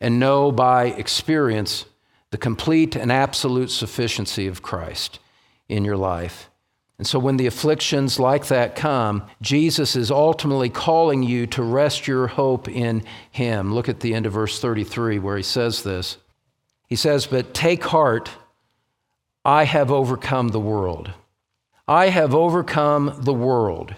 and 0.02 0.20
know 0.20 0.52
by 0.52 0.84
experience 0.84 1.86
the 2.30 2.36
complete 2.36 2.94
and 2.94 3.10
absolute 3.10 3.70
sufficiency 3.70 4.46
of 4.46 4.60
Christ 4.60 5.18
in 5.70 5.82
your 5.82 5.96
life. 5.96 6.50
And 6.98 7.06
so, 7.06 7.18
when 7.18 7.38
the 7.38 7.46
afflictions 7.46 8.20
like 8.20 8.48
that 8.48 8.76
come, 8.76 9.22
Jesus 9.40 9.96
is 9.96 10.10
ultimately 10.10 10.68
calling 10.68 11.22
you 11.22 11.46
to 11.46 11.62
rest 11.62 12.06
your 12.06 12.26
hope 12.26 12.68
in 12.68 13.02
Him. 13.30 13.72
Look 13.72 13.88
at 13.88 14.00
the 14.00 14.14
end 14.14 14.26
of 14.26 14.34
verse 14.34 14.60
33 14.60 15.18
where 15.20 15.38
he 15.38 15.42
says 15.42 15.84
this. 15.84 16.18
He 16.86 16.96
says, 16.96 17.26
But 17.26 17.54
take 17.54 17.84
heart, 17.84 18.30
I 19.42 19.64
have 19.64 19.90
overcome 19.90 20.48
the 20.48 20.60
world. 20.60 21.12
I 21.86 22.10
have 22.10 22.34
overcome 22.34 23.20
the 23.20 23.32
world. 23.32 23.94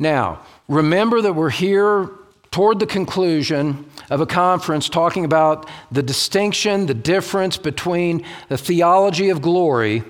Now, 0.00 0.40
remember 0.66 1.20
that 1.20 1.34
we're 1.34 1.50
here 1.50 2.10
toward 2.50 2.80
the 2.80 2.86
conclusion 2.86 3.84
of 4.08 4.22
a 4.22 4.26
conference 4.26 4.88
talking 4.88 5.26
about 5.26 5.68
the 5.92 6.02
distinction, 6.02 6.86
the 6.86 6.94
difference 6.94 7.58
between 7.58 8.24
the 8.48 8.56
theology 8.56 9.28
of 9.28 9.42
glory 9.42 10.02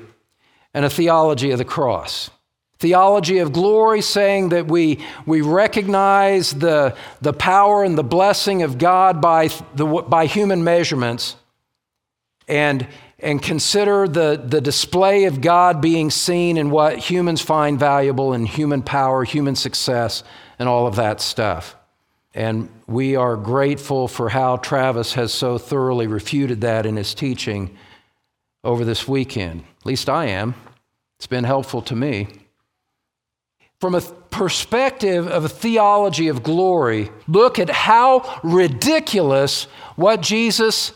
and 0.73 0.85
a 0.85 0.91
theology 0.91 1.51
of 1.51 1.59
the 1.59 1.65
cross. 1.65 2.31
Theology 2.79 3.39
of 3.39 3.53
glory, 3.53 4.01
saying 4.01 4.51
that 4.51 4.69
we, 4.69 5.05
we 5.27 5.43
recognize 5.43 6.53
the, 6.53 6.97
the 7.21 7.33
power 7.33 7.83
and 7.83 7.99
the 7.99 8.05
blessing 8.05 8.63
of 8.63 8.79
God 8.79 9.21
by, 9.21 9.49
the, 9.75 9.85
by 9.85 10.27
human 10.27 10.63
measurements 10.63 11.35
and, 12.49 12.87
and 13.23 13.43
consider 13.43 14.09
the, 14.09 14.43
the 14.43 14.61
display 14.61 15.25
of 15.25 15.41
God 15.41 15.81
being 15.81 16.11
seen 16.11 16.57
in 16.57 16.71
what 16.71 16.99
humans 16.99 17.41
find 17.41 17.79
valuable 17.79 18.33
in 18.33 18.47
human 18.47 18.83
power, 18.83 19.25
human 19.25 19.57
success, 19.57 20.23
and 20.59 20.69
all 20.69 20.87
of 20.87 20.97
that 20.97 21.21
stuff. 21.21 21.77
And 22.35 22.69
we 22.87 23.17
are 23.17 23.37
grateful 23.37 24.09
for 24.09 24.29
how 24.29 24.57
Travis 24.57 25.15
has 25.15 25.35
so 25.35 25.59
thoroughly 25.59 26.07
refuted 26.07 26.61
that 26.61 26.87
in 26.87 26.97
his 26.97 27.15
teaching 27.15 27.77
over 28.63 28.85
this 28.85 29.09
weekend. 29.09 29.65
At 29.81 29.87
least 29.87 30.09
I 30.09 30.27
am. 30.27 30.55
It's 31.19 31.27
been 31.27 31.45
helpful 31.45 31.83
to 31.83 31.97
me. 31.97 32.29
From 33.81 33.95
a 33.95 34.01
perspective 34.01 35.27
of 35.27 35.45
a 35.45 35.49
theology 35.49 36.29
of 36.29 36.43
glory, 36.43 37.11
look 37.27 37.59
at 37.59 37.71
how 37.71 38.41
ridiculous 38.43 39.65
what 39.97 40.21
Jesus 40.21 40.93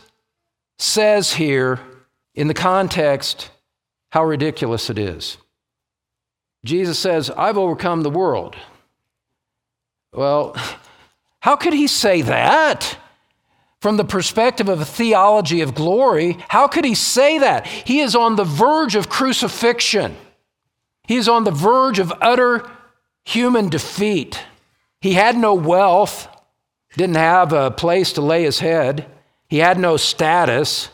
says 0.77 1.33
here 1.33 1.79
in 2.35 2.47
the 2.47 2.53
context, 2.53 3.49
how 4.11 4.23
ridiculous 4.23 4.89
it 4.89 4.99
is. 4.99 5.37
Jesus 6.63 6.99
says, 6.99 7.29
I've 7.31 7.57
overcome 7.57 8.01
the 8.01 8.09
world. 8.09 8.55
Well, 10.13 10.55
how 11.39 11.55
could 11.55 11.73
he 11.73 11.87
say 11.87 12.21
that? 12.23 12.97
From 13.81 13.97
the 13.97 14.03
perspective 14.03 14.67
of 14.67 14.81
a 14.81 14.85
theology 14.85 15.61
of 15.61 15.75
glory, 15.75 16.37
how 16.49 16.67
could 16.67 16.85
he 16.85 16.95
say 16.95 17.37
that? 17.37 17.67
He 17.67 17.99
is 17.99 18.15
on 18.15 18.35
the 18.35 18.43
verge 18.43 18.95
of 18.95 19.09
crucifixion. 19.09 20.15
He 21.07 21.17
is 21.17 21.29
on 21.29 21.43
the 21.43 21.51
verge 21.51 21.99
of 21.99 22.11
utter 22.19 22.67
human 23.25 23.69
defeat. 23.69 24.39
He 25.01 25.13
had 25.13 25.37
no 25.37 25.53
wealth, 25.53 26.27
didn't 26.97 27.17
have 27.17 27.53
a 27.53 27.69
place 27.69 28.13
to 28.13 28.21
lay 28.21 28.43
his 28.43 28.59
head, 28.59 29.05
he 29.47 29.59
had 29.59 29.77
no 29.77 29.97
status. 29.97 30.89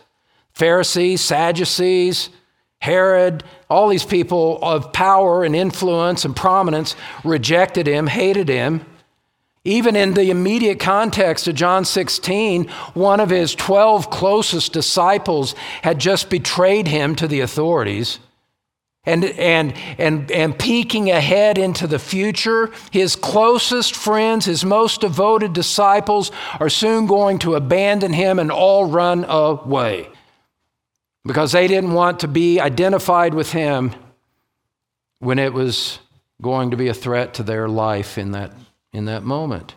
Pharisees, 0.61 1.21
Sadducees, 1.21 2.29
Herod, 2.77 3.43
all 3.67 3.89
these 3.89 4.05
people 4.05 4.59
of 4.61 4.93
power 4.93 5.43
and 5.43 5.55
influence 5.55 6.23
and 6.23 6.35
prominence 6.35 6.95
rejected 7.23 7.87
him, 7.87 8.05
hated 8.05 8.47
him. 8.47 8.85
Even 9.63 9.95
in 9.95 10.13
the 10.13 10.29
immediate 10.29 10.79
context 10.79 11.47
of 11.47 11.55
John 11.55 11.83
16, 11.83 12.67
one 12.93 13.19
of 13.19 13.31
his 13.31 13.55
12 13.55 14.11
closest 14.11 14.71
disciples 14.71 15.55
had 15.81 15.97
just 15.97 16.29
betrayed 16.29 16.87
him 16.87 17.15
to 17.15 17.27
the 17.27 17.39
authorities. 17.39 18.19
and, 19.03 19.25
and, 19.25 19.73
and, 19.97 20.29
and 20.29 20.59
peeking 20.59 21.09
ahead 21.09 21.57
into 21.57 21.87
the 21.87 21.97
future. 21.97 22.69
His 22.91 23.15
closest 23.15 23.95
friends, 23.95 24.45
his 24.45 24.63
most 24.63 25.01
devoted 25.01 25.53
disciples, 25.53 26.31
are 26.59 26.69
soon 26.69 27.07
going 27.07 27.39
to 27.39 27.55
abandon 27.55 28.13
him 28.13 28.37
and 28.37 28.51
all 28.51 28.85
run 28.85 29.25
away 29.27 30.07
because 31.23 31.51
they 31.51 31.67
didn't 31.67 31.93
want 31.93 32.21
to 32.21 32.27
be 32.27 32.59
identified 32.59 33.33
with 33.33 33.51
him 33.51 33.93
when 35.19 35.39
it 35.39 35.53
was 35.53 35.99
going 36.41 36.71
to 36.71 36.77
be 36.77 36.87
a 36.87 36.93
threat 36.93 37.35
to 37.35 37.43
their 37.43 37.67
life 37.67 38.17
in 38.17 38.31
that, 38.31 38.53
in 38.91 39.05
that 39.05 39.23
moment. 39.23 39.75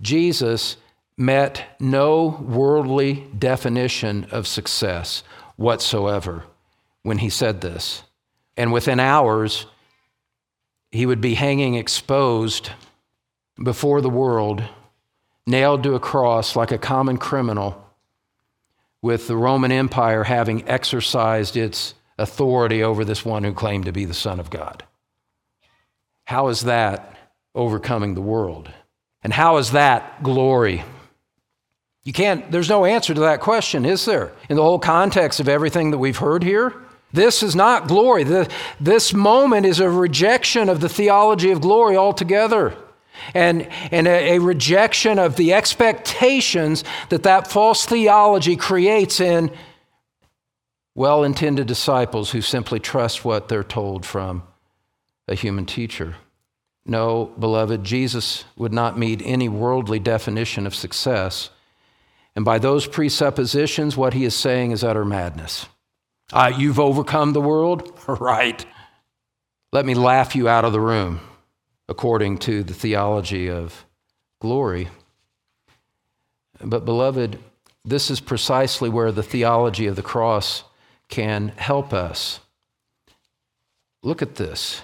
Jesus 0.00 0.76
met 1.16 1.64
no 1.80 2.38
worldly 2.40 3.26
definition 3.38 4.26
of 4.30 4.46
success 4.46 5.22
whatsoever 5.56 6.44
when 7.02 7.18
he 7.18 7.30
said 7.30 7.60
this. 7.60 8.02
And 8.56 8.72
within 8.72 9.00
hours, 9.00 9.66
he 10.90 11.06
would 11.06 11.20
be 11.20 11.34
hanging 11.34 11.74
exposed 11.74 12.70
before 13.62 14.00
the 14.00 14.10
world, 14.10 14.62
nailed 15.46 15.82
to 15.82 15.94
a 15.94 16.00
cross 16.00 16.56
like 16.56 16.72
a 16.72 16.78
common 16.78 17.16
criminal, 17.16 17.89
with 19.02 19.26
the 19.26 19.36
Roman 19.36 19.72
Empire 19.72 20.24
having 20.24 20.68
exercised 20.68 21.56
its 21.56 21.94
authority 22.18 22.82
over 22.82 23.04
this 23.04 23.24
one 23.24 23.44
who 23.44 23.54
claimed 23.54 23.86
to 23.86 23.92
be 23.92 24.04
the 24.04 24.14
Son 24.14 24.38
of 24.38 24.50
God. 24.50 24.84
How 26.24 26.48
is 26.48 26.62
that 26.62 27.16
overcoming 27.54 28.14
the 28.14 28.20
world? 28.20 28.70
And 29.22 29.32
how 29.32 29.56
is 29.56 29.72
that 29.72 30.22
glory? 30.22 30.84
You 32.04 32.12
can't, 32.12 32.50
there's 32.50 32.68
no 32.68 32.84
answer 32.84 33.14
to 33.14 33.20
that 33.20 33.40
question, 33.40 33.84
is 33.84 34.04
there? 34.04 34.32
In 34.48 34.56
the 34.56 34.62
whole 34.62 34.78
context 34.78 35.40
of 35.40 35.48
everything 35.48 35.90
that 35.90 35.98
we've 35.98 36.16
heard 36.16 36.42
here? 36.42 36.74
This 37.12 37.42
is 37.42 37.56
not 37.56 37.88
glory. 37.88 38.24
The, 38.24 38.50
this 38.78 39.12
moment 39.12 39.66
is 39.66 39.80
a 39.80 39.90
rejection 39.90 40.68
of 40.68 40.80
the 40.80 40.88
theology 40.88 41.50
of 41.50 41.60
glory 41.60 41.96
altogether. 41.96 42.74
And, 43.34 43.68
and 43.90 44.06
a, 44.06 44.36
a 44.36 44.38
rejection 44.40 45.18
of 45.18 45.36
the 45.36 45.52
expectations 45.52 46.84
that 47.08 47.22
that 47.22 47.50
false 47.50 47.86
theology 47.86 48.56
creates 48.56 49.20
in 49.20 49.50
well 50.94 51.24
intended 51.24 51.66
disciples 51.66 52.30
who 52.32 52.40
simply 52.40 52.80
trust 52.80 53.24
what 53.24 53.48
they're 53.48 53.64
told 53.64 54.04
from 54.04 54.42
a 55.28 55.34
human 55.34 55.64
teacher. 55.64 56.16
No, 56.84 57.26
beloved, 57.38 57.84
Jesus 57.84 58.44
would 58.56 58.72
not 58.72 58.98
meet 58.98 59.22
any 59.24 59.48
worldly 59.48 59.98
definition 59.98 60.66
of 60.66 60.74
success. 60.74 61.50
And 62.34 62.44
by 62.44 62.58
those 62.58 62.86
presuppositions, 62.86 63.96
what 63.96 64.14
he 64.14 64.24
is 64.24 64.34
saying 64.34 64.72
is 64.72 64.82
utter 64.82 65.04
madness. 65.04 65.66
Uh, 66.32 66.52
you've 66.56 66.80
overcome 66.80 67.32
the 67.32 67.40
world? 67.40 67.98
right. 68.08 68.64
Let 69.72 69.84
me 69.84 69.94
laugh 69.94 70.34
you 70.34 70.48
out 70.48 70.64
of 70.64 70.72
the 70.72 70.80
room, 70.80 71.20
according 71.90 72.38
to 72.38 72.62
the 72.62 72.72
theology 72.72 73.50
of 73.50 73.84
glory. 74.40 74.88
But, 76.62 76.84
beloved, 76.86 77.38
this 77.84 78.10
is 78.10 78.20
precisely 78.20 78.88
where 78.88 79.12
the 79.12 79.22
theology 79.22 79.86
of 79.86 79.96
the 79.96 80.02
cross 80.02 80.64
can 81.08 81.48
help 81.56 81.92
us. 81.92 82.40
Look 84.02 84.22
at 84.22 84.36
this 84.36 84.82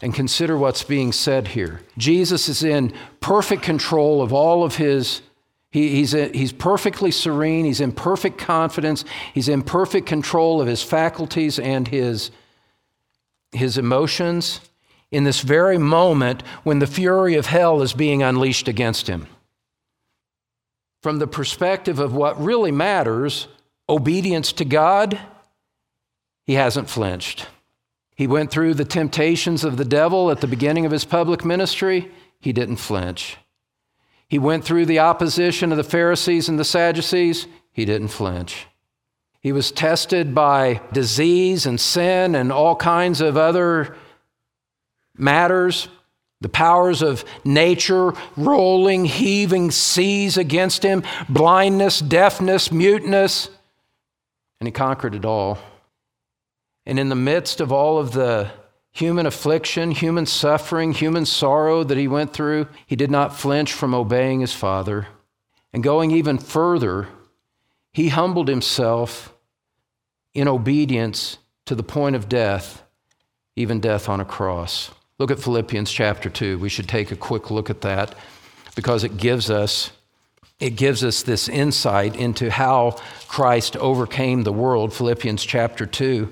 and 0.00 0.14
consider 0.14 0.56
what's 0.56 0.82
being 0.82 1.12
said 1.12 1.48
here. 1.48 1.82
Jesus 1.98 2.48
is 2.48 2.64
in 2.64 2.94
perfect 3.20 3.62
control 3.62 4.22
of 4.22 4.32
all 4.32 4.64
of 4.64 4.76
his 4.76 5.22
he, 5.70 5.90
he's, 5.90 6.12
he's 6.12 6.52
perfectly 6.52 7.10
serene. 7.10 7.66
He's 7.66 7.82
in 7.82 7.92
perfect 7.92 8.38
confidence. 8.38 9.04
He's 9.34 9.50
in 9.50 9.62
perfect 9.62 10.06
control 10.06 10.62
of 10.62 10.66
his 10.66 10.82
faculties 10.82 11.58
and 11.58 11.86
his, 11.86 12.30
his 13.52 13.76
emotions 13.76 14.62
in 15.10 15.24
this 15.24 15.40
very 15.40 15.78
moment 15.78 16.42
when 16.64 16.78
the 16.78 16.86
fury 16.86 17.34
of 17.34 17.46
hell 17.46 17.80
is 17.82 17.92
being 17.92 18.22
unleashed 18.22 18.68
against 18.68 19.06
him. 19.06 19.26
From 21.02 21.18
the 21.18 21.26
perspective 21.26 21.98
of 21.98 22.12
what 22.12 22.40
really 22.42 22.72
matters, 22.72 23.48
obedience 23.88 24.52
to 24.52 24.64
God, 24.64 25.18
he 26.44 26.54
hasn't 26.54 26.90
flinched. 26.90 27.46
He 28.16 28.26
went 28.26 28.50
through 28.50 28.74
the 28.74 28.84
temptations 28.84 29.64
of 29.64 29.76
the 29.76 29.84
devil 29.84 30.30
at 30.30 30.40
the 30.40 30.46
beginning 30.46 30.84
of 30.84 30.92
his 30.92 31.04
public 31.04 31.44
ministry, 31.44 32.10
he 32.40 32.52
didn't 32.52 32.76
flinch. 32.76 33.36
He 34.28 34.38
went 34.38 34.64
through 34.64 34.86
the 34.86 34.98
opposition 34.98 35.70
of 35.70 35.78
the 35.78 35.84
Pharisees 35.84 36.48
and 36.48 36.58
the 36.58 36.64
Sadducees. 36.64 37.46
He 37.72 37.84
didn't 37.84 38.08
flinch. 38.08 38.66
He 39.40 39.52
was 39.52 39.72
tested 39.72 40.34
by 40.34 40.80
disease 40.92 41.64
and 41.64 41.80
sin 41.80 42.34
and 42.34 42.52
all 42.52 42.76
kinds 42.76 43.20
of 43.20 43.36
other 43.36 43.96
matters. 45.18 45.88
The 46.40 46.48
powers 46.48 47.02
of 47.02 47.24
nature, 47.44 48.12
rolling, 48.36 49.04
heaving 49.06 49.72
seas 49.72 50.36
against 50.36 50.84
him, 50.84 51.02
blindness, 51.28 51.98
deafness, 51.98 52.70
muteness. 52.70 53.50
And 54.60 54.68
he 54.68 54.72
conquered 54.72 55.16
it 55.16 55.24
all. 55.24 55.58
And 56.86 56.98
in 56.98 57.08
the 57.08 57.16
midst 57.16 57.60
of 57.60 57.72
all 57.72 57.98
of 57.98 58.12
the 58.12 58.50
human 58.92 59.26
affliction, 59.26 59.90
human 59.90 60.26
suffering, 60.26 60.92
human 60.92 61.26
sorrow 61.26 61.84
that 61.84 61.98
he 61.98 62.08
went 62.08 62.32
through, 62.32 62.68
he 62.86 62.96
did 62.96 63.10
not 63.10 63.36
flinch 63.36 63.72
from 63.72 63.94
obeying 63.94 64.40
his 64.40 64.54
Father. 64.54 65.08
And 65.72 65.82
going 65.82 66.10
even 66.10 66.38
further, 66.38 67.08
he 67.92 68.08
humbled 68.08 68.48
himself 68.48 69.34
in 70.34 70.48
obedience 70.48 71.38
to 71.66 71.74
the 71.74 71.82
point 71.82 72.16
of 72.16 72.28
death, 72.28 72.82
even 73.56 73.80
death 73.80 74.08
on 74.08 74.20
a 74.20 74.24
cross. 74.24 74.90
Look 75.18 75.30
at 75.30 75.40
Philippians 75.40 75.90
chapter 75.90 76.30
2. 76.30 76.58
We 76.58 76.68
should 76.68 76.88
take 76.88 77.10
a 77.10 77.16
quick 77.16 77.50
look 77.50 77.70
at 77.70 77.80
that 77.80 78.14
because 78.74 79.04
it 79.04 79.16
gives 79.16 79.50
us 79.50 79.90
it 80.60 80.70
gives 80.70 81.04
us 81.04 81.22
this 81.22 81.48
insight 81.48 82.16
into 82.16 82.50
how 82.50 82.96
Christ 83.28 83.76
overcame 83.76 84.42
the 84.42 84.52
world. 84.52 84.92
Philippians 84.92 85.44
chapter 85.44 85.86
2 85.86 86.28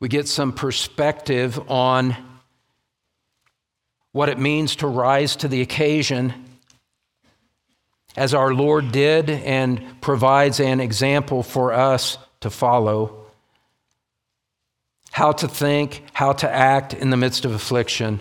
we 0.00 0.08
get 0.08 0.26
some 0.26 0.52
perspective 0.52 1.60
on 1.70 2.16
what 4.12 4.30
it 4.30 4.38
means 4.38 4.76
to 4.76 4.86
rise 4.86 5.36
to 5.36 5.48
the 5.48 5.60
occasion 5.60 6.32
as 8.16 8.32
our 8.32 8.54
Lord 8.54 8.92
did 8.92 9.28
and 9.28 10.00
provides 10.00 10.58
an 10.58 10.80
example 10.80 11.42
for 11.42 11.74
us 11.74 12.16
to 12.40 12.48
follow. 12.48 13.19
How 15.12 15.32
to 15.32 15.48
think, 15.48 16.04
how 16.12 16.32
to 16.34 16.50
act 16.50 16.94
in 16.94 17.10
the 17.10 17.16
midst 17.16 17.44
of 17.44 17.52
affliction. 17.52 18.20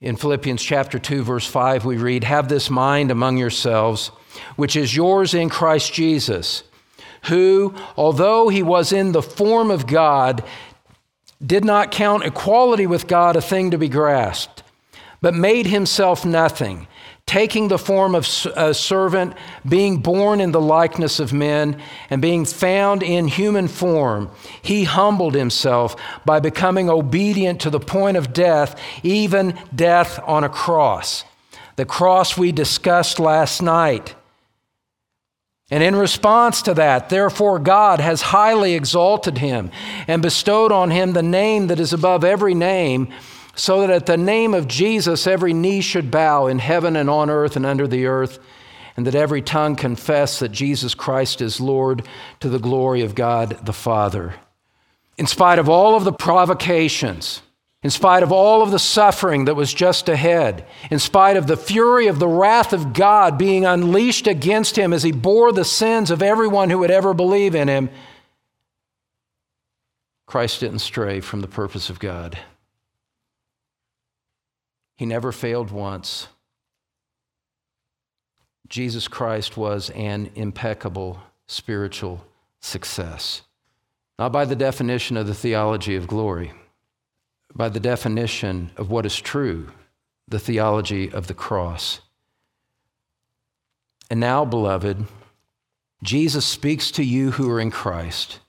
In 0.00 0.16
Philippians 0.16 0.62
chapter 0.62 0.98
2 0.98 1.22
verse 1.22 1.46
5 1.46 1.84
we 1.84 1.96
read, 1.96 2.24
"Have 2.24 2.48
this 2.48 2.70
mind 2.70 3.10
among 3.10 3.36
yourselves, 3.36 4.10
which 4.56 4.76
is 4.76 4.96
yours 4.96 5.34
in 5.34 5.48
Christ 5.48 5.92
Jesus." 5.92 6.62
who, 7.26 7.74
although 7.96 8.48
he 8.48 8.62
was 8.62 8.92
in 8.92 9.12
the 9.12 9.22
form 9.22 9.70
of 9.70 9.86
God, 9.86 10.44
did 11.44 11.64
not 11.64 11.90
count 11.90 12.24
equality 12.24 12.86
with 12.86 13.06
God 13.06 13.36
a 13.36 13.40
thing 13.40 13.70
to 13.70 13.78
be 13.78 13.88
grasped, 13.88 14.62
but 15.20 15.34
made 15.34 15.66
himself 15.66 16.24
nothing, 16.24 16.86
taking 17.26 17.66
the 17.66 17.78
form 17.78 18.14
of 18.14 18.24
a 18.54 18.72
servant, 18.72 19.34
being 19.68 19.98
born 19.98 20.40
in 20.40 20.52
the 20.52 20.60
likeness 20.60 21.18
of 21.18 21.32
men, 21.32 21.80
and 22.08 22.22
being 22.22 22.44
found 22.44 23.02
in 23.02 23.26
human 23.26 23.66
form, 23.66 24.30
he 24.62 24.84
humbled 24.84 25.34
himself 25.34 25.96
by 26.24 26.38
becoming 26.38 26.88
obedient 26.88 27.60
to 27.60 27.68
the 27.68 27.80
point 27.80 28.16
of 28.16 28.32
death, 28.32 28.80
even 29.02 29.58
death 29.74 30.20
on 30.24 30.44
a 30.44 30.48
cross. 30.48 31.24
The 31.74 31.84
cross 31.84 32.38
we 32.38 32.52
discussed 32.52 33.18
last 33.18 33.60
night. 33.60 34.14
And 35.68 35.82
in 35.82 35.96
response 35.96 36.62
to 36.62 36.74
that, 36.74 37.08
therefore, 37.08 37.58
God 37.58 37.98
has 37.98 38.22
highly 38.22 38.74
exalted 38.74 39.38
him 39.38 39.72
and 40.06 40.22
bestowed 40.22 40.70
on 40.70 40.92
him 40.92 41.12
the 41.12 41.24
name 41.24 41.66
that 41.66 41.80
is 41.80 41.92
above 41.92 42.22
every 42.22 42.54
name, 42.54 43.08
so 43.56 43.80
that 43.80 43.90
at 43.90 44.06
the 44.06 44.16
name 44.16 44.54
of 44.54 44.68
Jesus 44.68 45.26
every 45.26 45.52
knee 45.52 45.80
should 45.80 46.10
bow 46.10 46.46
in 46.46 46.60
heaven 46.60 46.94
and 46.94 47.10
on 47.10 47.28
earth 47.30 47.56
and 47.56 47.66
under 47.66 47.88
the 47.88 48.06
earth, 48.06 48.38
and 48.96 49.06
that 49.06 49.14
every 49.14 49.42
tongue 49.42 49.74
confess 49.74 50.38
that 50.38 50.52
Jesus 50.52 50.94
Christ 50.94 51.40
is 51.40 51.60
Lord 51.60 52.06
to 52.40 52.48
the 52.48 52.58
glory 52.58 53.00
of 53.00 53.14
God 53.14 53.58
the 53.64 53.72
Father. 53.72 54.36
In 55.18 55.26
spite 55.26 55.58
of 55.58 55.68
all 55.68 55.96
of 55.96 56.04
the 56.04 56.12
provocations, 56.12 57.42
in 57.82 57.90
spite 57.90 58.22
of 58.22 58.32
all 58.32 58.62
of 58.62 58.70
the 58.70 58.78
suffering 58.78 59.46
that 59.46 59.54
was 59.54 59.72
just 59.72 60.08
ahead, 60.08 60.66
in 60.90 60.98
spite 60.98 61.36
of 61.36 61.46
the 61.46 61.56
fury 61.56 62.08
of 62.08 62.18
the 62.18 62.28
wrath 62.28 62.72
of 62.72 62.92
God 62.92 63.38
being 63.38 63.64
unleashed 63.64 64.26
against 64.26 64.76
him 64.76 64.92
as 64.92 65.02
he 65.02 65.12
bore 65.12 65.52
the 65.52 65.64
sins 65.64 66.10
of 66.10 66.22
everyone 66.22 66.68
who 66.68 66.78
would 66.78 66.90
ever 66.90 67.14
believe 67.14 67.54
in 67.54 67.68
him, 67.68 67.88
Christ 70.26 70.60
didn't 70.60 70.80
stray 70.80 71.20
from 71.20 71.40
the 71.40 71.48
purpose 71.48 71.88
of 71.88 71.98
God. 71.98 72.38
He 74.96 75.06
never 75.06 75.32
failed 75.32 75.70
once. 75.70 76.28
Jesus 78.68 79.08
Christ 79.08 79.56
was 79.56 79.90
an 79.90 80.30
impeccable 80.34 81.20
spiritual 81.46 82.24
success. 82.60 83.42
not 84.18 84.32
by 84.32 84.46
the 84.46 84.56
definition 84.56 85.16
of 85.18 85.26
the 85.26 85.34
theology 85.34 85.94
of 85.94 86.06
glory, 86.06 86.50
by 87.54 87.68
the 87.68 87.80
definition 87.80 88.70
of 88.76 88.90
what 88.90 89.04
is 89.04 89.20
true, 89.20 89.68
the 90.26 90.38
theology 90.38 91.12
of 91.12 91.26
the 91.26 91.34
cross. 91.34 92.00
And 94.10 94.18
now, 94.18 94.44
beloved, 94.44 95.04
Jesus 96.02 96.46
speaks 96.46 96.90
to 96.92 97.04
you 97.04 97.32
who 97.32 97.50
are 97.50 97.60
in 97.60 97.70
Christ. 97.70 98.40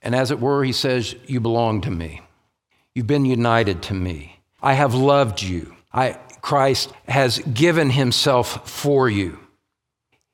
And 0.00 0.14
as 0.14 0.30
it 0.30 0.40
were, 0.40 0.62
he 0.64 0.72
says, 0.72 1.14
You 1.26 1.40
belong 1.40 1.80
to 1.82 1.90
me. 1.90 2.20
You've 2.94 3.06
been 3.06 3.24
united 3.24 3.82
to 3.84 3.94
me. 3.94 4.41
I 4.62 4.74
have 4.74 4.94
loved 4.94 5.42
you. 5.42 5.74
I, 5.92 6.18
Christ 6.40 6.92
has 7.08 7.38
given 7.38 7.90
himself 7.90 8.68
for 8.68 9.08
you. 9.08 9.38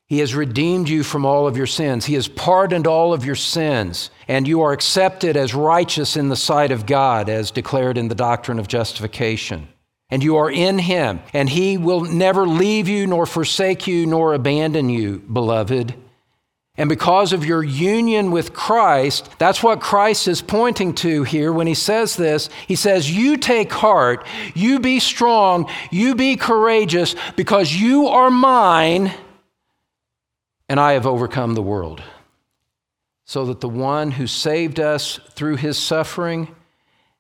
He 0.07 0.21
has 0.21 0.35
redeemed 0.35 0.89
you 0.89 1.03
from 1.03 1.27
all 1.27 1.47
of 1.47 1.57
your 1.57 1.67
sins. 1.67 2.07
He 2.07 2.15
has 2.15 2.29
pardoned 2.29 2.87
all 2.87 3.13
of 3.13 3.27
your 3.27 3.35
sins, 3.35 4.11
and 4.27 4.49
you 4.49 4.63
are 4.63 4.73
accepted 4.73 5.37
as 5.37 5.55
righteous 5.55 6.17
in 6.17 6.31
the 6.31 6.37
sight 6.37 6.73
of 6.73 6.87
God, 6.87 7.29
as 7.29 7.51
declared 7.51 7.99
in 7.99 8.09
the 8.09 8.15
doctrine 8.15 8.59
of 8.59 8.69
justification. 8.69 9.69
And 10.09 10.25
you 10.25 10.37
are 10.37 10.51
in 10.51 10.79
Him, 10.79 11.21
and 11.35 11.51
He 11.51 11.77
will 11.77 12.01
never 12.01 12.47
leave 12.47 12.89
you, 12.89 13.07
nor 13.07 13.27
forsake 13.27 13.87
you, 13.87 14.07
nor 14.07 14.33
abandon 14.33 14.89
you, 14.89 15.19
beloved. 15.19 15.95
And 16.79 16.89
because 16.89 17.33
of 17.33 17.45
your 17.45 17.65
union 17.65 18.31
with 18.31 18.55
Christ, 18.55 19.29
that's 19.39 19.65
what 19.65 19.81
Christ 19.81 20.29
is 20.29 20.41
pointing 20.41 20.95
to 20.95 21.25
here 21.25 21.53
when 21.53 21.67
he 21.67 21.75
says 21.75 22.15
this. 22.15 22.49
He 22.69 22.77
says, 22.77 23.11
You 23.11 23.37
take 23.37 23.73
heart, 23.73 24.25
you 24.55 24.79
be 24.79 25.01
strong, 25.01 25.69
you 25.91 26.15
be 26.15 26.37
courageous, 26.37 27.17
because 27.35 27.75
you 27.75 28.07
are 28.07 28.31
mine, 28.31 29.13
and 30.69 30.79
I 30.79 30.93
have 30.93 31.05
overcome 31.05 31.55
the 31.55 31.63
world. 31.63 32.01
So 33.25 33.45
that 33.47 33.61
the 33.61 33.69
one 33.69 34.13
who 34.13 34.29
saved 34.29 34.79
us 34.79 35.19
through 35.33 35.57
his 35.57 35.77
suffering 35.77 36.55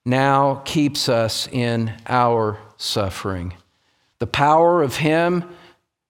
now 0.05 0.63
keeps 0.65 1.09
us 1.09 1.49
in 1.49 1.93
our 2.07 2.61
suffering. 2.77 3.55
The 4.21 4.27
power 4.29 4.83
of 4.83 4.97
him 4.97 5.45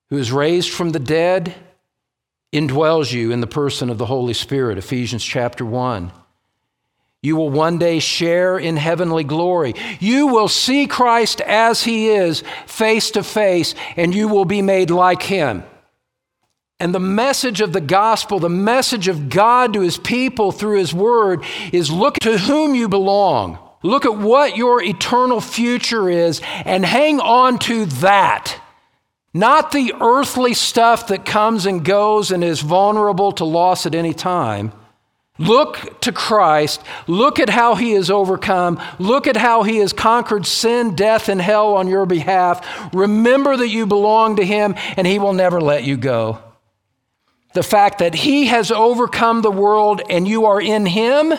who 0.09 0.17
is 0.17 0.31
raised 0.31 0.69
from 0.69 0.91
the 0.91 0.99
dead 0.99 1.55
indwells 2.51 3.11
you 3.11 3.31
in 3.31 3.41
the 3.41 3.47
person 3.47 3.89
of 3.89 3.97
the 3.97 4.05
Holy 4.05 4.33
Spirit, 4.33 4.77
Ephesians 4.77 5.23
chapter 5.23 5.65
1. 5.65 6.11
You 7.21 7.35
will 7.35 7.49
one 7.49 7.77
day 7.77 7.99
share 7.99 8.57
in 8.57 8.77
heavenly 8.77 9.25
glory. 9.25 9.73
You 9.99 10.27
will 10.27 10.47
see 10.47 10.87
Christ 10.87 11.41
as 11.41 11.83
he 11.83 12.09
is, 12.09 12.43
face 12.65 13.11
to 13.11 13.23
face, 13.23 13.75
and 13.97 14.15
you 14.15 14.29
will 14.29 14.45
be 14.45 14.61
made 14.61 14.89
like 14.89 15.21
him. 15.21 15.63
And 16.79 16.95
the 16.95 16.99
message 16.99 17.59
of 17.59 17.73
the 17.73 17.81
gospel, 17.81 18.39
the 18.39 18.47
message 18.47 19.09
of 19.09 19.27
God 19.27 19.73
to 19.73 19.81
his 19.81 19.97
people 19.97 20.53
through 20.53 20.77
his 20.77 20.93
word, 20.93 21.43
is 21.73 21.91
look 21.91 22.15
to 22.19 22.37
whom 22.37 22.73
you 22.73 22.87
belong. 22.87 23.59
Look 23.83 24.05
at 24.05 24.17
what 24.17 24.55
your 24.55 24.81
eternal 24.81 25.41
future 25.41 26.09
is 26.09 26.41
and 26.65 26.85
hang 26.85 27.19
on 27.19 27.59
to 27.59 27.85
that. 27.85 28.61
Not 29.33 29.71
the 29.71 29.93
earthly 30.01 30.53
stuff 30.53 31.07
that 31.07 31.25
comes 31.25 31.65
and 31.65 31.85
goes 31.85 32.31
and 32.31 32.43
is 32.43 32.61
vulnerable 32.61 33.31
to 33.33 33.45
loss 33.45 33.85
at 33.85 33.93
any 33.93 34.13
time. 34.13 34.71
Look 35.37 36.01
to 36.01 36.11
Christ. 36.11 36.81
Look 37.07 37.39
at 37.39 37.49
how 37.49 37.75
he 37.75 37.91
has 37.93 38.11
overcome. 38.11 38.81
Look 38.99 39.25
at 39.25 39.37
how 39.37 39.63
he 39.63 39.77
has 39.77 39.93
conquered 39.93 40.45
sin, 40.45 40.95
death, 40.95 41.29
and 41.29 41.41
hell 41.41 41.75
on 41.75 41.87
your 41.87 42.05
behalf. 42.05 42.93
Remember 42.93 43.55
that 43.55 43.69
you 43.69 43.85
belong 43.85 44.35
to 44.35 44.45
him 44.45 44.75
and 44.97 45.07
he 45.07 45.17
will 45.17 45.33
never 45.33 45.61
let 45.61 45.85
you 45.85 45.95
go. 45.95 46.39
The 47.53 47.63
fact 47.63 47.99
that 47.99 48.13
he 48.13 48.47
has 48.47 48.69
overcome 48.69 49.41
the 49.41 49.51
world 49.51 50.01
and 50.09 50.27
you 50.27 50.45
are 50.45 50.61
in 50.61 50.85
him 50.85 51.33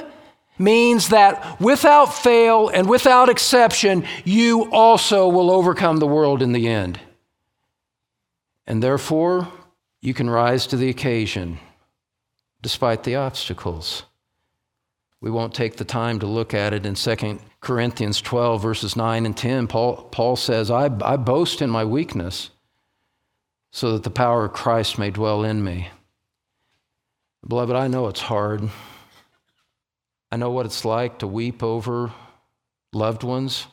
means 0.59 1.11
that 1.11 1.61
without 1.61 2.14
fail 2.14 2.68
and 2.68 2.88
without 2.88 3.28
exception, 3.28 4.05
you 4.24 4.70
also 4.72 5.28
will 5.28 5.51
overcome 5.51 5.99
the 5.99 6.07
world 6.07 6.43
in 6.43 6.53
the 6.53 6.68
end. 6.68 6.99
And 8.71 8.81
therefore, 8.81 9.49
you 10.01 10.14
can 10.14 10.31
rise 10.31 10.68
to 10.68 10.77
the 10.77 10.91
occasion 10.91 11.59
despite 12.62 13.03
the 13.03 13.16
obstacles. 13.16 14.05
We 15.21 15.29
won't 15.29 15.55
take 15.55 15.77
the 15.77 15.85
time 15.85 16.21
to 16.21 16.27
look 16.29 16.55
at 16.55 16.73
it 16.73 16.87
in 16.87 16.95
2 16.95 17.41
Corinthians 17.61 18.21
12, 18.21 18.62
verses 18.62 18.95
9 18.95 19.27
and 19.27 19.37
10. 19.37 19.66
Paul, 19.66 20.05
Paul 20.12 20.37
says, 20.37 20.71
I, 20.71 20.85
I 21.03 21.16
boast 21.16 21.61
in 21.61 21.68
my 21.68 21.85
weakness 21.85 22.51
so 23.73 23.95
that 23.95 24.05
the 24.05 24.09
power 24.09 24.45
of 24.45 24.53
Christ 24.53 25.01
may 25.01 25.11
dwell 25.11 25.43
in 25.43 25.64
me. 25.64 25.89
Beloved, 27.45 27.75
I 27.75 27.89
know 27.89 28.07
it's 28.07 28.21
hard. 28.21 28.71
I 30.31 30.37
know 30.37 30.51
what 30.53 30.66
it's 30.66 30.85
like 30.85 31.18
to 31.18 31.27
weep 31.27 31.64
over 31.64 32.12
loved 32.93 33.25
ones, 33.25 33.66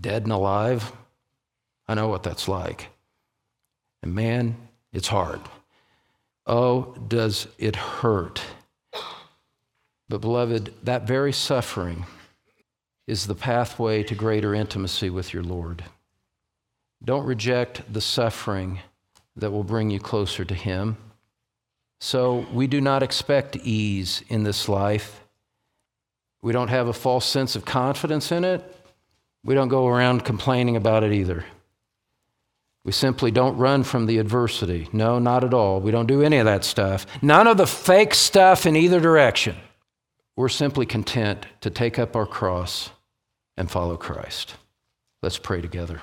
dead 0.00 0.24
and 0.24 0.32
alive. 0.32 0.90
I 1.86 1.94
know 1.94 2.08
what 2.08 2.24
that's 2.24 2.48
like. 2.48 2.88
And 4.06 4.14
man, 4.14 4.56
it's 4.92 5.08
hard. 5.08 5.40
Oh, 6.46 6.94
does 7.08 7.48
it 7.58 7.74
hurt? 7.74 8.40
But, 10.08 10.20
beloved, 10.20 10.72
that 10.84 11.08
very 11.08 11.32
suffering 11.32 12.06
is 13.08 13.26
the 13.26 13.34
pathway 13.34 14.04
to 14.04 14.14
greater 14.14 14.54
intimacy 14.54 15.10
with 15.10 15.34
your 15.34 15.42
Lord. 15.42 15.82
Don't 17.02 17.26
reject 17.26 17.92
the 17.92 18.00
suffering 18.00 18.78
that 19.34 19.50
will 19.50 19.64
bring 19.64 19.90
you 19.90 19.98
closer 19.98 20.44
to 20.44 20.54
Him. 20.54 20.96
So, 22.00 22.46
we 22.52 22.68
do 22.68 22.80
not 22.80 23.02
expect 23.02 23.56
ease 23.56 24.22
in 24.28 24.44
this 24.44 24.68
life. 24.68 25.24
We 26.42 26.52
don't 26.52 26.68
have 26.68 26.86
a 26.86 26.92
false 26.92 27.26
sense 27.26 27.56
of 27.56 27.64
confidence 27.64 28.30
in 28.30 28.44
it. 28.44 28.62
We 29.42 29.56
don't 29.56 29.66
go 29.66 29.88
around 29.88 30.24
complaining 30.24 30.76
about 30.76 31.02
it 31.02 31.12
either. 31.12 31.44
We 32.86 32.92
simply 32.92 33.32
don't 33.32 33.58
run 33.58 33.82
from 33.82 34.06
the 34.06 34.18
adversity. 34.18 34.88
No, 34.92 35.18
not 35.18 35.42
at 35.42 35.52
all. 35.52 35.80
We 35.80 35.90
don't 35.90 36.06
do 36.06 36.22
any 36.22 36.36
of 36.36 36.44
that 36.44 36.62
stuff. 36.62 37.04
None 37.20 37.48
of 37.48 37.56
the 37.56 37.66
fake 37.66 38.14
stuff 38.14 38.64
in 38.64 38.76
either 38.76 39.00
direction. 39.00 39.56
We're 40.36 40.48
simply 40.48 40.86
content 40.86 41.46
to 41.62 41.70
take 41.70 41.98
up 41.98 42.14
our 42.14 42.26
cross 42.26 42.90
and 43.56 43.68
follow 43.68 43.96
Christ. 43.96 44.54
Let's 45.20 45.36
pray 45.36 45.60
together. 45.60 46.00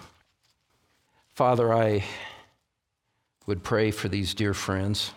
Father, 1.29 1.73
I 1.73 2.03
would 3.45 3.63
pray 3.63 3.89
for 3.91 4.09
these 4.09 4.33
dear 4.33 4.53
friends. 4.53 5.13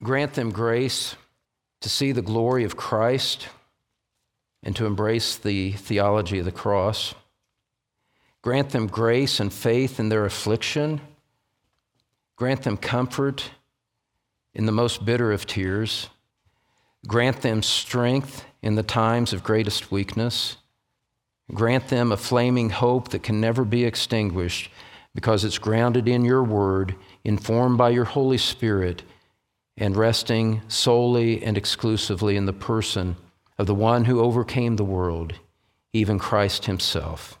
Grant 0.00 0.34
them 0.34 0.52
grace 0.52 1.16
to 1.80 1.88
see 1.88 2.12
the 2.12 2.22
glory 2.22 2.62
of 2.62 2.76
Christ 2.76 3.48
and 4.62 4.76
to 4.76 4.86
embrace 4.86 5.34
the 5.34 5.72
theology 5.72 6.38
of 6.38 6.44
the 6.44 6.52
cross. 6.52 7.16
Grant 8.46 8.70
them 8.70 8.86
grace 8.86 9.40
and 9.40 9.52
faith 9.52 9.98
in 9.98 10.08
their 10.08 10.24
affliction. 10.24 11.00
Grant 12.36 12.62
them 12.62 12.76
comfort 12.76 13.50
in 14.54 14.66
the 14.66 14.70
most 14.70 15.04
bitter 15.04 15.32
of 15.32 15.48
tears. 15.48 16.10
Grant 17.08 17.42
them 17.42 17.60
strength 17.60 18.44
in 18.62 18.76
the 18.76 18.84
times 18.84 19.32
of 19.32 19.42
greatest 19.42 19.90
weakness. 19.90 20.58
Grant 21.54 21.88
them 21.88 22.12
a 22.12 22.16
flaming 22.16 22.70
hope 22.70 23.08
that 23.08 23.24
can 23.24 23.40
never 23.40 23.64
be 23.64 23.84
extinguished 23.84 24.70
because 25.12 25.44
it's 25.44 25.58
grounded 25.58 26.06
in 26.06 26.24
your 26.24 26.44
word, 26.44 26.94
informed 27.24 27.76
by 27.78 27.90
your 27.90 28.04
Holy 28.04 28.38
Spirit, 28.38 29.02
and 29.76 29.96
resting 29.96 30.62
solely 30.68 31.42
and 31.42 31.58
exclusively 31.58 32.36
in 32.36 32.46
the 32.46 32.52
person 32.52 33.16
of 33.58 33.66
the 33.66 33.74
one 33.74 34.04
who 34.04 34.20
overcame 34.20 34.76
the 34.76 34.84
world, 34.84 35.32
even 35.92 36.20
Christ 36.20 36.66
Himself. 36.66 37.40